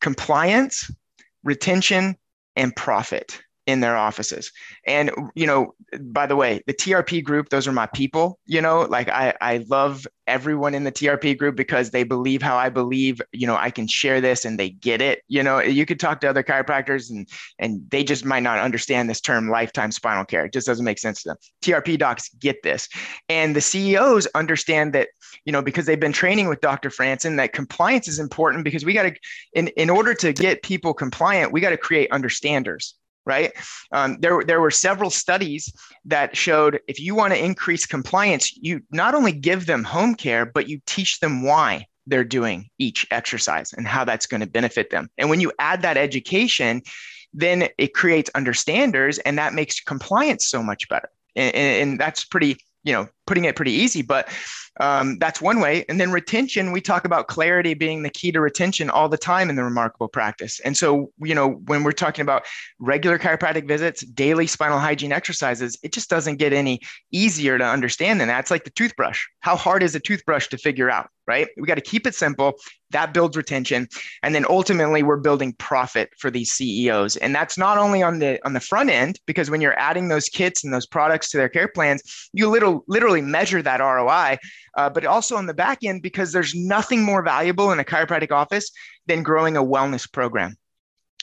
compliance 0.00 0.90
retention, 1.46 2.16
and 2.56 2.74
profit 2.76 3.40
in 3.66 3.80
their 3.80 3.96
offices. 3.96 4.52
And 4.86 5.10
you 5.34 5.46
know, 5.46 5.74
by 6.00 6.26
the 6.26 6.36
way, 6.36 6.62
the 6.66 6.74
TRP 6.74 7.22
group, 7.22 7.48
those 7.48 7.66
are 7.66 7.72
my 7.72 7.86
people, 7.86 8.38
you 8.46 8.60
know, 8.60 8.82
like 8.82 9.08
I 9.08 9.34
I 9.40 9.64
love 9.68 10.06
everyone 10.26 10.74
in 10.74 10.84
the 10.84 10.92
TRP 10.92 11.36
group 11.38 11.56
because 11.56 11.90
they 11.90 12.02
believe 12.02 12.42
how 12.42 12.56
I 12.56 12.68
believe, 12.68 13.20
you 13.32 13.46
know, 13.46 13.56
I 13.56 13.70
can 13.70 13.86
share 13.86 14.20
this 14.20 14.44
and 14.44 14.58
they 14.58 14.70
get 14.70 15.00
it. 15.00 15.22
You 15.28 15.42
know, 15.42 15.60
you 15.60 15.86
could 15.86 16.00
talk 16.00 16.20
to 16.20 16.28
other 16.28 16.42
chiropractors 16.42 17.10
and 17.10 17.28
and 17.58 17.82
they 17.90 18.04
just 18.04 18.24
might 18.24 18.42
not 18.42 18.58
understand 18.58 19.10
this 19.10 19.20
term 19.20 19.50
lifetime 19.50 19.90
spinal 19.90 20.24
care. 20.24 20.44
It 20.44 20.52
just 20.52 20.66
doesn't 20.66 20.84
make 20.84 20.98
sense 20.98 21.22
to 21.22 21.30
them. 21.30 21.36
TRP 21.62 21.98
docs 21.98 22.28
get 22.38 22.62
this. 22.62 22.88
And 23.28 23.56
the 23.56 23.60
CEOs 23.60 24.26
understand 24.34 24.92
that, 24.92 25.08
you 25.44 25.52
know, 25.52 25.62
because 25.62 25.86
they've 25.86 25.98
been 25.98 26.12
training 26.12 26.48
with 26.48 26.60
Dr. 26.60 26.90
Franson 26.90 27.36
that 27.36 27.52
compliance 27.52 28.06
is 28.06 28.20
important 28.20 28.64
because 28.64 28.84
we 28.84 28.92
got 28.92 29.04
to 29.04 29.14
in 29.54 29.68
in 29.68 29.90
order 29.90 30.14
to 30.14 30.32
get 30.32 30.62
people 30.62 30.94
compliant, 30.94 31.52
we 31.52 31.60
got 31.60 31.70
to 31.70 31.76
create 31.76 32.10
understanders 32.12 32.94
right? 33.26 33.52
Um, 33.92 34.18
there, 34.20 34.42
there 34.46 34.60
were 34.60 34.70
several 34.70 35.10
studies 35.10 35.72
that 36.04 36.36
showed 36.36 36.80
if 36.88 37.00
you 37.00 37.14
want 37.14 37.34
to 37.34 37.44
increase 37.44 37.84
compliance, 37.84 38.56
you 38.56 38.80
not 38.90 39.14
only 39.14 39.32
give 39.32 39.66
them 39.66 39.84
home 39.84 40.14
care, 40.14 40.46
but 40.46 40.68
you 40.68 40.80
teach 40.86 41.20
them 41.20 41.42
why 41.42 41.86
they're 42.06 42.24
doing 42.24 42.70
each 42.78 43.06
exercise 43.10 43.72
and 43.72 43.86
how 43.86 44.04
that's 44.04 44.26
going 44.26 44.40
to 44.40 44.46
benefit 44.46 44.90
them. 44.90 45.10
And 45.18 45.28
when 45.28 45.40
you 45.40 45.52
add 45.58 45.82
that 45.82 45.96
education, 45.96 46.82
then 47.34 47.68
it 47.76 47.94
creates 47.94 48.30
understanders 48.34 49.18
and 49.18 49.36
that 49.38 49.52
makes 49.52 49.80
compliance 49.80 50.46
so 50.46 50.62
much 50.62 50.88
better. 50.88 51.10
And, 51.34 51.54
and 51.54 52.00
that's 52.00 52.24
pretty, 52.24 52.56
you 52.86 52.92
know, 52.92 53.08
putting 53.26 53.44
it 53.44 53.56
pretty 53.56 53.72
easy, 53.72 54.00
but 54.00 54.28
um, 54.78 55.18
that's 55.18 55.40
one 55.40 55.58
way. 55.58 55.84
And 55.88 56.00
then 56.00 56.12
retention, 56.12 56.70
we 56.70 56.80
talk 56.80 57.04
about 57.04 57.26
clarity 57.26 57.74
being 57.74 58.04
the 58.04 58.10
key 58.10 58.30
to 58.30 58.40
retention 58.40 58.90
all 58.90 59.08
the 59.08 59.18
time 59.18 59.50
in 59.50 59.56
the 59.56 59.64
remarkable 59.64 60.06
practice. 60.06 60.60
And 60.60 60.76
so, 60.76 61.10
you 61.18 61.34
know, 61.34 61.54
when 61.66 61.82
we're 61.82 61.90
talking 61.90 62.22
about 62.22 62.44
regular 62.78 63.18
chiropractic 63.18 63.66
visits, 63.66 64.04
daily 64.06 64.46
spinal 64.46 64.78
hygiene 64.78 65.12
exercises, 65.12 65.76
it 65.82 65.92
just 65.92 66.08
doesn't 66.08 66.36
get 66.36 66.52
any 66.52 66.80
easier 67.10 67.58
to 67.58 67.64
understand 67.64 68.20
than 68.20 68.28
that. 68.28 68.40
It's 68.40 68.50
like 68.52 68.64
the 68.64 68.70
toothbrush. 68.70 69.24
How 69.40 69.56
hard 69.56 69.82
is 69.82 69.96
a 69.96 70.00
toothbrush 70.00 70.46
to 70.48 70.58
figure 70.58 70.88
out, 70.88 71.08
right? 71.26 71.48
We 71.56 71.66
got 71.66 71.74
to 71.74 71.80
keep 71.80 72.06
it 72.06 72.14
simple. 72.14 72.54
That 72.90 73.12
builds 73.12 73.36
retention. 73.36 73.88
And 74.22 74.34
then 74.34 74.46
ultimately 74.48 75.02
we're 75.02 75.16
building 75.16 75.54
profit 75.54 76.10
for 76.18 76.30
these 76.30 76.52
CEOs. 76.52 77.16
And 77.16 77.34
that's 77.34 77.58
not 77.58 77.78
only 77.78 78.02
on 78.02 78.20
the 78.20 78.38
on 78.46 78.52
the 78.52 78.60
front 78.60 78.90
end, 78.90 79.18
because 79.26 79.50
when 79.50 79.60
you're 79.60 79.78
adding 79.78 80.08
those 80.08 80.28
kits 80.28 80.62
and 80.62 80.72
those 80.72 80.86
products 80.86 81.30
to 81.30 81.36
their 81.36 81.48
care 81.48 81.68
plans, 81.68 82.28
you 82.32 82.48
little 82.48 82.84
literally 82.86 83.22
measure 83.22 83.62
that 83.62 83.80
ROI 83.80 84.38
uh, 84.76 84.90
but 84.90 85.04
also 85.04 85.36
on 85.36 85.46
the 85.46 85.54
back 85.54 85.82
end 85.82 86.02
because 86.02 86.32
there's 86.32 86.54
nothing 86.54 87.02
more 87.02 87.22
valuable 87.22 87.72
in 87.72 87.80
a 87.80 87.84
chiropractic 87.84 88.30
office 88.30 88.70
than 89.06 89.22
growing 89.22 89.56
a 89.56 89.62
wellness 89.62 90.10
program. 90.10 90.56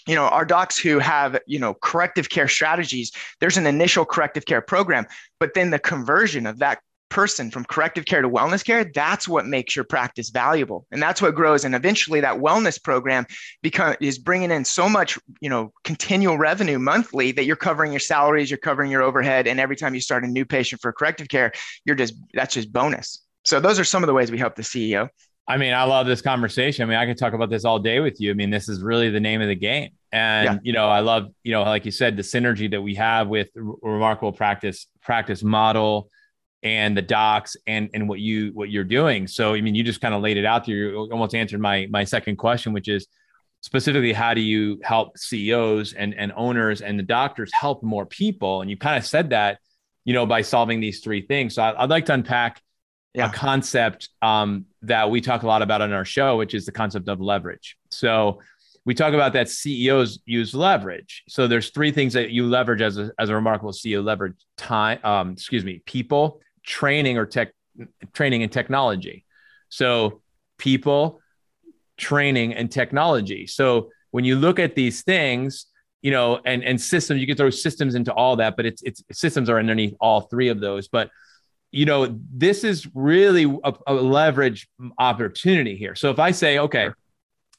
you 0.08 0.16
know 0.16 0.24
our 0.24 0.46
docs 0.46 0.78
who 0.78 1.00
have 1.00 1.39
you 1.48 1.60
know 1.60 1.74
corrective 1.76 2.30
care 2.30 2.48
strategies 2.48 3.12
there's 3.39 3.58
an 3.58 3.68
initial 3.68 4.06
corrective 4.06 4.46
care 4.46 4.62
program 4.62 5.06
but 5.39 5.54
then 5.54 5.70
the 5.70 5.80
conversion 5.80 6.46
of 6.46 6.60
that 6.60 6.80
person 7.13 7.52
from 7.52 7.63
corrective 7.65 8.06
care 8.06 8.23
to 8.23 8.28
wellness 8.28 8.65
care 8.65 8.84
that's 8.86 9.28
what 9.28 9.45
makes 9.45 9.76
your 9.76 9.86
practice 9.86 10.32
valuable 10.32 10.88
and 10.91 10.99
that's 10.99 11.21
what 11.21 11.36
grows 11.36 11.63
and 11.63 11.76
eventually 11.76 12.19
that 12.19 12.36
wellness 12.36 12.82
program 12.82 13.23
become 13.62 13.95
is 14.02 14.17
bringing 14.17 14.49
in 14.49 14.65
so 14.65 14.89
much 14.89 15.19
you 15.39 15.47
know 15.47 15.71
continual 15.84 16.39
revenue 16.39 16.80
monthly 16.80 17.32
that 17.32 17.45
you're 17.45 17.56
covering 17.56 17.91
your 17.91 17.99
salaries 17.99 18.49
you're 18.49 18.58
covering 18.58 18.89
your 18.89 19.04
overhead 19.04 19.45
and 19.45 19.60
every 19.60 19.76
time 19.76 19.93
you 19.93 20.02
start 20.02 20.23
a 20.23 20.28
new 20.28 20.43
patient 20.43 20.82
for 20.82 20.91
corrective 20.91 21.28
care 21.28 21.52
you're 21.86 21.95
just 21.95 22.15
that's 22.34 22.56
just 22.56 22.73
bonus 22.73 23.23
so 23.45 23.60
those 23.60 23.78
are 23.78 23.84
some 23.84 24.02
of 24.02 24.08
the 24.08 24.13
ways 24.13 24.32
we 24.32 24.39
help 24.39 24.56
the 24.56 24.63
ceo 24.63 25.08
I 25.45 25.58
mean, 25.58 25.73
I 25.73 25.84
love 25.84 26.08
this 26.08 26.21
conversation. 26.21 26.84
I 26.84 26.86
mean, 26.86 26.97
I 26.97 27.06
could 27.06 27.17
talk 27.17 27.34
about 27.34 27.49
this 27.49 27.65
all 27.65 27.78
day 27.78 27.99
with 27.99 28.21
you. 28.21 28.32
I 28.32 28.34
mean, 28.34 28.49
this 28.49 28.69
is 28.69 28.82
really 28.82 29.10
the 29.10 29.19
name 29.19 29.41
of 29.41 29.49
the 29.49 29.56
game. 29.56 29.89
And 30.13 30.45
yeah. 30.45 30.58
you 30.63 30.71
know, 30.71 30.88
I 30.88 31.02
love, 31.02 31.34
you 31.43 31.52
know, 31.52 31.63
like 31.63 31.84
you 31.84 31.91
said, 31.91 32.15
the 32.15 32.23
synergy 32.23 32.71
that 32.71 32.82
we 32.82 32.95
have 32.95 33.28
with 33.28 33.49
remarkable 33.54 34.32
practice 34.32 34.88
practice 35.02 35.43
model 35.43 36.10
and 36.63 36.95
the 36.95 37.02
docs 37.02 37.58
and 37.67 37.89
and 37.93 38.08
what 38.08 38.19
you 38.19 38.52
what 38.54 38.69
you're 38.69 38.84
doing. 38.84 39.28
So 39.28 39.54
I 39.54 39.62
mean, 39.62 39.76
you 39.76 39.84
just 39.84 40.02
kind 40.02 40.13
of 40.13 40.21
laid 40.21 40.38
it 40.38 40.45
out 40.45 40.65
there. 40.65 40.76
You 40.76 41.10
almost 41.12 41.36
answered 41.36 41.60
my 41.60 41.88
my 41.89 42.04
second 42.04 42.38
question, 42.38 42.73
which 42.73 42.88
is 42.88 43.08
specifically 43.62 44.13
how 44.13 44.34
do 44.34 44.41
you 44.41 44.80
help 44.84 45.17
CEOs 45.17 45.93
and 45.93 46.13
and 46.15 46.32
owners 46.36 46.82
and 46.82 46.97
the 46.97 47.04
doctors 47.04 47.52
help 47.54 47.84
more 47.84 48.06
people? 48.06 48.62
And 48.62 48.69
you 48.69 48.78
kind 48.78 48.97
of 48.97 49.06
said 49.06 49.30
that, 49.32 49.60
you 50.06 50.13
know, 50.13 50.26
by 50.26 50.41
solving 50.41 50.80
these 50.80 51.02
three 51.02 51.26
things. 51.26 51.56
So 51.56 51.63
I'd 51.63 51.89
like 51.89 52.06
to 52.06 52.13
unpack 52.13 52.62
yeah. 53.13 53.30
a 53.30 53.34
concept 53.34 54.10
um, 54.21 54.65
that 54.82 55.10
we 55.10 55.21
talk 55.21 55.43
a 55.43 55.47
lot 55.47 55.62
about 55.62 55.82
on 55.82 55.91
our 55.91 56.06
show, 56.06 56.38
which 56.38 56.54
is 56.54 56.65
the 56.65 56.71
concept 56.71 57.08
of 57.10 57.19
leverage. 57.19 57.78
So 57.91 58.39
we 58.86 58.93
talk 58.93 59.13
about 59.13 59.34
that 59.34 59.49
CEOs 59.49 60.19
use 60.26 60.54
leverage. 60.54 61.23
So 61.30 61.47
there's 61.47 61.69
three 61.69 61.91
things 61.91 62.13
that 62.13 62.32
you 62.32 62.47
leverage 62.47 62.82
as 62.82 62.97
a, 62.97 63.12
as 63.17 63.30
a 63.30 63.36
remarkable 63.36 63.71
CEO 63.71 64.04
leverage 64.04 64.36
time, 64.58 64.99
um, 65.04 65.32
excuse 65.32 65.63
me, 65.63 65.82
people, 65.86 66.41
training 66.63 67.17
or 67.17 67.26
tech 67.26 67.52
training 68.13 68.43
and 68.43 68.52
technology. 68.52 69.26
So 69.69 70.21
people, 70.58 71.21
training 71.97 72.54
and 72.54 72.71
technology. 72.71 73.47
So 73.47 73.89
when 74.12 74.26
you 74.26 74.36
look 74.36 74.60
at 74.60 74.76
these 74.76 75.04
things, 75.04 75.65
you 76.02 76.12
know, 76.12 76.39
and 76.45 76.63
and 76.63 76.80
systems, 76.80 77.21
you 77.21 77.28
can 77.28 77.38
throw 77.38 77.49
systems 77.49 77.95
into 77.95 78.13
all 78.13 78.36
that, 78.38 78.56
but 78.58 78.65
it's 78.65 78.82
it's 78.84 79.02
systems 79.12 79.49
are 79.49 79.60
underneath 79.60 79.95
all 79.99 80.21
three 80.21 80.49
of 80.49 80.60
those. 80.60 80.88
But 80.88 81.10
you 81.71 81.86
know, 81.86 82.19
this 82.32 82.63
is 82.63 82.88
really 82.93 83.45
a, 83.63 83.73
a 83.88 83.93
leverage 83.95 84.67
opportunity 84.99 85.76
here. 85.76 85.95
So 85.95 86.12
if 86.12 86.19
I 86.19 86.30
say, 86.30 86.60
okay, 86.60 86.89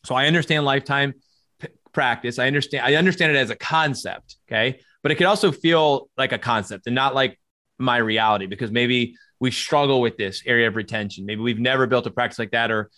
so 0.04 0.14
I 0.14 0.26
understand 0.26 0.64
lifetime 0.64 1.14
p- 1.58 1.68
practice, 1.92 2.38
I 2.38 2.46
understand, 2.46 2.86
I 2.86 2.94
understand 2.94 3.32
it 3.32 3.38
as 3.38 3.50
a 3.50 3.56
concept, 3.56 4.36
okay, 4.46 4.78
but 5.02 5.10
it 5.10 5.16
could 5.16 5.26
also 5.26 5.50
feel 5.50 6.08
like 6.16 6.30
a 6.30 6.38
concept 6.38 6.86
and 6.86 6.94
not 6.94 7.16
like 7.16 7.40
my 7.78 7.96
reality 7.96 8.46
because 8.46 8.70
maybe 8.70 9.16
we 9.40 9.50
struggle 9.50 10.00
with 10.00 10.16
this 10.16 10.42
area 10.46 10.68
of 10.68 10.76
retention. 10.76 11.26
Maybe 11.26 11.40
we've 11.40 11.58
never 11.58 11.87
built 11.87 12.06
a 12.06 12.10
practice 12.10 12.38
like 12.38 12.52
that, 12.52 12.70
or 12.70 12.90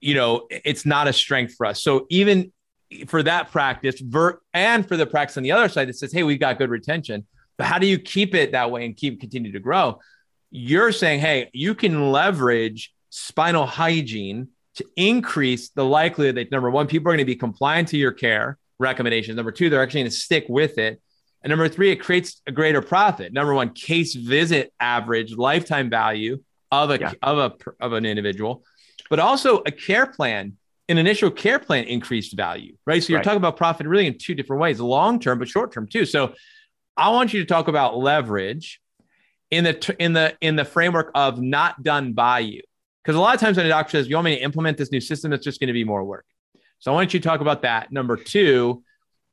you 0.00 0.14
know, 0.14 0.46
it's 0.50 0.86
not 0.86 1.08
a 1.08 1.12
strength 1.12 1.54
for 1.56 1.66
us. 1.66 1.82
So 1.82 2.06
even 2.10 2.52
for 3.06 3.22
that 3.22 3.50
practice, 3.50 4.00
ver- 4.00 4.40
and 4.54 4.86
for 4.86 4.96
the 4.96 5.06
practice 5.06 5.36
on 5.36 5.42
the 5.42 5.52
other 5.52 5.68
side 5.68 5.88
that 5.88 5.94
says, 5.94 6.12
"Hey, 6.12 6.22
we've 6.22 6.40
got 6.40 6.58
good 6.58 6.70
retention," 6.70 7.26
but 7.56 7.66
how 7.66 7.78
do 7.78 7.86
you 7.86 7.98
keep 7.98 8.34
it 8.34 8.52
that 8.52 8.70
way 8.70 8.84
and 8.84 8.96
keep 8.96 9.20
continue 9.20 9.52
to 9.52 9.60
grow? 9.60 9.98
you're 10.50 10.92
saying, 10.92 11.20
hey, 11.20 11.50
you 11.52 11.74
can 11.74 12.10
leverage 12.10 12.94
spinal 13.10 13.66
hygiene 13.66 14.48
to 14.76 14.86
increase 14.96 15.70
the 15.70 15.84
likelihood 15.84 16.36
that 16.36 16.50
number 16.50 16.70
one, 16.70 16.86
people 16.86 17.08
are 17.08 17.12
going 17.12 17.18
to 17.18 17.24
be 17.24 17.36
compliant 17.36 17.88
to 17.88 17.96
your 17.96 18.12
care 18.12 18.58
recommendations. 18.78 19.36
Number 19.36 19.52
two, 19.52 19.68
they're 19.68 19.82
actually 19.82 20.02
going 20.02 20.10
to 20.10 20.16
stick 20.16 20.46
with 20.48 20.78
it. 20.78 21.00
And 21.42 21.50
number 21.50 21.68
three, 21.68 21.90
it 21.90 21.96
creates 21.96 22.42
a 22.46 22.52
greater 22.52 22.82
profit. 22.82 23.32
Number 23.32 23.54
one, 23.54 23.70
case 23.70 24.14
visit 24.14 24.72
average 24.80 25.36
lifetime 25.36 25.88
value 25.88 26.42
of 26.70 26.90
a 26.90 26.98
yeah. 26.98 27.12
of 27.22 27.38
a 27.38 27.70
of 27.80 27.92
an 27.92 28.04
individual, 28.04 28.64
but 29.08 29.18
also 29.18 29.62
a 29.64 29.70
care 29.70 30.06
plan, 30.06 30.56
an 30.88 30.98
initial 30.98 31.30
care 31.30 31.58
plan 31.58 31.84
increased 31.84 32.36
value, 32.36 32.76
right? 32.86 33.02
So 33.02 33.10
you're 33.10 33.18
right. 33.18 33.24
talking 33.24 33.38
about 33.38 33.56
profit 33.56 33.86
really 33.86 34.06
in 34.06 34.18
two 34.18 34.34
different 34.34 34.60
ways, 34.60 34.80
long 34.80 35.20
term 35.20 35.38
but 35.38 35.48
short 35.48 35.72
term 35.72 35.86
too. 35.86 36.04
So 36.04 36.34
I 36.96 37.10
want 37.10 37.32
you 37.32 37.40
to 37.40 37.46
talk 37.46 37.68
about 37.68 37.96
leverage 37.96 38.80
in 39.50 39.64
the 39.64 39.96
in 39.98 40.12
the 40.12 40.36
in 40.40 40.56
the 40.56 40.64
framework 40.64 41.10
of 41.14 41.40
not 41.40 41.82
done 41.82 42.12
by 42.12 42.40
you. 42.40 42.62
Because 43.02 43.16
a 43.16 43.20
lot 43.20 43.34
of 43.34 43.40
times 43.40 43.56
when 43.56 43.64
a 43.64 43.70
doctor 43.70 43.92
says, 43.92 44.08
"You 44.08 44.16
want 44.16 44.26
me 44.26 44.36
to 44.36 44.42
implement 44.42 44.76
this 44.76 44.92
new 44.92 45.00
system?" 45.00 45.32
It's 45.32 45.44
just 45.44 45.60
going 45.60 45.68
to 45.68 45.72
be 45.72 45.84
more 45.84 46.04
work. 46.04 46.26
So 46.80 46.92
I 46.92 46.94
want 46.94 47.14
you 47.14 47.20
to 47.20 47.26
talk 47.26 47.40
about 47.40 47.62
that. 47.62 47.90
Number 47.90 48.16
two 48.16 48.82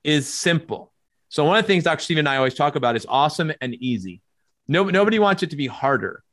is 0.04 0.32
simple. 0.32 0.94
So 1.30 1.46
one 1.46 1.58
of 1.58 1.64
the 1.64 1.68
things 1.68 1.84
Dr. 1.84 2.02
Steve 2.02 2.18
and 2.18 2.30
I 2.30 2.38
always 2.38 2.54
talk 2.54 2.76
about 2.76 2.96
is 2.96 3.06
awesome 3.08 3.52
and 3.62 3.74
easy. 3.76 4.22
No, 4.68 4.84
nobody 4.86 5.20
wants 5.20 5.44
it 5.44 5.52
to 5.52 5.56
be 5.56 5.68
harder. 5.68 6.24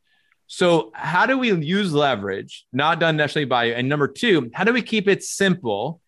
So 0.46 0.90
how 0.94 1.26
do 1.26 1.38
we 1.38 1.52
use 1.52 1.92
leverage, 1.92 2.66
not 2.72 3.00
done 3.00 3.16
necessarily 3.16 3.46
by 3.46 3.64
you? 3.64 3.74
And 3.74 3.88
number 3.88 4.08
two, 4.08 4.50
how 4.52 4.64
do 4.64 4.72
we 4.72 4.82
keep 4.82 5.08
it 5.08 5.22
simple, 5.22 6.00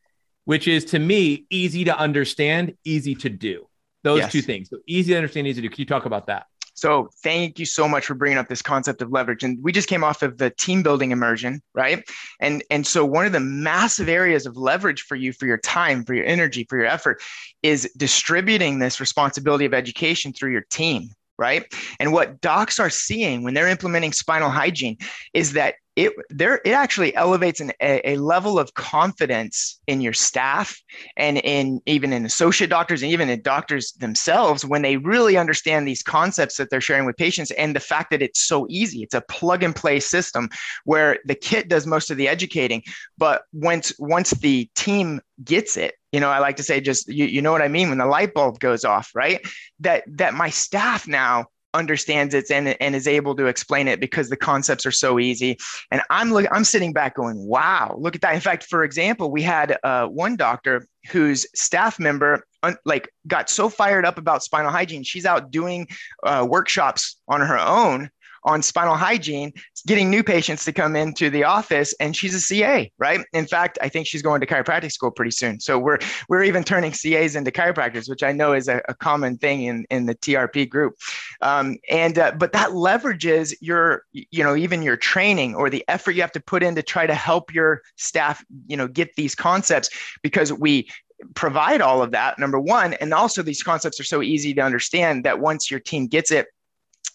which 0.44 0.68
is 0.68 0.85
to 0.87 0.99
me 0.99 1.47
easy 1.51 1.85
to 1.85 1.97
understand, 1.97 2.75
easy 2.85 3.14
to 3.16 3.31
do? 3.31 3.68
Those 4.03 4.20
yes. 4.20 4.33
two 4.33 4.42
things. 4.42 4.68
So 4.68 4.79
easy 4.87 5.12
to 5.12 5.16
understand, 5.16 5.47
easy 5.47 5.62
to 5.62 5.68
do. 5.68 5.75
Can 5.75 5.81
you 5.81 5.87
talk 5.87 6.05
about 6.05 6.27
that? 6.27 6.44
So 6.74 7.08
thank 7.22 7.58
you 7.58 7.66
so 7.66 7.88
much 7.88 8.04
for 8.04 8.14
bringing 8.14 8.37
up 8.37 8.48
this 8.48 8.62
concept 8.62 9.00
of 9.00 9.10
leverage. 9.10 9.44
And 9.44 9.62
we 9.62 9.72
just 9.72 9.88
came 9.88 10.04
off 10.04 10.22
of 10.22 10.38
the 10.38 10.50
team 10.50 10.82
building 10.82 11.12
immersion, 11.12 11.62
right? 11.72 12.04
And 12.40 12.62
and 12.70 12.87
so 12.87 13.04
one 13.04 13.26
of 13.26 13.32
the 13.32 13.40
massive 13.40 14.08
areas 14.08 14.44
of 14.44 14.56
leverage 14.56 15.02
for 15.02 15.14
you 15.14 15.32
for 15.32 15.46
your 15.46 15.58
time, 15.58 16.04
for 16.04 16.14
your 16.14 16.26
energy, 16.26 16.66
for 16.68 16.76
your 16.76 16.87
effort 16.87 17.22
is 17.62 17.90
distributing 17.96 18.78
this 18.78 19.00
responsibility 19.00 19.64
of 19.64 19.72
education 19.72 20.32
through 20.32 20.50
your 20.52 20.66
team, 20.70 21.10
right? 21.38 21.72
And 22.00 22.12
what 22.12 22.40
docs 22.40 22.80
are 22.80 22.90
seeing 22.90 23.44
when 23.44 23.54
they're 23.54 23.68
implementing 23.68 24.12
spinal 24.12 24.50
hygiene 24.50 24.98
is 25.32 25.52
that 25.52 25.76
it 25.96 26.12
there 26.30 26.61
it 26.64 26.72
actually 26.72 27.14
elevates 27.14 27.61
an, 27.61 27.70
a, 27.80 28.14
a, 28.14 28.16
level 28.16 28.59
of 28.59 28.74
confidence 28.74 29.80
in 29.87 30.00
your 30.00 30.12
staff 30.12 30.80
and 31.16 31.38
in 31.38 31.80
even 31.87 32.12
in 32.12 32.24
associate 32.24 32.68
doctors 32.68 33.02
and 33.02 33.12
even 33.12 33.28
in 33.28 33.40
doctors 33.42 33.92
themselves 33.92 34.64
when 34.64 34.83
they 34.83 34.96
really 34.96 35.37
understand 35.37 35.87
these 35.87 36.02
concepts 36.02 36.57
that 36.57 36.70
they're 36.70 36.80
sharing 36.80 37.07
with 37.07 37.16
patients 37.16 37.50
and 37.52 37.76
the 37.76 37.80
fact 37.80 38.11
that 38.11 38.22
it's 38.22 38.40
so 38.40 38.66
easy. 38.68 39.02
It's 39.02 39.14
a 39.14 39.20
plug 39.22 39.62
and 39.62 39.74
play 39.74 40.00
system 40.00 40.48
where 40.85 41.18
the 41.24 41.35
kit 41.35 41.68
does 41.68 41.87
most 41.87 42.11
of 42.11 42.16
the 42.16 42.28
educating 42.28 42.83
but 43.16 43.42
once 43.52 43.92
once 43.98 44.30
the 44.30 44.68
team 44.74 45.20
gets 45.42 45.76
it 45.76 45.94
you 46.12 46.20
know 46.20 46.28
i 46.28 46.38
like 46.38 46.57
to 46.57 46.62
say 46.62 46.80
just 46.80 47.09
you, 47.09 47.24
you 47.24 47.42
know 47.42 47.50
what 47.50 47.62
i 47.62 47.66
mean 47.68 47.88
when 47.88 47.98
the 47.98 48.07
light 48.07 48.33
bulb 48.35 48.59
goes 48.61 48.85
off 48.85 49.11
right? 49.14 49.40
That 49.80 50.04
that 50.16 50.35
my 50.35 50.50
staff 50.50 51.07
now 51.07 51.46
understands 51.74 52.34
it 52.34 52.50
and, 52.50 52.80
and 52.80 52.94
is 52.94 53.06
able 53.06 53.34
to 53.37 53.46
explain 53.46 53.88
it 53.88 54.00
because 54.00 54.30
the 54.30 54.37
concepts 54.37 54.87
are 54.87 54.92
so 54.92 55.18
easy. 55.18 55.58
And 55.90 56.00
I'm 56.08 56.32
look, 56.32 56.46
I'm 56.50 56.64
sitting 56.64 56.92
back 56.92 57.16
going, 57.16 57.37
wow, 57.37 57.96
look 57.98 58.14
at 58.14 58.22
that. 58.22 58.34
In 58.34 58.40
fact, 58.40 58.64
for 58.64 58.84
example, 58.84 59.30
we 59.30 59.42
had 59.42 59.76
uh, 59.82 60.06
one 60.06 60.37
doctor 60.37 60.87
whose 61.10 61.46
staff 61.54 62.00
member 62.00 62.46
un- 62.62 62.76
like 62.84 63.10
got 63.26 63.50
so 63.50 63.68
fired 63.68 64.06
up 64.06 64.16
about 64.16 64.42
spinal 64.42 64.70
hygiene, 64.70 65.02
she's 65.02 65.26
out 65.26 65.50
doing 65.50 65.87
uh, 66.22 66.46
workshops 66.48 67.16
on 67.28 67.40
her 67.40 67.58
own 67.58 68.10
on 68.44 68.62
spinal 68.62 68.96
hygiene, 68.96 69.52
getting 69.87 70.11
new 70.11 70.22
patients 70.22 70.64
to 70.64 70.72
come 70.72 70.96
into 70.96 71.30
the 71.30 71.44
office, 71.44 71.94
and 72.00 72.16
she's 72.16 72.35
a 72.35 72.40
CA, 72.40 72.90
right? 72.98 73.20
In 73.33 73.46
fact, 73.46 73.78
I 73.80 73.88
think 73.88 74.07
she's 74.07 74.22
going 74.22 74.40
to 74.40 74.46
chiropractic 74.46 74.92
school 74.92 75.11
pretty 75.11 75.30
soon. 75.30 75.61
So 75.61 75.78
we're 75.78 75.98
we're 76.28 76.42
even 76.42 76.64
turning 76.64 76.92
CAs 76.92 77.37
into 77.37 77.50
chiropractors, 77.50 78.09
which 78.09 78.22
I 78.22 78.33
know 78.33 78.52
is 78.52 78.68
a, 78.68 78.83
a 78.88 78.94
common 78.94 79.38
thing 79.38 79.62
in 79.62 79.87
in 79.90 80.07
the 80.07 80.14
TRP 80.14 80.68
group. 80.68 80.94
Um, 81.40 81.76
and 81.90 82.18
uh, 82.18 82.33
but 82.33 82.52
that 82.52 82.71
leverages 82.71 83.54
your 83.60 84.04
you 84.12 84.44
know 84.44 84.56
even 84.56 84.83
your 84.83 84.96
training 84.96 85.54
or 85.54 85.71
the 85.71 85.85
effort 85.88 86.12
you 86.12 86.21
have 86.21 86.33
to 86.33 86.40
put 86.40 86.62
in 86.62 86.75
to 86.75 86.83
try 86.83 87.06
to 87.06 87.14
help 87.14 87.52
your 87.54 87.83
staff 87.96 88.44
you 88.66 88.77
know 88.77 88.88
get 88.88 89.14
these 89.16 89.35
concepts 89.35 89.90
because 90.23 90.52
we 90.52 90.88
provide 91.35 91.81
all 91.81 92.02
of 92.02 92.10
that 92.10 92.38
number 92.38 92.60
one 92.60 92.94
and 92.94 93.14
also 93.14 93.42
these 93.42 93.62
concepts 93.62 93.98
are 93.98 94.04
so 94.04 94.21
easy 94.21 94.52
to 94.52 94.60
understand 94.60 95.25
that 95.25 95.38
once 95.38 95.71
your 95.71 95.81
team 95.81 96.06
gets 96.06 96.31
it 96.31 96.48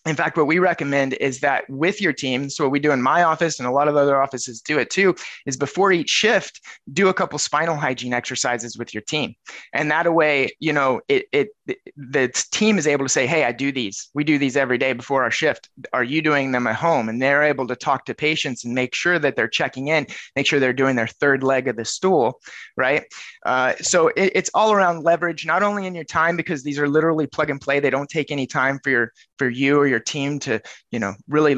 in 0.06 0.16
fact, 0.16 0.38
what 0.38 0.48
we 0.48 0.60
recommend 0.60 1.14
is 1.14 1.42
that 1.42 1.70
with 1.70 2.02
your 2.02 2.14
team, 2.14 2.50
so 2.50 2.64
what 2.64 2.72
we 2.72 2.80
do 2.80 2.92
in 2.92 3.02
my 3.02 3.24
office 3.24 3.60
and 3.60 3.68
a 3.68 3.72
lot 3.72 3.88
of 3.88 3.96
other 3.96 4.22
offices 4.22 4.62
do 4.62 4.80
it 4.80 4.90
too, 4.90 5.14
is 5.46 5.58
before 5.58 5.92
each 5.92 6.10
shift, 6.10 6.62
do 6.94 7.10
a 7.10 7.14
couple 7.14 7.38
spinal 7.38 7.76
hygiene 7.76 8.14
exercises 8.14 8.78
with 8.78 8.94
your 8.94 9.04
team. 9.04 9.36
And 9.74 9.92
that 9.92 10.14
way, 10.14 10.56
you 10.60 10.72
know, 10.72 11.02
it, 11.10 11.26
it 11.34 11.50
the 11.96 12.32
team 12.52 12.78
is 12.78 12.88
able 12.88 13.06
to 13.06 13.10
say, 13.10 13.28
Hey, 13.28 13.44
I 13.44 13.52
do 13.52 13.72
these. 13.72 14.10
We 14.14 14.24
do 14.24 14.38
these 14.38 14.58
every 14.58 14.78
day 14.78 14.94
before 14.94 15.24
our 15.24 15.32
shift. 15.32 15.70
Are 15.94 16.04
you 16.04 16.22
doing 16.22 16.52
them 16.52 16.68
at 16.68 16.76
home? 16.76 17.10
And 17.10 17.22
they're 17.22 17.44
able 17.44 17.68
to 17.68 17.76
talk 17.76 18.06
to 18.06 18.14
patients 18.14 18.66
and 18.66 18.74
make 18.74 18.96
sure 18.96 19.20
that 19.20 19.36
they're 19.36 19.48
checking 19.48 19.88
in, 19.88 20.08
make 20.36 20.46
sure 20.46 20.60
they're 20.60 20.74
doing 20.74 20.96
their 20.96 21.08
third 21.08 21.44
leg 21.44 21.68
of 21.68 21.76
the 21.76 21.86
stool. 21.86 22.40
Right. 22.78 23.04
Uh, 23.46 23.74
so 23.82 24.08
it, 24.10 24.32
it's 24.36 24.50
all 24.54 24.72
around 24.72 25.04
leverage, 25.04 25.46
not 25.46 25.64
only 25.64 25.86
in 25.86 25.96
your 25.96 26.04
time, 26.04 26.38
because 26.38 26.64
these 26.64 26.80
are 26.80 26.88
literally 26.88 27.28
plug 27.28 27.50
and 27.50 27.62
play. 27.62 27.80
They 27.80 27.90
don't 27.90 28.10
take 28.10 28.32
any 28.32 28.48
time 28.48 28.80
for 28.84 28.90
your, 28.90 29.14
for 29.38 29.50
you 29.50 29.78
or 29.78 29.88
your 29.88 30.00
team 30.00 30.40
to, 30.40 30.62
you 30.92 31.00
know, 31.00 31.14
really 31.28 31.58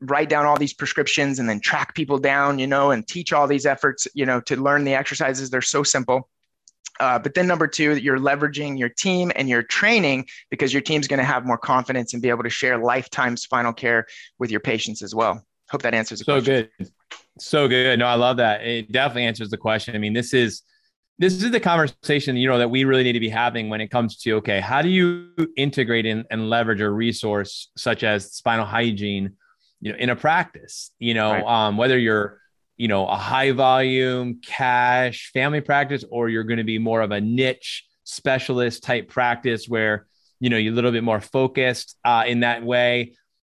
write 0.00 0.28
down 0.28 0.46
all 0.46 0.56
these 0.56 0.72
prescriptions 0.72 1.38
and 1.38 1.48
then 1.48 1.60
track 1.60 1.94
people 1.94 2.18
down, 2.18 2.58
you 2.58 2.66
know, 2.66 2.90
and 2.90 3.06
teach 3.06 3.32
all 3.32 3.46
these 3.46 3.66
efforts, 3.66 4.08
you 4.14 4.24
know, 4.24 4.40
to 4.40 4.56
learn 4.56 4.84
the 4.84 4.94
exercises. 4.94 5.50
They're 5.50 5.60
so 5.60 5.82
simple 5.82 6.28
Uh, 7.00 7.18
but 7.18 7.34
then 7.34 7.46
number 7.46 7.66
two, 7.66 7.96
you're 7.96 8.18
leveraging 8.18 8.78
your 8.78 8.90
team 8.90 9.32
and 9.34 9.48
your 9.48 9.62
training 9.62 10.26
because 10.50 10.72
your 10.72 10.82
team's 10.82 11.08
going 11.08 11.18
to 11.18 11.24
have 11.24 11.46
more 11.46 11.58
confidence 11.58 12.12
and 12.12 12.22
be 12.22 12.28
able 12.28 12.42
to 12.42 12.50
share 12.50 12.78
lifetime 12.78 13.36
spinal 13.36 13.72
care 13.72 14.06
with 14.38 14.50
your 14.50 14.60
patients 14.60 15.02
as 15.02 15.14
well. 15.14 15.44
Hope 15.70 15.82
that 15.82 15.94
answers 15.94 16.18
the 16.18 16.24
question. 16.26 16.44
so 16.44 16.50
question. 16.50 16.70
good. 16.78 16.92
So 17.38 17.68
good. 17.68 17.98
No, 17.98 18.06
I 18.06 18.14
love 18.14 18.36
that. 18.36 18.66
It 18.66 18.92
definitely 18.92 19.24
answers 19.24 19.50
the 19.50 19.56
question. 19.56 19.96
I 19.96 19.98
mean, 19.98 20.12
this 20.12 20.34
is 20.34 20.62
this 21.20 21.34
is 21.42 21.50
the 21.50 21.60
conversation 21.60 22.34
you 22.34 22.48
know 22.48 22.58
that 22.58 22.70
we 22.70 22.84
really 22.84 23.04
need 23.04 23.12
to 23.12 23.20
be 23.20 23.28
having 23.28 23.68
when 23.68 23.80
it 23.80 23.88
comes 23.88 24.16
to 24.16 24.36
okay 24.36 24.58
how 24.58 24.80
do 24.80 24.88
you 24.88 25.30
integrate 25.56 26.06
in, 26.06 26.24
and 26.30 26.48
leverage 26.48 26.80
a 26.80 26.90
resource 26.90 27.68
such 27.76 28.02
as 28.02 28.32
spinal 28.32 28.64
hygiene 28.64 29.36
you 29.82 29.92
know 29.92 29.98
in 29.98 30.08
a 30.08 30.16
practice 30.16 30.92
you 30.98 31.12
know 31.12 31.32
right. 31.32 31.44
um, 31.44 31.76
whether 31.76 31.98
you're 31.98 32.40
you 32.80 32.88
know 32.88 33.06
a 33.06 33.16
high 33.16 33.52
volume 33.52 34.40
cash 34.42 35.30
family 35.34 35.60
practice 35.60 36.02
or 36.10 36.30
you're 36.30 36.44
going 36.44 36.56
to 36.56 36.64
be 36.64 36.78
more 36.78 37.02
of 37.02 37.10
a 37.10 37.20
niche 37.20 37.84
specialist 38.04 38.82
type 38.82 39.06
practice 39.06 39.68
where 39.68 40.06
you 40.40 40.48
know 40.48 40.56
you're 40.56 40.72
a 40.72 40.74
little 40.74 40.90
bit 40.90 41.04
more 41.04 41.20
focused 41.20 41.98
uh, 42.06 42.24
in 42.26 42.40
that 42.40 42.64
way 42.64 43.12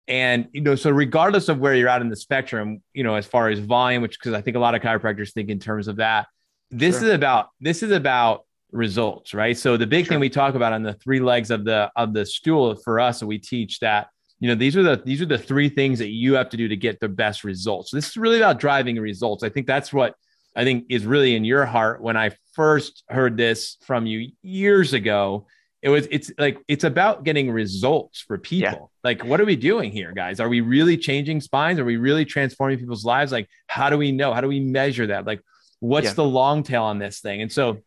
and 0.09 0.49
you 0.53 0.61
know 0.61 0.75
so 0.75 0.91
regardless 0.91 1.49
of 1.49 1.59
where 1.59 1.75
you're 1.75 1.89
at 1.89 2.03
in 2.03 2.11
the 2.11 2.17
spectrum 2.17 2.83
you 2.93 3.03
know 3.03 3.15
as 3.15 3.25
far 3.25 3.49
as 3.49 3.59
volume 3.61 4.03
which 4.03 4.19
because 4.19 4.35
i 4.35 4.43
think 4.43 4.59
a 4.59 4.61
lot 4.61 4.75
of 4.75 4.83
chiropractors 4.83 5.33
think 5.33 5.49
in 5.49 5.59
terms 5.59 5.89
of 5.89 5.97
that 5.97 6.27
this 6.71 6.99
sure. 6.99 7.09
is 7.09 7.15
about 7.15 7.49
this 7.63 7.83
is 7.83 7.93
about 7.93 8.45
results 8.73 9.33
right 9.33 9.57
so 9.57 9.79
the 9.79 9.87
big 9.87 10.05
sure. 10.05 10.13
thing 10.13 10.21
we 10.21 10.29
talk 10.29 10.55
about 10.55 10.75
on 10.75 10.83
the 10.83 10.93
three 10.93 11.21
legs 11.21 11.51
of 11.51 11.65
the 11.65 11.91
of 11.97 12.13
the 12.13 12.27
stool 12.27 12.77
for 12.77 13.01
us 13.01 13.23
we 13.23 13.39
teach 13.39 13.79
that 13.79 14.09
you 14.41 14.49
know 14.49 14.55
these 14.55 14.77
are 14.77 14.83
the 14.83 15.03
these 15.05 15.23
are 15.23 15.27
the 15.27 15.39
three 15.39 15.69
things 15.69 15.99
that 15.99 16.11
you 16.11 16.35
have 16.35 16.49
to 16.51 16.57
do 16.57 16.69
to 16.69 16.77
get 16.77 17.01
the 17.01 17.09
best 17.09 17.45
results. 17.45 17.91
So 17.91 17.97
this 17.97 18.09
is 18.09 18.17
really 18.17 18.39
about 18.39 18.59
driving 18.59 18.97
results. 18.97 19.43
I 19.43 19.49
think 19.49 19.67
that's 19.67 19.93
what 19.93 20.15
i 20.57 20.63
think 20.63 20.85
is 20.89 21.05
really 21.05 21.35
in 21.35 21.45
your 21.45 21.67
heart. 21.67 22.03
When 22.03 22.17
i 22.17 22.31
first 22.53 23.03
heard 23.09 23.37
this 23.37 23.77
from 23.83 24.07
you 24.07 24.31
years 24.43 24.93
ago 24.93 25.47
it 25.85 25.91
was 25.91 26.09
it's 26.11 26.33
like 26.39 26.59
it's 26.67 26.83
about 26.83 27.25
getting 27.25 27.51
results 27.51 28.23
for 28.23 28.39
people. 28.39 28.63
Yeah. 28.65 28.79
like 29.05 29.23
what 29.23 29.39
are 29.39 29.45
we 29.45 29.55
doing 29.55 29.93
here 29.93 30.13
guys? 30.13 30.41
Are 30.41 30.49
we 30.49 30.63
really 30.63 30.97
changing 30.97 31.43
spines? 31.43 31.79
Are 31.79 31.85
we 31.85 31.99
really 31.99 32.25
transforming 32.25 32.79
people's 32.79 33.05
lives? 33.05 33.33
Like 33.33 33.49
how 33.67 33.91
do 33.91 33.99
we 33.99 34.11
know? 34.11 34.33
How 34.33 34.41
do 34.41 34.49
we 34.49 34.61
measure 34.61 35.09
that? 35.09 35.27
Like 35.27 35.43
what's 35.81 36.07
yeah. 36.07 36.15
the 36.15 36.25
long 36.25 36.63
tail 36.63 36.85
on 36.85 36.99
this 36.99 37.21
thing? 37.21 37.43
And 37.43 37.53
so 37.53 37.83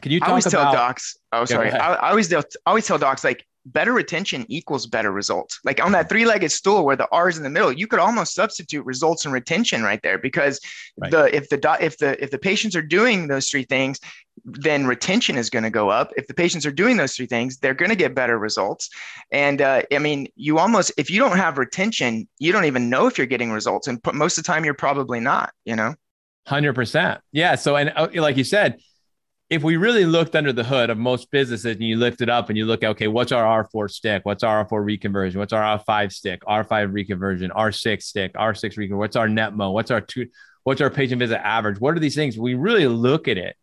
can 0.00 0.12
you 0.12 0.18
talk 0.18 0.28
I 0.28 0.30
always 0.30 0.46
about 0.46 0.62
tell 0.62 0.72
docs 0.72 1.18
oh 1.32 1.44
sorry. 1.44 1.70
I, 1.70 1.94
I 1.94 2.10
always 2.10 2.32
I 2.32 2.42
always 2.64 2.86
tell 2.86 2.96
docs 2.96 3.22
like 3.22 3.46
better 3.66 3.92
retention 3.92 4.46
equals 4.48 4.86
better 4.86 5.12
results. 5.12 5.60
Like 5.64 5.84
on 5.84 5.92
that 5.92 6.08
three-legged 6.08 6.50
stool 6.50 6.84
where 6.84 6.96
the 6.96 7.08
R 7.12 7.28
is 7.28 7.36
in 7.36 7.42
the 7.42 7.50
middle, 7.50 7.72
you 7.72 7.86
could 7.86 7.98
almost 7.98 8.34
substitute 8.34 8.84
results 8.84 9.24
and 9.24 9.34
retention 9.34 9.82
right 9.82 10.00
there 10.02 10.18
because 10.18 10.60
right. 10.98 11.10
the 11.10 11.34
if 11.34 11.48
the 11.48 11.76
if 11.80 11.98
the 11.98 12.22
if 12.22 12.30
the 12.30 12.38
patients 12.38 12.76
are 12.76 12.82
doing 12.82 13.28
those 13.28 13.48
three 13.48 13.64
things, 13.64 14.00
then 14.44 14.86
retention 14.86 15.36
is 15.36 15.50
going 15.50 15.64
to 15.64 15.70
go 15.70 15.88
up. 15.88 16.12
If 16.16 16.26
the 16.26 16.34
patients 16.34 16.64
are 16.64 16.72
doing 16.72 16.96
those 16.96 17.14
three 17.14 17.26
things, 17.26 17.58
they're 17.58 17.74
going 17.74 17.90
to 17.90 17.96
get 17.96 18.14
better 18.14 18.38
results. 18.38 18.88
And 19.32 19.60
uh, 19.60 19.82
I 19.92 19.98
mean, 19.98 20.28
you 20.36 20.58
almost 20.58 20.92
if 20.96 21.10
you 21.10 21.18
don't 21.18 21.36
have 21.36 21.58
retention, 21.58 22.28
you 22.38 22.52
don't 22.52 22.66
even 22.66 22.88
know 22.88 23.06
if 23.06 23.18
you're 23.18 23.26
getting 23.26 23.50
results, 23.50 23.88
and 23.88 24.00
most 24.14 24.38
of 24.38 24.44
the 24.44 24.48
time 24.48 24.64
you're 24.64 24.74
probably 24.74 25.20
not. 25.20 25.52
You 25.64 25.76
know. 25.76 25.94
Hundred 26.46 26.74
percent. 26.74 27.20
Yeah. 27.32 27.56
So, 27.56 27.74
and 27.74 27.92
uh, 27.96 28.08
like 28.14 28.36
you 28.36 28.44
said, 28.44 28.78
if 29.48 29.62
we 29.62 29.76
really 29.76 30.04
looked 30.04 30.34
under 30.34 30.52
the 30.52 30.64
hood 30.64 30.90
of 30.90 30.98
most 30.98 31.30
businesses 31.30 31.76
and 31.76 31.82
you 31.82 31.96
lift 31.96 32.20
it 32.20 32.28
up 32.28 32.48
and 32.48 32.58
you 32.58 32.64
look 32.64 32.82
at, 32.82 32.90
okay, 32.90 33.06
what's 33.06 33.30
our 33.30 33.64
R4 33.64 33.88
stick? 33.88 34.24
What's 34.24 34.42
our 34.42 34.64
R4 34.64 34.98
reconversion? 34.98 35.36
What's 35.36 35.52
our 35.52 35.78
R5 35.78 36.12
stick? 36.12 36.42
R5 36.42 36.90
reconversion, 36.90 37.50
R6 37.50 38.02
stick, 38.02 38.34
R6 38.34 38.76
reconversion. 38.76 38.98
What's 38.98 39.14
our 39.14 39.28
NETMO? 39.28 39.72
What's 39.72 39.92
our 39.92 40.00
two, 40.00 40.26
what's 40.64 40.80
our 40.80 40.90
patient 40.90 41.20
visit 41.20 41.44
average? 41.46 41.80
What 41.80 41.94
are 41.96 42.00
these 42.00 42.16
things? 42.16 42.36
We 42.36 42.54
really 42.54 42.88
look 42.88 43.28
at 43.28 43.38
it 43.38 43.56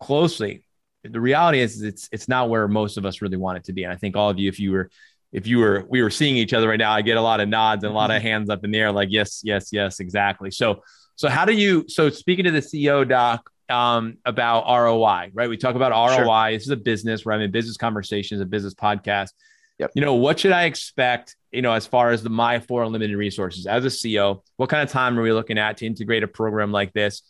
closely. 0.00 0.64
The 1.04 1.20
reality 1.20 1.60
is 1.60 1.82
it's, 1.82 2.08
it's 2.10 2.26
not 2.26 2.50
where 2.50 2.66
most 2.66 2.96
of 2.96 3.06
us 3.06 3.22
really 3.22 3.36
want 3.36 3.58
it 3.58 3.64
to 3.64 3.72
be. 3.72 3.84
And 3.84 3.92
I 3.92 3.96
think 3.96 4.16
all 4.16 4.30
of 4.30 4.40
you, 4.40 4.48
if 4.48 4.58
you 4.58 4.72
were, 4.72 4.90
if 5.30 5.46
you 5.46 5.58
were, 5.58 5.86
we 5.88 6.02
were 6.02 6.10
seeing 6.10 6.36
each 6.36 6.52
other 6.52 6.68
right 6.68 6.78
now, 6.78 6.90
I 6.90 7.02
get 7.02 7.16
a 7.16 7.22
lot 7.22 7.38
of 7.38 7.48
nods 7.48 7.84
and 7.84 7.92
a 7.92 7.96
lot 7.96 8.10
of 8.10 8.16
mm-hmm. 8.16 8.26
hands 8.26 8.50
up 8.50 8.64
in 8.64 8.72
the 8.72 8.78
air, 8.80 8.90
like, 8.90 9.10
yes, 9.12 9.42
yes, 9.44 9.68
yes, 9.72 10.00
exactly. 10.00 10.50
So, 10.50 10.82
so 11.14 11.28
how 11.28 11.44
do 11.44 11.52
you, 11.52 11.84
so 11.86 12.10
speaking 12.10 12.46
to 12.46 12.50
the 12.50 12.60
CEO 12.60 13.08
doc, 13.08 13.48
um, 13.68 14.18
about 14.24 14.64
ROI, 14.66 15.30
right? 15.34 15.48
We 15.48 15.56
talk 15.56 15.74
about 15.74 15.92
ROI. 15.92 16.16
Sure. 16.24 16.50
This 16.52 16.62
is 16.62 16.70
a 16.70 16.76
business, 16.76 17.26
right? 17.26 17.36
I 17.36 17.38
mean, 17.38 17.50
business 17.50 17.76
conversations, 17.76 18.40
a 18.40 18.46
business 18.46 18.74
podcast. 18.74 19.30
Yep. 19.78 19.92
You 19.94 20.02
know, 20.02 20.14
what 20.14 20.40
should 20.40 20.52
I 20.52 20.64
expect, 20.64 21.36
you 21.52 21.62
know, 21.62 21.72
as 21.72 21.86
far 21.86 22.10
as 22.10 22.22
the 22.22 22.30
My 22.30 22.58
Four 22.58 22.82
Unlimited 22.82 23.16
resources 23.16 23.66
as 23.66 23.84
a 23.84 23.88
CEO? 23.88 24.42
What 24.56 24.68
kind 24.68 24.82
of 24.82 24.90
time 24.90 25.18
are 25.18 25.22
we 25.22 25.32
looking 25.32 25.58
at 25.58 25.76
to 25.78 25.86
integrate 25.86 26.24
a 26.24 26.28
program 26.28 26.72
like 26.72 26.92
this? 26.92 27.22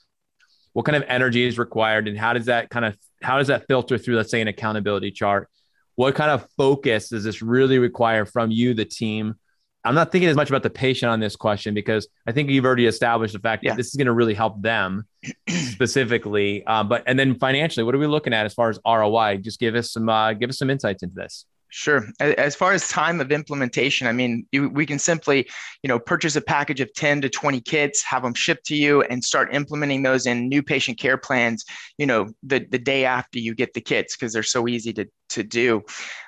What 0.72 0.86
kind 0.86 0.96
of 0.96 1.04
energy 1.08 1.44
is 1.44 1.58
required? 1.58 2.08
And 2.08 2.16
how 2.16 2.32
does 2.32 2.46
that 2.46 2.70
kind 2.70 2.84
of, 2.84 2.96
how 3.22 3.38
does 3.38 3.48
that 3.48 3.66
filter 3.66 3.98
through, 3.98 4.16
let's 4.16 4.30
say, 4.30 4.40
an 4.40 4.48
accountability 4.48 5.10
chart? 5.10 5.48
What 5.96 6.14
kind 6.14 6.30
of 6.30 6.46
focus 6.56 7.08
does 7.10 7.24
this 7.24 7.42
really 7.42 7.78
require 7.78 8.24
from 8.24 8.50
you, 8.50 8.72
the 8.72 8.84
team? 8.84 9.34
I'm 9.88 9.94
not 9.94 10.12
thinking 10.12 10.28
as 10.28 10.36
much 10.36 10.50
about 10.50 10.62
the 10.62 10.68
patient 10.68 11.10
on 11.10 11.18
this 11.18 11.34
question 11.34 11.72
because 11.72 12.08
I 12.26 12.32
think 12.32 12.50
you've 12.50 12.66
already 12.66 12.84
established 12.84 13.32
the 13.32 13.38
fact 13.38 13.64
yeah. 13.64 13.70
that 13.70 13.78
this 13.78 13.86
is 13.86 13.94
going 13.94 14.06
to 14.06 14.12
really 14.12 14.34
help 14.34 14.60
them 14.60 15.06
specifically. 15.48 16.62
Um, 16.66 16.90
but 16.90 17.04
and 17.06 17.18
then 17.18 17.38
financially, 17.38 17.84
what 17.84 17.94
are 17.94 17.98
we 17.98 18.06
looking 18.06 18.34
at 18.34 18.44
as 18.44 18.52
far 18.52 18.68
as 18.68 18.78
ROI? 18.86 19.38
Just 19.38 19.58
give 19.58 19.74
us 19.74 19.90
some 19.90 20.10
uh, 20.10 20.34
give 20.34 20.50
us 20.50 20.58
some 20.58 20.68
insights 20.68 21.02
into 21.02 21.14
this. 21.14 21.46
Sure. 21.70 22.06
As 22.18 22.54
far 22.54 22.72
as 22.72 22.88
time 22.88 23.20
of 23.20 23.30
implementation, 23.30 24.06
I 24.06 24.12
mean, 24.12 24.46
you, 24.52 24.70
we 24.70 24.86
can 24.86 24.98
simply, 24.98 25.46
you 25.82 25.88
know, 25.88 25.98
purchase 25.98 26.34
a 26.34 26.40
package 26.40 26.80
of 26.80 26.92
10 26.94 27.20
to 27.22 27.28
20 27.28 27.60
kits, 27.60 28.02
have 28.04 28.22
them 28.22 28.32
shipped 28.32 28.64
to 28.66 28.76
you 28.76 29.02
and 29.02 29.22
start 29.22 29.54
implementing 29.54 30.02
those 30.02 30.26
in 30.26 30.48
new 30.48 30.62
patient 30.62 30.98
care 30.98 31.18
plans, 31.18 31.66
you 31.98 32.06
know, 32.06 32.30
the, 32.42 32.66
the 32.70 32.78
day 32.78 33.04
after 33.04 33.38
you 33.38 33.54
get 33.54 33.74
the 33.74 33.82
kits 33.82 34.16
because 34.16 34.32
they're 34.32 34.42
so 34.42 34.66
easy 34.66 34.94
to, 34.94 35.06
to 35.38 35.44
do. 35.44 35.82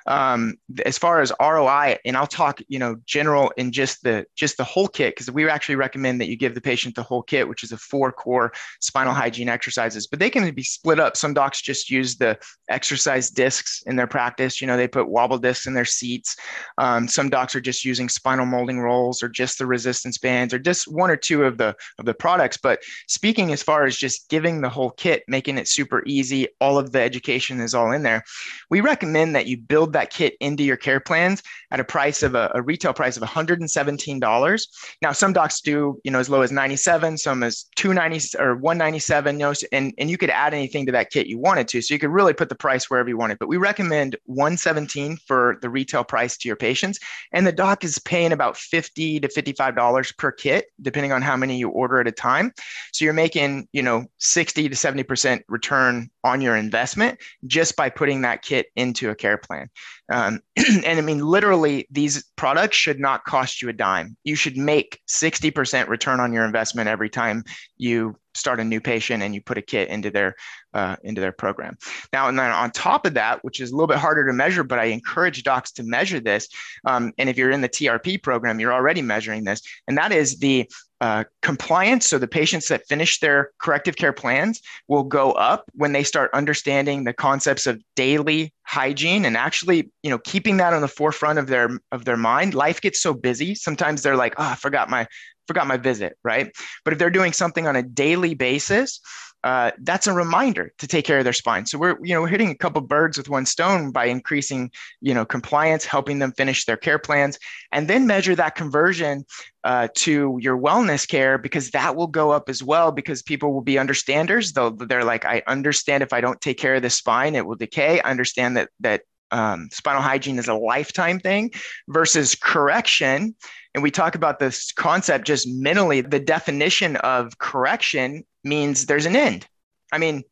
Um, 0.07 0.55
as 0.85 0.97
far 0.97 1.21
as 1.21 1.31
ROI, 1.39 1.97
and 2.05 2.17
I'll 2.17 2.25
talk, 2.25 2.59
you 2.67 2.79
know, 2.79 2.95
general 3.05 3.51
in 3.57 3.71
just 3.71 4.03
the 4.03 4.25
just 4.35 4.57
the 4.57 4.63
whole 4.63 4.87
kit 4.87 5.15
because 5.15 5.29
we 5.29 5.47
actually 5.47 5.75
recommend 5.75 6.19
that 6.19 6.27
you 6.27 6.35
give 6.35 6.55
the 6.55 6.61
patient 6.61 6.95
the 6.95 7.03
whole 7.03 7.21
kit, 7.21 7.47
which 7.47 7.63
is 7.63 7.71
a 7.71 7.77
four 7.77 8.11
core 8.11 8.51
spinal 8.79 9.13
hygiene 9.13 9.49
exercises. 9.49 10.07
But 10.07 10.19
they 10.19 10.29
can 10.29 10.51
be 10.53 10.63
split 10.63 10.99
up. 10.99 11.15
Some 11.15 11.33
docs 11.33 11.61
just 11.61 11.89
use 11.89 12.15
the 12.15 12.39
exercise 12.69 13.29
discs 13.29 13.83
in 13.85 13.95
their 13.95 14.07
practice. 14.07 14.59
You 14.59 14.67
know, 14.67 14.77
they 14.77 14.87
put 14.87 15.09
wobble 15.09 15.37
discs 15.37 15.67
in 15.67 15.73
their 15.75 15.85
seats. 15.85 16.35
Um, 16.79 17.07
some 17.07 17.29
docs 17.29 17.55
are 17.55 17.61
just 17.61 17.85
using 17.85 18.09
spinal 18.09 18.45
molding 18.45 18.79
rolls 18.79 19.21
or 19.21 19.29
just 19.29 19.59
the 19.59 19.67
resistance 19.67 20.17
bands 20.17 20.53
or 20.53 20.59
just 20.59 20.91
one 20.91 21.11
or 21.11 21.17
two 21.17 21.43
of 21.43 21.57
the 21.57 21.75
of 21.99 22.05
the 22.05 22.13
products. 22.13 22.57
But 22.57 22.81
speaking 23.07 23.53
as 23.53 23.61
far 23.61 23.85
as 23.85 23.97
just 23.97 24.29
giving 24.29 24.61
the 24.61 24.69
whole 24.69 24.91
kit, 24.91 25.23
making 25.27 25.59
it 25.59 25.67
super 25.67 26.03
easy, 26.07 26.47
all 26.59 26.79
of 26.79 26.91
the 26.91 27.01
education 27.01 27.61
is 27.61 27.75
all 27.75 27.91
in 27.91 28.01
there. 28.01 28.23
We 28.69 28.81
recommend 28.81 29.00
that 29.01 29.47
you 29.47 29.57
build 29.57 29.93
that 29.93 30.11
kit 30.11 30.35
into 30.39 30.63
your 30.63 30.77
care 30.77 30.99
plans 30.99 31.41
at 31.71 31.79
a 31.79 31.83
price 31.83 32.23
of 32.23 32.35
a, 32.35 32.51
a 32.53 32.61
retail 32.61 32.93
price 32.93 33.17
of 33.17 33.23
$117. 33.23 34.67
Now, 35.01 35.11
some 35.11 35.33
docs 35.33 35.61
do, 35.61 35.99
you 36.03 36.11
know, 36.11 36.19
as 36.19 36.29
low 36.29 36.41
as 36.41 36.51
97, 36.51 37.17
some 37.17 37.43
as 37.43 37.65
290 37.75 38.37
or 38.37 38.55
197, 38.55 39.39
you 39.39 39.45
know, 39.45 39.53
and, 39.71 39.93
and 39.97 40.09
you 40.09 40.17
could 40.17 40.29
add 40.29 40.53
anything 40.53 40.85
to 40.85 40.91
that 40.91 41.09
kit 41.09 41.27
you 41.27 41.39
wanted 41.39 41.67
to. 41.69 41.81
So 41.81 41.93
you 41.93 41.99
could 41.99 42.11
really 42.11 42.33
put 42.33 42.49
the 42.49 42.55
price 42.55 42.89
wherever 42.89 43.09
you 43.09 43.17
wanted. 43.17 43.39
But 43.39 43.47
we 43.47 43.57
recommend 43.57 44.15
117 44.25 45.17
for 45.27 45.57
the 45.61 45.69
retail 45.69 46.03
price 46.03 46.37
to 46.37 46.47
your 46.47 46.55
patients. 46.55 46.99
And 47.31 47.47
the 47.47 47.51
doc 47.51 47.83
is 47.83 47.99
paying 47.99 48.31
about 48.31 48.57
50 48.57 49.19
to 49.21 49.27
$55 49.27 50.17
per 50.17 50.31
kit, 50.31 50.65
depending 50.81 51.11
on 51.11 51.21
how 51.21 51.35
many 51.35 51.57
you 51.57 51.69
order 51.69 51.99
at 51.99 52.07
a 52.07 52.11
time. 52.11 52.51
So 52.93 53.05
you're 53.05 53.13
making, 53.13 53.67
you 53.71 53.81
know, 53.81 54.05
60 54.19 54.69
to 54.69 54.75
70% 54.75 55.41
return 55.47 56.09
on 56.23 56.41
your 56.41 56.55
investment 56.55 57.19
just 57.47 57.75
by 57.75 57.89
putting 57.89 58.21
that 58.21 58.41
kit 58.41 58.67
into 58.81 59.09
a 59.09 59.15
care 59.15 59.37
plan. 59.37 59.69
Um, 60.11 60.41
and 60.57 60.99
I 60.99 61.01
mean, 61.01 61.19
literally, 61.19 61.87
these 61.89 62.23
products 62.35 62.75
should 62.75 62.99
not 62.99 63.23
cost 63.23 63.61
you 63.61 63.69
a 63.69 63.73
dime. 63.73 64.17
You 64.23 64.35
should 64.35 64.57
make 64.57 64.99
60% 65.07 65.87
return 65.87 66.19
on 66.19 66.33
your 66.33 66.45
investment 66.45 66.89
every 66.89 67.09
time 67.09 67.43
you 67.77 68.15
start 68.33 68.59
a 68.59 68.63
new 68.63 68.81
patient 68.81 69.23
and 69.23 69.35
you 69.35 69.41
put 69.41 69.57
a 69.57 69.61
kit 69.61 69.89
into 69.89 70.09
their 70.09 70.35
uh, 70.73 70.95
into 71.03 71.21
their 71.21 71.31
program. 71.31 71.77
Now, 72.13 72.27
and 72.27 72.37
then 72.37 72.51
on 72.51 72.71
top 72.71 73.05
of 73.05 73.13
that, 73.15 73.43
which 73.43 73.59
is 73.59 73.71
a 73.71 73.75
little 73.75 73.87
bit 73.87 73.97
harder 73.97 74.25
to 74.25 74.33
measure, 74.33 74.63
but 74.63 74.79
I 74.79 74.85
encourage 74.85 75.43
docs 75.43 75.71
to 75.73 75.83
measure 75.83 76.19
this. 76.19 76.47
Um, 76.85 77.13
and 77.17 77.29
if 77.29 77.37
you're 77.37 77.51
in 77.51 77.61
the 77.61 77.69
TRP 77.69 78.21
program, 78.21 78.59
you're 78.59 78.73
already 78.73 79.01
measuring 79.01 79.43
this, 79.43 79.61
and 79.87 79.97
that 79.97 80.11
is 80.11 80.39
the 80.39 80.69
uh, 81.01 81.23
compliance. 81.41 82.05
So 82.05 82.19
the 82.19 82.27
patients 82.27 82.67
that 82.67 82.87
finish 82.87 83.19
their 83.19 83.49
corrective 83.59 83.95
care 83.95 84.13
plans 84.13 84.61
will 84.87 85.03
go 85.03 85.31
up 85.31 85.65
when 85.73 85.93
they 85.93 86.03
start 86.03 86.29
understanding 86.31 87.03
the 87.03 87.13
concepts 87.13 87.65
of 87.65 87.81
daily 87.95 88.53
hygiene 88.63 89.25
and 89.25 89.35
actually, 89.35 89.89
you 90.03 90.11
know, 90.11 90.19
keeping 90.19 90.57
that 90.57 90.73
on 90.73 90.81
the 90.81 90.87
forefront 90.87 91.39
of 91.39 91.47
their 91.47 91.79
of 91.91 92.05
their 92.05 92.17
mind. 92.17 92.53
Life 92.53 92.81
gets 92.81 93.01
so 93.01 93.15
busy. 93.15 93.55
Sometimes 93.55 94.03
they're 94.03 94.15
like, 94.15 94.35
oh, 94.37 94.43
I 94.43 94.55
forgot 94.55 94.91
my 94.91 95.07
forgot 95.47 95.65
my 95.65 95.77
visit, 95.77 96.17
right? 96.23 96.51
But 96.85 96.93
if 96.93 96.99
they're 96.99 97.09
doing 97.09 97.33
something 97.33 97.65
on 97.65 97.75
a 97.75 97.83
daily 97.83 98.35
basis, 98.35 99.01
uh, 99.43 99.71
that's 99.79 100.07
a 100.07 100.13
reminder 100.13 100.71
to 100.77 100.87
take 100.87 101.05
care 101.05 101.17
of 101.17 101.23
their 101.23 101.33
spine. 101.33 101.65
So 101.65 101.77
we're, 101.77 101.97
you 102.03 102.13
know, 102.13 102.21
we're 102.21 102.27
hitting 102.27 102.51
a 102.51 102.55
couple 102.55 102.81
birds 102.81 103.17
with 103.17 103.29
one 103.29 103.45
stone 103.45 103.91
by 103.91 104.05
increasing, 104.05 104.71
you 105.01 105.13
know, 105.13 105.25
compliance, 105.25 105.83
helping 105.83 106.19
them 106.19 106.31
finish 106.33 106.65
their 106.65 106.77
care 106.77 106.99
plans, 106.99 107.39
and 107.71 107.87
then 107.87 108.05
measure 108.05 108.35
that 108.35 108.55
conversion 108.55 109.25
uh, 109.63 109.87
to 109.95 110.37
your 110.41 110.57
wellness 110.57 111.07
care 111.07 111.37
because 111.37 111.71
that 111.71 111.95
will 111.95 112.07
go 112.07 112.31
up 112.31 112.49
as 112.49 112.63
well 112.63 112.91
because 112.91 113.21
people 113.21 113.53
will 113.53 113.61
be 113.61 113.79
understanders. 113.79 114.53
They'll, 114.53 114.71
they're 114.71 115.03
like, 115.03 115.25
I 115.25 115.41
understand 115.47 116.03
if 116.03 116.13
I 116.13 116.21
don't 116.21 116.41
take 116.41 116.57
care 116.57 116.75
of 116.75 116.81
the 116.81 116.89
spine, 116.89 117.35
it 117.35 117.45
will 117.45 117.55
decay. 117.55 117.99
I 118.01 118.11
understand 118.11 118.57
that 118.57 118.69
that 118.81 119.01
um, 119.31 119.69
spinal 119.71 120.01
hygiene 120.01 120.37
is 120.39 120.47
a 120.47 120.53
lifetime 120.53 121.19
thing 121.19 121.51
versus 121.87 122.35
correction. 122.35 123.35
And 123.73 123.83
we 123.83 123.91
talk 123.91 124.15
about 124.15 124.39
this 124.39 124.71
concept 124.71 125.25
just 125.25 125.47
mentally. 125.47 126.01
The 126.01 126.19
definition 126.19 126.97
of 126.97 127.37
correction 127.37 128.23
means 128.43 128.85
there's 128.85 129.05
an 129.05 129.15
end. 129.15 129.47
I 129.91 129.97
mean, 129.97 130.23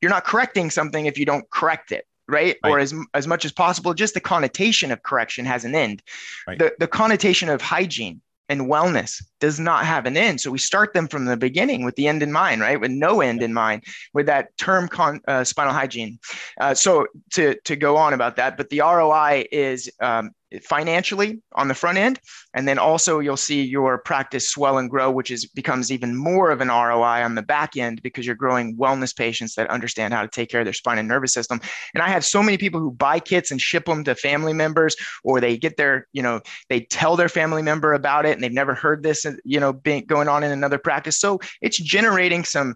you're 0.00 0.10
not 0.10 0.24
correcting 0.24 0.70
something 0.70 1.06
if 1.06 1.18
you 1.18 1.24
don't 1.24 1.48
correct 1.50 1.92
it. 1.92 2.04
Right? 2.30 2.58
right? 2.62 2.70
Or 2.70 2.78
as, 2.78 2.94
as 3.14 3.26
much 3.26 3.46
as 3.46 3.52
possible, 3.52 3.94
just 3.94 4.12
the 4.14 4.20
connotation 4.20 4.92
of 4.92 5.02
correction 5.02 5.46
has 5.46 5.64
an 5.64 5.74
end. 5.74 6.02
Right. 6.46 6.58
The, 6.58 6.74
the 6.78 6.86
connotation 6.86 7.48
of 7.48 7.62
hygiene 7.62 8.20
and 8.48 8.62
wellness 8.62 9.22
does 9.40 9.60
not 9.60 9.84
have 9.84 10.06
an 10.06 10.16
end. 10.16 10.40
So 10.40 10.50
we 10.50 10.58
start 10.58 10.94
them 10.94 11.06
from 11.06 11.26
the 11.26 11.36
beginning 11.36 11.84
with 11.84 11.96
the 11.96 12.08
end 12.08 12.22
in 12.22 12.32
mind, 12.32 12.60
right? 12.60 12.80
With 12.80 12.90
no 12.90 13.20
end 13.20 13.42
in 13.42 13.52
mind, 13.52 13.84
with 14.14 14.26
that 14.26 14.56
term 14.58 14.88
con, 14.88 15.20
uh, 15.28 15.44
spinal 15.44 15.72
hygiene. 15.72 16.18
Uh, 16.60 16.74
so 16.74 17.06
to 17.32 17.54
to 17.64 17.76
go 17.76 17.96
on 17.96 18.14
about 18.14 18.36
that, 18.36 18.56
but 18.56 18.70
the 18.70 18.80
ROI 18.80 19.46
is 19.52 19.90
um, 20.00 20.30
financially 20.62 21.40
on 21.52 21.68
the 21.68 21.74
front 21.74 21.98
end. 21.98 22.20
And 22.54 22.66
then 22.66 22.78
also 22.78 23.18
you'll 23.18 23.36
see 23.36 23.62
your 23.62 23.98
practice 23.98 24.48
swell 24.48 24.78
and 24.78 24.88
grow 24.88 25.10
which 25.10 25.30
is 25.30 25.46
becomes 25.46 25.92
even 25.92 26.16
more 26.16 26.50
of 26.50 26.60
an 26.60 26.68
roi 26.68 27.22
on 27.22 27.34
the 27.34 27.42
back 27.42 27.76
end 27.76 28.02
because 28.02 28.24
you're 28.24 28.34
growing 28.34 28.76
wellness 28.76 29.14
patients 29.14 29.54
that 29.54 29.68
understand 29.70 30.14
how 30.14 30.22
to 30.22 30.28
take 30.28 30.48
care 30.48 30.60
of 30.60 30.66
their 30.66 30.72
spine 30.72 30.98
and 30.98 31.08
nervous 31.08 31.32
system. 31.32 31.60
And 31.94 32.02
i 32.02 32.08
have 32.08 32.24
so 32.24 32.42
many 32.42 32.56
people 32.56 32.80
who 32.80 32.90
buy 32.90 33.20
kits 33.20 33.50
and 33.50 33.60
ship 33.60 33.84
them 33.84 34.04
to 34.04 34.14
family 34.14 34.52
members 34.52 34.96
or 35.24 35.40
they 35.40 35.56
get 35.56 35.76
their 35.76 36.06
you 36.12 36.22
know 36.22 36.40
they 36.68 36.80
tell 36.80 37.16
their 37.16 37.28
family 37.28 37.62
member 37.62 37.92
about 37.92 38.24
it 38.24 38.32
and 38.32 38.42
they've 38.42 38.52
never 38.52 38.74
heard 38.74 39.02
this 39.02 39.26
you 39.44 39.60
know 39.60 39.72
being 39.72 40.04
going 40.06 40.28
on 40.28 40.42
in 40.42 40.50
another 40.50 40.78
practice. 40.78 41.18
So 41.18 41.40
it's 41.60 41.78
generating 41.78 42.44
some 42.44 42.74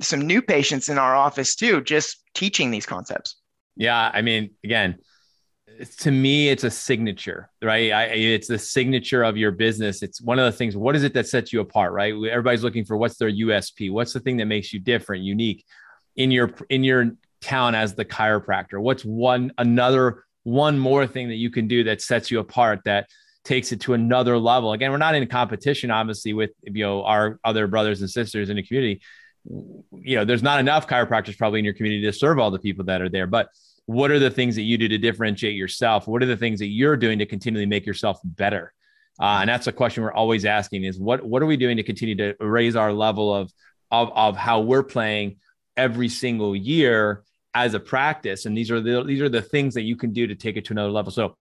some 0.00 0.20
new 0.20 0.40
patients 0.40 0.88
in 0.88 0.98
our 0.98 1.14
office 1.16 1.56
too 1.56 1.80
just 1.82 2.22
teaching 2.34 2.70
these 2.70 2.86
concepts. 2.86 3.36
Yeah 3.76 4.10
i 4.12 4.22
mean 4.22 4.50
again 4.62 4.98
to 5.98 6.10
me 6.10 6.48
it's 6.48 6.64
a 6.64 6.70
signature 6.70 7.48
right? 7.62 7.92
I, 7.92 8.04
it's 8.04 8.48
the 8.48 8.58
signature 8.58 9.22
of 9.22 9.36
your 9.36 9.50
business. 9.50 10.02
It's 10.02 10.20
one 10.20 10.38
of 10.38 10.44
the 10.44 10.56
things 10.56 10.76
what 10.76 10.96
is 10.96 11.02
it 11.02 11.14
that 11.14 11.28
sets 11.28 11.52
you 11.52 11.60
apart 11.60 11.92
right? 11.92 12.12
Everybody's 12.12 12.62
looking 12.62 12.84
for 12.84 12.96
what's 12.96 13.16
their 13.16 13.30
usp 13.30 13.90
what's 13.90 14.12
the 14.12 14.20
thing 14.20 14.36
that 14.38 14.46
makes 14.46 14.72
you 14.72 14.80
different 14.80 15.22
unique 15.22 15.64
in 16.16 16.30
your 16.30 16.52
in 16.68 16.84
your 16.84 17.12
town 17.40 17.74
as 17.74 17.94
the 17.94 18.04
chiropractor? 18.04 18.80
What's 18.80 19.04
one 19.04 19.52
another 19.58 20.24
one 20.44 20.78
more 20.78 21.06
thing 21.06 21.28
that 21.28 21.36
you 21.36 21.50
can 21.50 21.68
do 21.68 21.84
that 21.84 22.02
sets 22.02 22.30
you 22.30 22.38
apart 22.40 22.80
that 22.84 23.08
takes 23.44 23.72
it 23.72 23.80
to 23.82 23.94
another 23.94 24.38
level? 24.38 24.72
Again 24.72 24.90
we're 24.90 24.98
not 24.98 25.14
in 25.14 25.26
competition 25.26 25.90
obviously 25.90 26.32
with 26.32 26.50
you 26.62 26.84
know 26.84 27.04
our 27.04 27.38
other 27.44 27.66
brothers 27.66 28.00
and 28.00 28.10
sisters 28.10 28.50
in 28.50 28.56
the 28.56 28.62
community. 28.62 29.00
You 29.44 30.16
know 30.16 30.24
there's 30.24 30.42
not 30.42 30.60
enough 30.60 30.86
chiropractors 30.86 31.36
probably 31.36 31.58
in 31.58 31.64
your 31.64 31.74
community 31.74 32.04
to 32.06 32.12
serve 32.12 32.38
all 32.38 32.50
the 32.50 32.58
people 32.58 32.84
that 32.86 33.02
are 33.02 33.08
there 33.08 33.26
but 33.26 33.48
what 33.86 34.10
are 34.10 34.18
the 34.18 34.30
things 34.30 34.54
that 34.56 34.62
you 34.62 34.78
do 34.78 34.88
to 34.88 34.98
differentiate 34.98 35.54
yourself 35.54 36.06
what 36.06 36.22
are 36.22 36.26
the 36.26 36.36
things 36.36 36.58
that 36.58 36.66
you're 36.66 36.96
doing 36.96 37.18
to 37.18 37.26
continually 37.26 37.66
make 37.66 37.86
yourself 37.86 38.20
better 38.24 38.72
uh, 39.20 39.38
and 39.40 39.48
that's 39.48 39.66
a 39.66 39.72
question 39.72 40.02
we're 40.02 40.12
always 40.12 40.44
asking 40.44 40.84
is 40.84 40.98
what 40.98 41.24
what 41.24 41.42
are 41.42 41.46
we 41.46 41.56
doing 41.56 41.76
to 41.76 41.82
continue 41.82 42.14
to 42.14 42.34
raise 42.40 42.76
our 42.76 42.92
level 42.92 43.34
of 43.34 43.52
of, 43.90 44.10
of 44.14 44.36
how 44.36 44.60
we're 44.60 44.82
playing 44.82 45.36
every 45.76 46.08
single 46.08 46.56
year 46.56 47.22
as 47.54 47.74
a 47.74 47.80
practice 47.80 48.46
and 48.46 48.56
these 48.56 48.70
are 48.70 48.80
the 48.80 49.02
these 49.04 49.20
are 49.20 49.28
the 49.28 49.42
things 49.42 49.74
that 49.74 49.82
you 49.82 49.96
can 49.96 50.12
do 50.12 50.26
to 50.26 50.34
take 50.34 50.56
it 50.56 50.64
to 50.64 50.72
another 50.72 50.90
level 50.90 51.12
so 51.12 51.36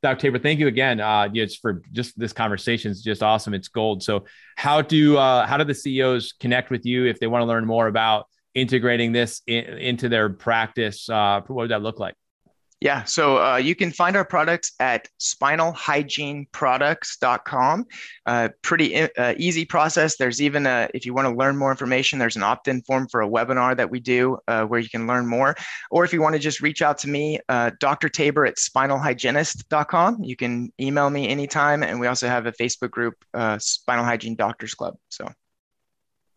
Dr. 0.00 0.20
Tabor, 0.20 0.38
thank 0.38 0.60
you 0.60 0.68
again. 0.68 1.00
Uh, 1.00 1.28
just 1.28 1.60
for 1.60 1.82
just 1.92 2.16
this 2.18 2.32
conversation 2.32 2.90
is 2.90 3.02
just 3.02 3.22
awesome. 3.22 3.52
It's 3.52 3.68
gold. 3.68 4.02
So, 4.02 4.26
how 4.56 4.80
do 4.80 5.16
uh, 5.16 5.44
how 5.44 5.56
do 5.56 5.64
the 5.64 5.74
CEOs 5.74 6.34
connect 6.38 6.70
with 6.70 6.86
you 6.86 7.06
if 7.06 7.18
they 7.18 7.26
want 7.26 7.42
to 7.42 7.46
learn 7.46 7.66
more 7.66 7.88
about 7.88 8.26
integrating 8.58 9.12
this 9.12 9.42
in, 9.46 9.64
into 9.64 10.08
their 10.08 10.30
practice? 10.30 11.08
Uh, 11.08 11.40
what 11.46 11.62
would 11.62 11.70
that 11.70 11.82
look 11.82 11.98
like? 11.98 12.14
Yeah, 12.80 13.02
so 13.04 13.44
uh, 13.44 13.56
you 13.56 13.74
can 13.74 13.90
find 13.90 14.16
our 14.16 14.24
products 14.24 14.70
at 14.78 15.08
spinalhygieneproducts.com. 15.18 17.86
Uh, 18.24 18.50
pretty 18.62 18.96
uh, 18.96 19.34
easy 19.36 19.64
process. 19.64 20.16
There's 20.16 20.40
even 20.40 20.64
a, 20.64 20.88
if 20.94 21.04
you 21.04 21.12
want 21.12 21.26
to 21.26 21.34
learn 21.34 21.56
more 21.56 21.72
information, 21.72 22.20
there's 22.20 22.36
an 22.36 22.44
opt 22.44 22.68
in 22.68 22.82
form 22.82 23.08
for 23.08 23.20
a 23.20 23.28
webinar 23.28 23.76
that 23.76 23.90
we 23.90 23.98
do 23.98 24.38
uh, 24.46 24.64
where 24.64 24.78
you 24.78 24.88
can 24.88 25.08
learn 25.08 25.26
more. 25.26 25.56
Or 25.90 26.04
if 26.04 26.12
you 26.12 26.22
want 26.22 26.36
to 26.36 26.38
just 26.38 26.60
reach 26.60 26.80
out 26.80 26.98
to 26.98 27.08
me, 27.08 27.40
uh, 27.48 27.72
Dr. 27.80 28.08
Tabor 28.08 28.46
at 28.46 28.58
spinalhygienist.com. 28.58 30.22
You 30.22 30.36
can 30.36 30.72
email 30.80 31.10
me 31.10 31.28
anytime. 31.28 31.82
And 31.82 31.98
we 31.98 32.06
also 32.06 32.28
have 32.28 32.46
a 32.46 32.52
Facebook 32.52 32.92
group, 32.92 33.16
uh, 33.34 33.58
Spinal 33.58 34.04
Hygiene 34.04 34.36
Doctors 34.36 34.74
Club. 34.74 34.94
So 35.08 35.28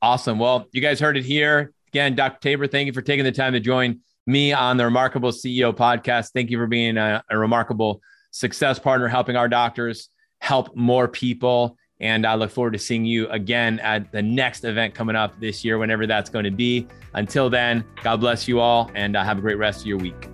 awesome. 0.01 0.39
Well, 0.39 0.65
you 0.71 0.81
guys 0.81 0.99
heard 0.99 1.17
it 1.17 1.25
here. 1.25 1.71
Again, 1.91 2.15
Dr. 2.15 2.39
Tabor, 2.39 2.67
thank 2.67 2.87
you 2.87 2.93
for 2.93 3.01
taking 3.01 3.25
the 3.25 3.33
time 3.33 3.51
to 3.51 3.59
join 3.59 3.99
me 4.25 4.53
on 4.53 4.77
the 4.77 4.85
Remarkable 4.85 5.31
CEO 5.31 5.75
podcast. 5.75 6.31
Thank 6.31 6.49
you 6.49 6.57
for 6.57 6.67
being 6.67 6.95
a, 6.95 7.21
a 7.29 7.37
remarkable 7.37 8.01
success 8.31 8.79
partner, 8.79 9.09
helping 9.09 9.35
our 9.35 9.49
doctors 9.49 10.07
help 10.39 10.73
more 10.73 11.09
people. 11.09 11.77
And 11.99 12.25
I 12.25 12.35
look 12.35 12.49
forward 12.49 12.71
to 12.73 12.79
seeing 12.79 13.03
you 13.03 13.27
again 13.27 13.79
at 13.81 14.09
the 14.13 14.21
next 14.21 14.63
event 14.63 14.95
coming 14.95 15.17
up 15.17 15.37
this 15.41 15.65
year, 15.65 15.77
whenever 15.79 16.07
that's 16.07 16.29
going 16.29 16.45
to 16.45 16.51
be. 16.51 16.87
Until 17.13 17.49
then, 17.49 17.83
God 18.03 18.21
bless 18.21 18.47
you 18.47 18.61
all 18.61 18.89
and 18.95 19.17
uh, 19.17 19.23
have 19.25 19.37
a 19.37 19.41
great 19.41 19.57
rest 19.57 19.81
of 19.81 19.87
your 19.87 19.97
week. 19.97 20.29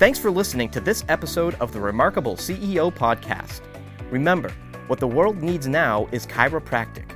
Thanks 0.00 0.18
for 0.18 0.32
listening 0.32 0.70
to 0.70 0.80
this 0.80 1.04
episode 1.08 1.54
of 1.54 1.72
the 1.72 1.80
Remarkable 1.80 2.34
CEO 2.34 2.92
podcast. 2.92 3.60
Remember, 4.10 4.52
what 4.88 4.98
the 4.98 5.06
world 5.06 5.40
needs 5.40 5.68
now 5.68 6.08
is 6.10 6.26
chiropractic. 6.26 7.15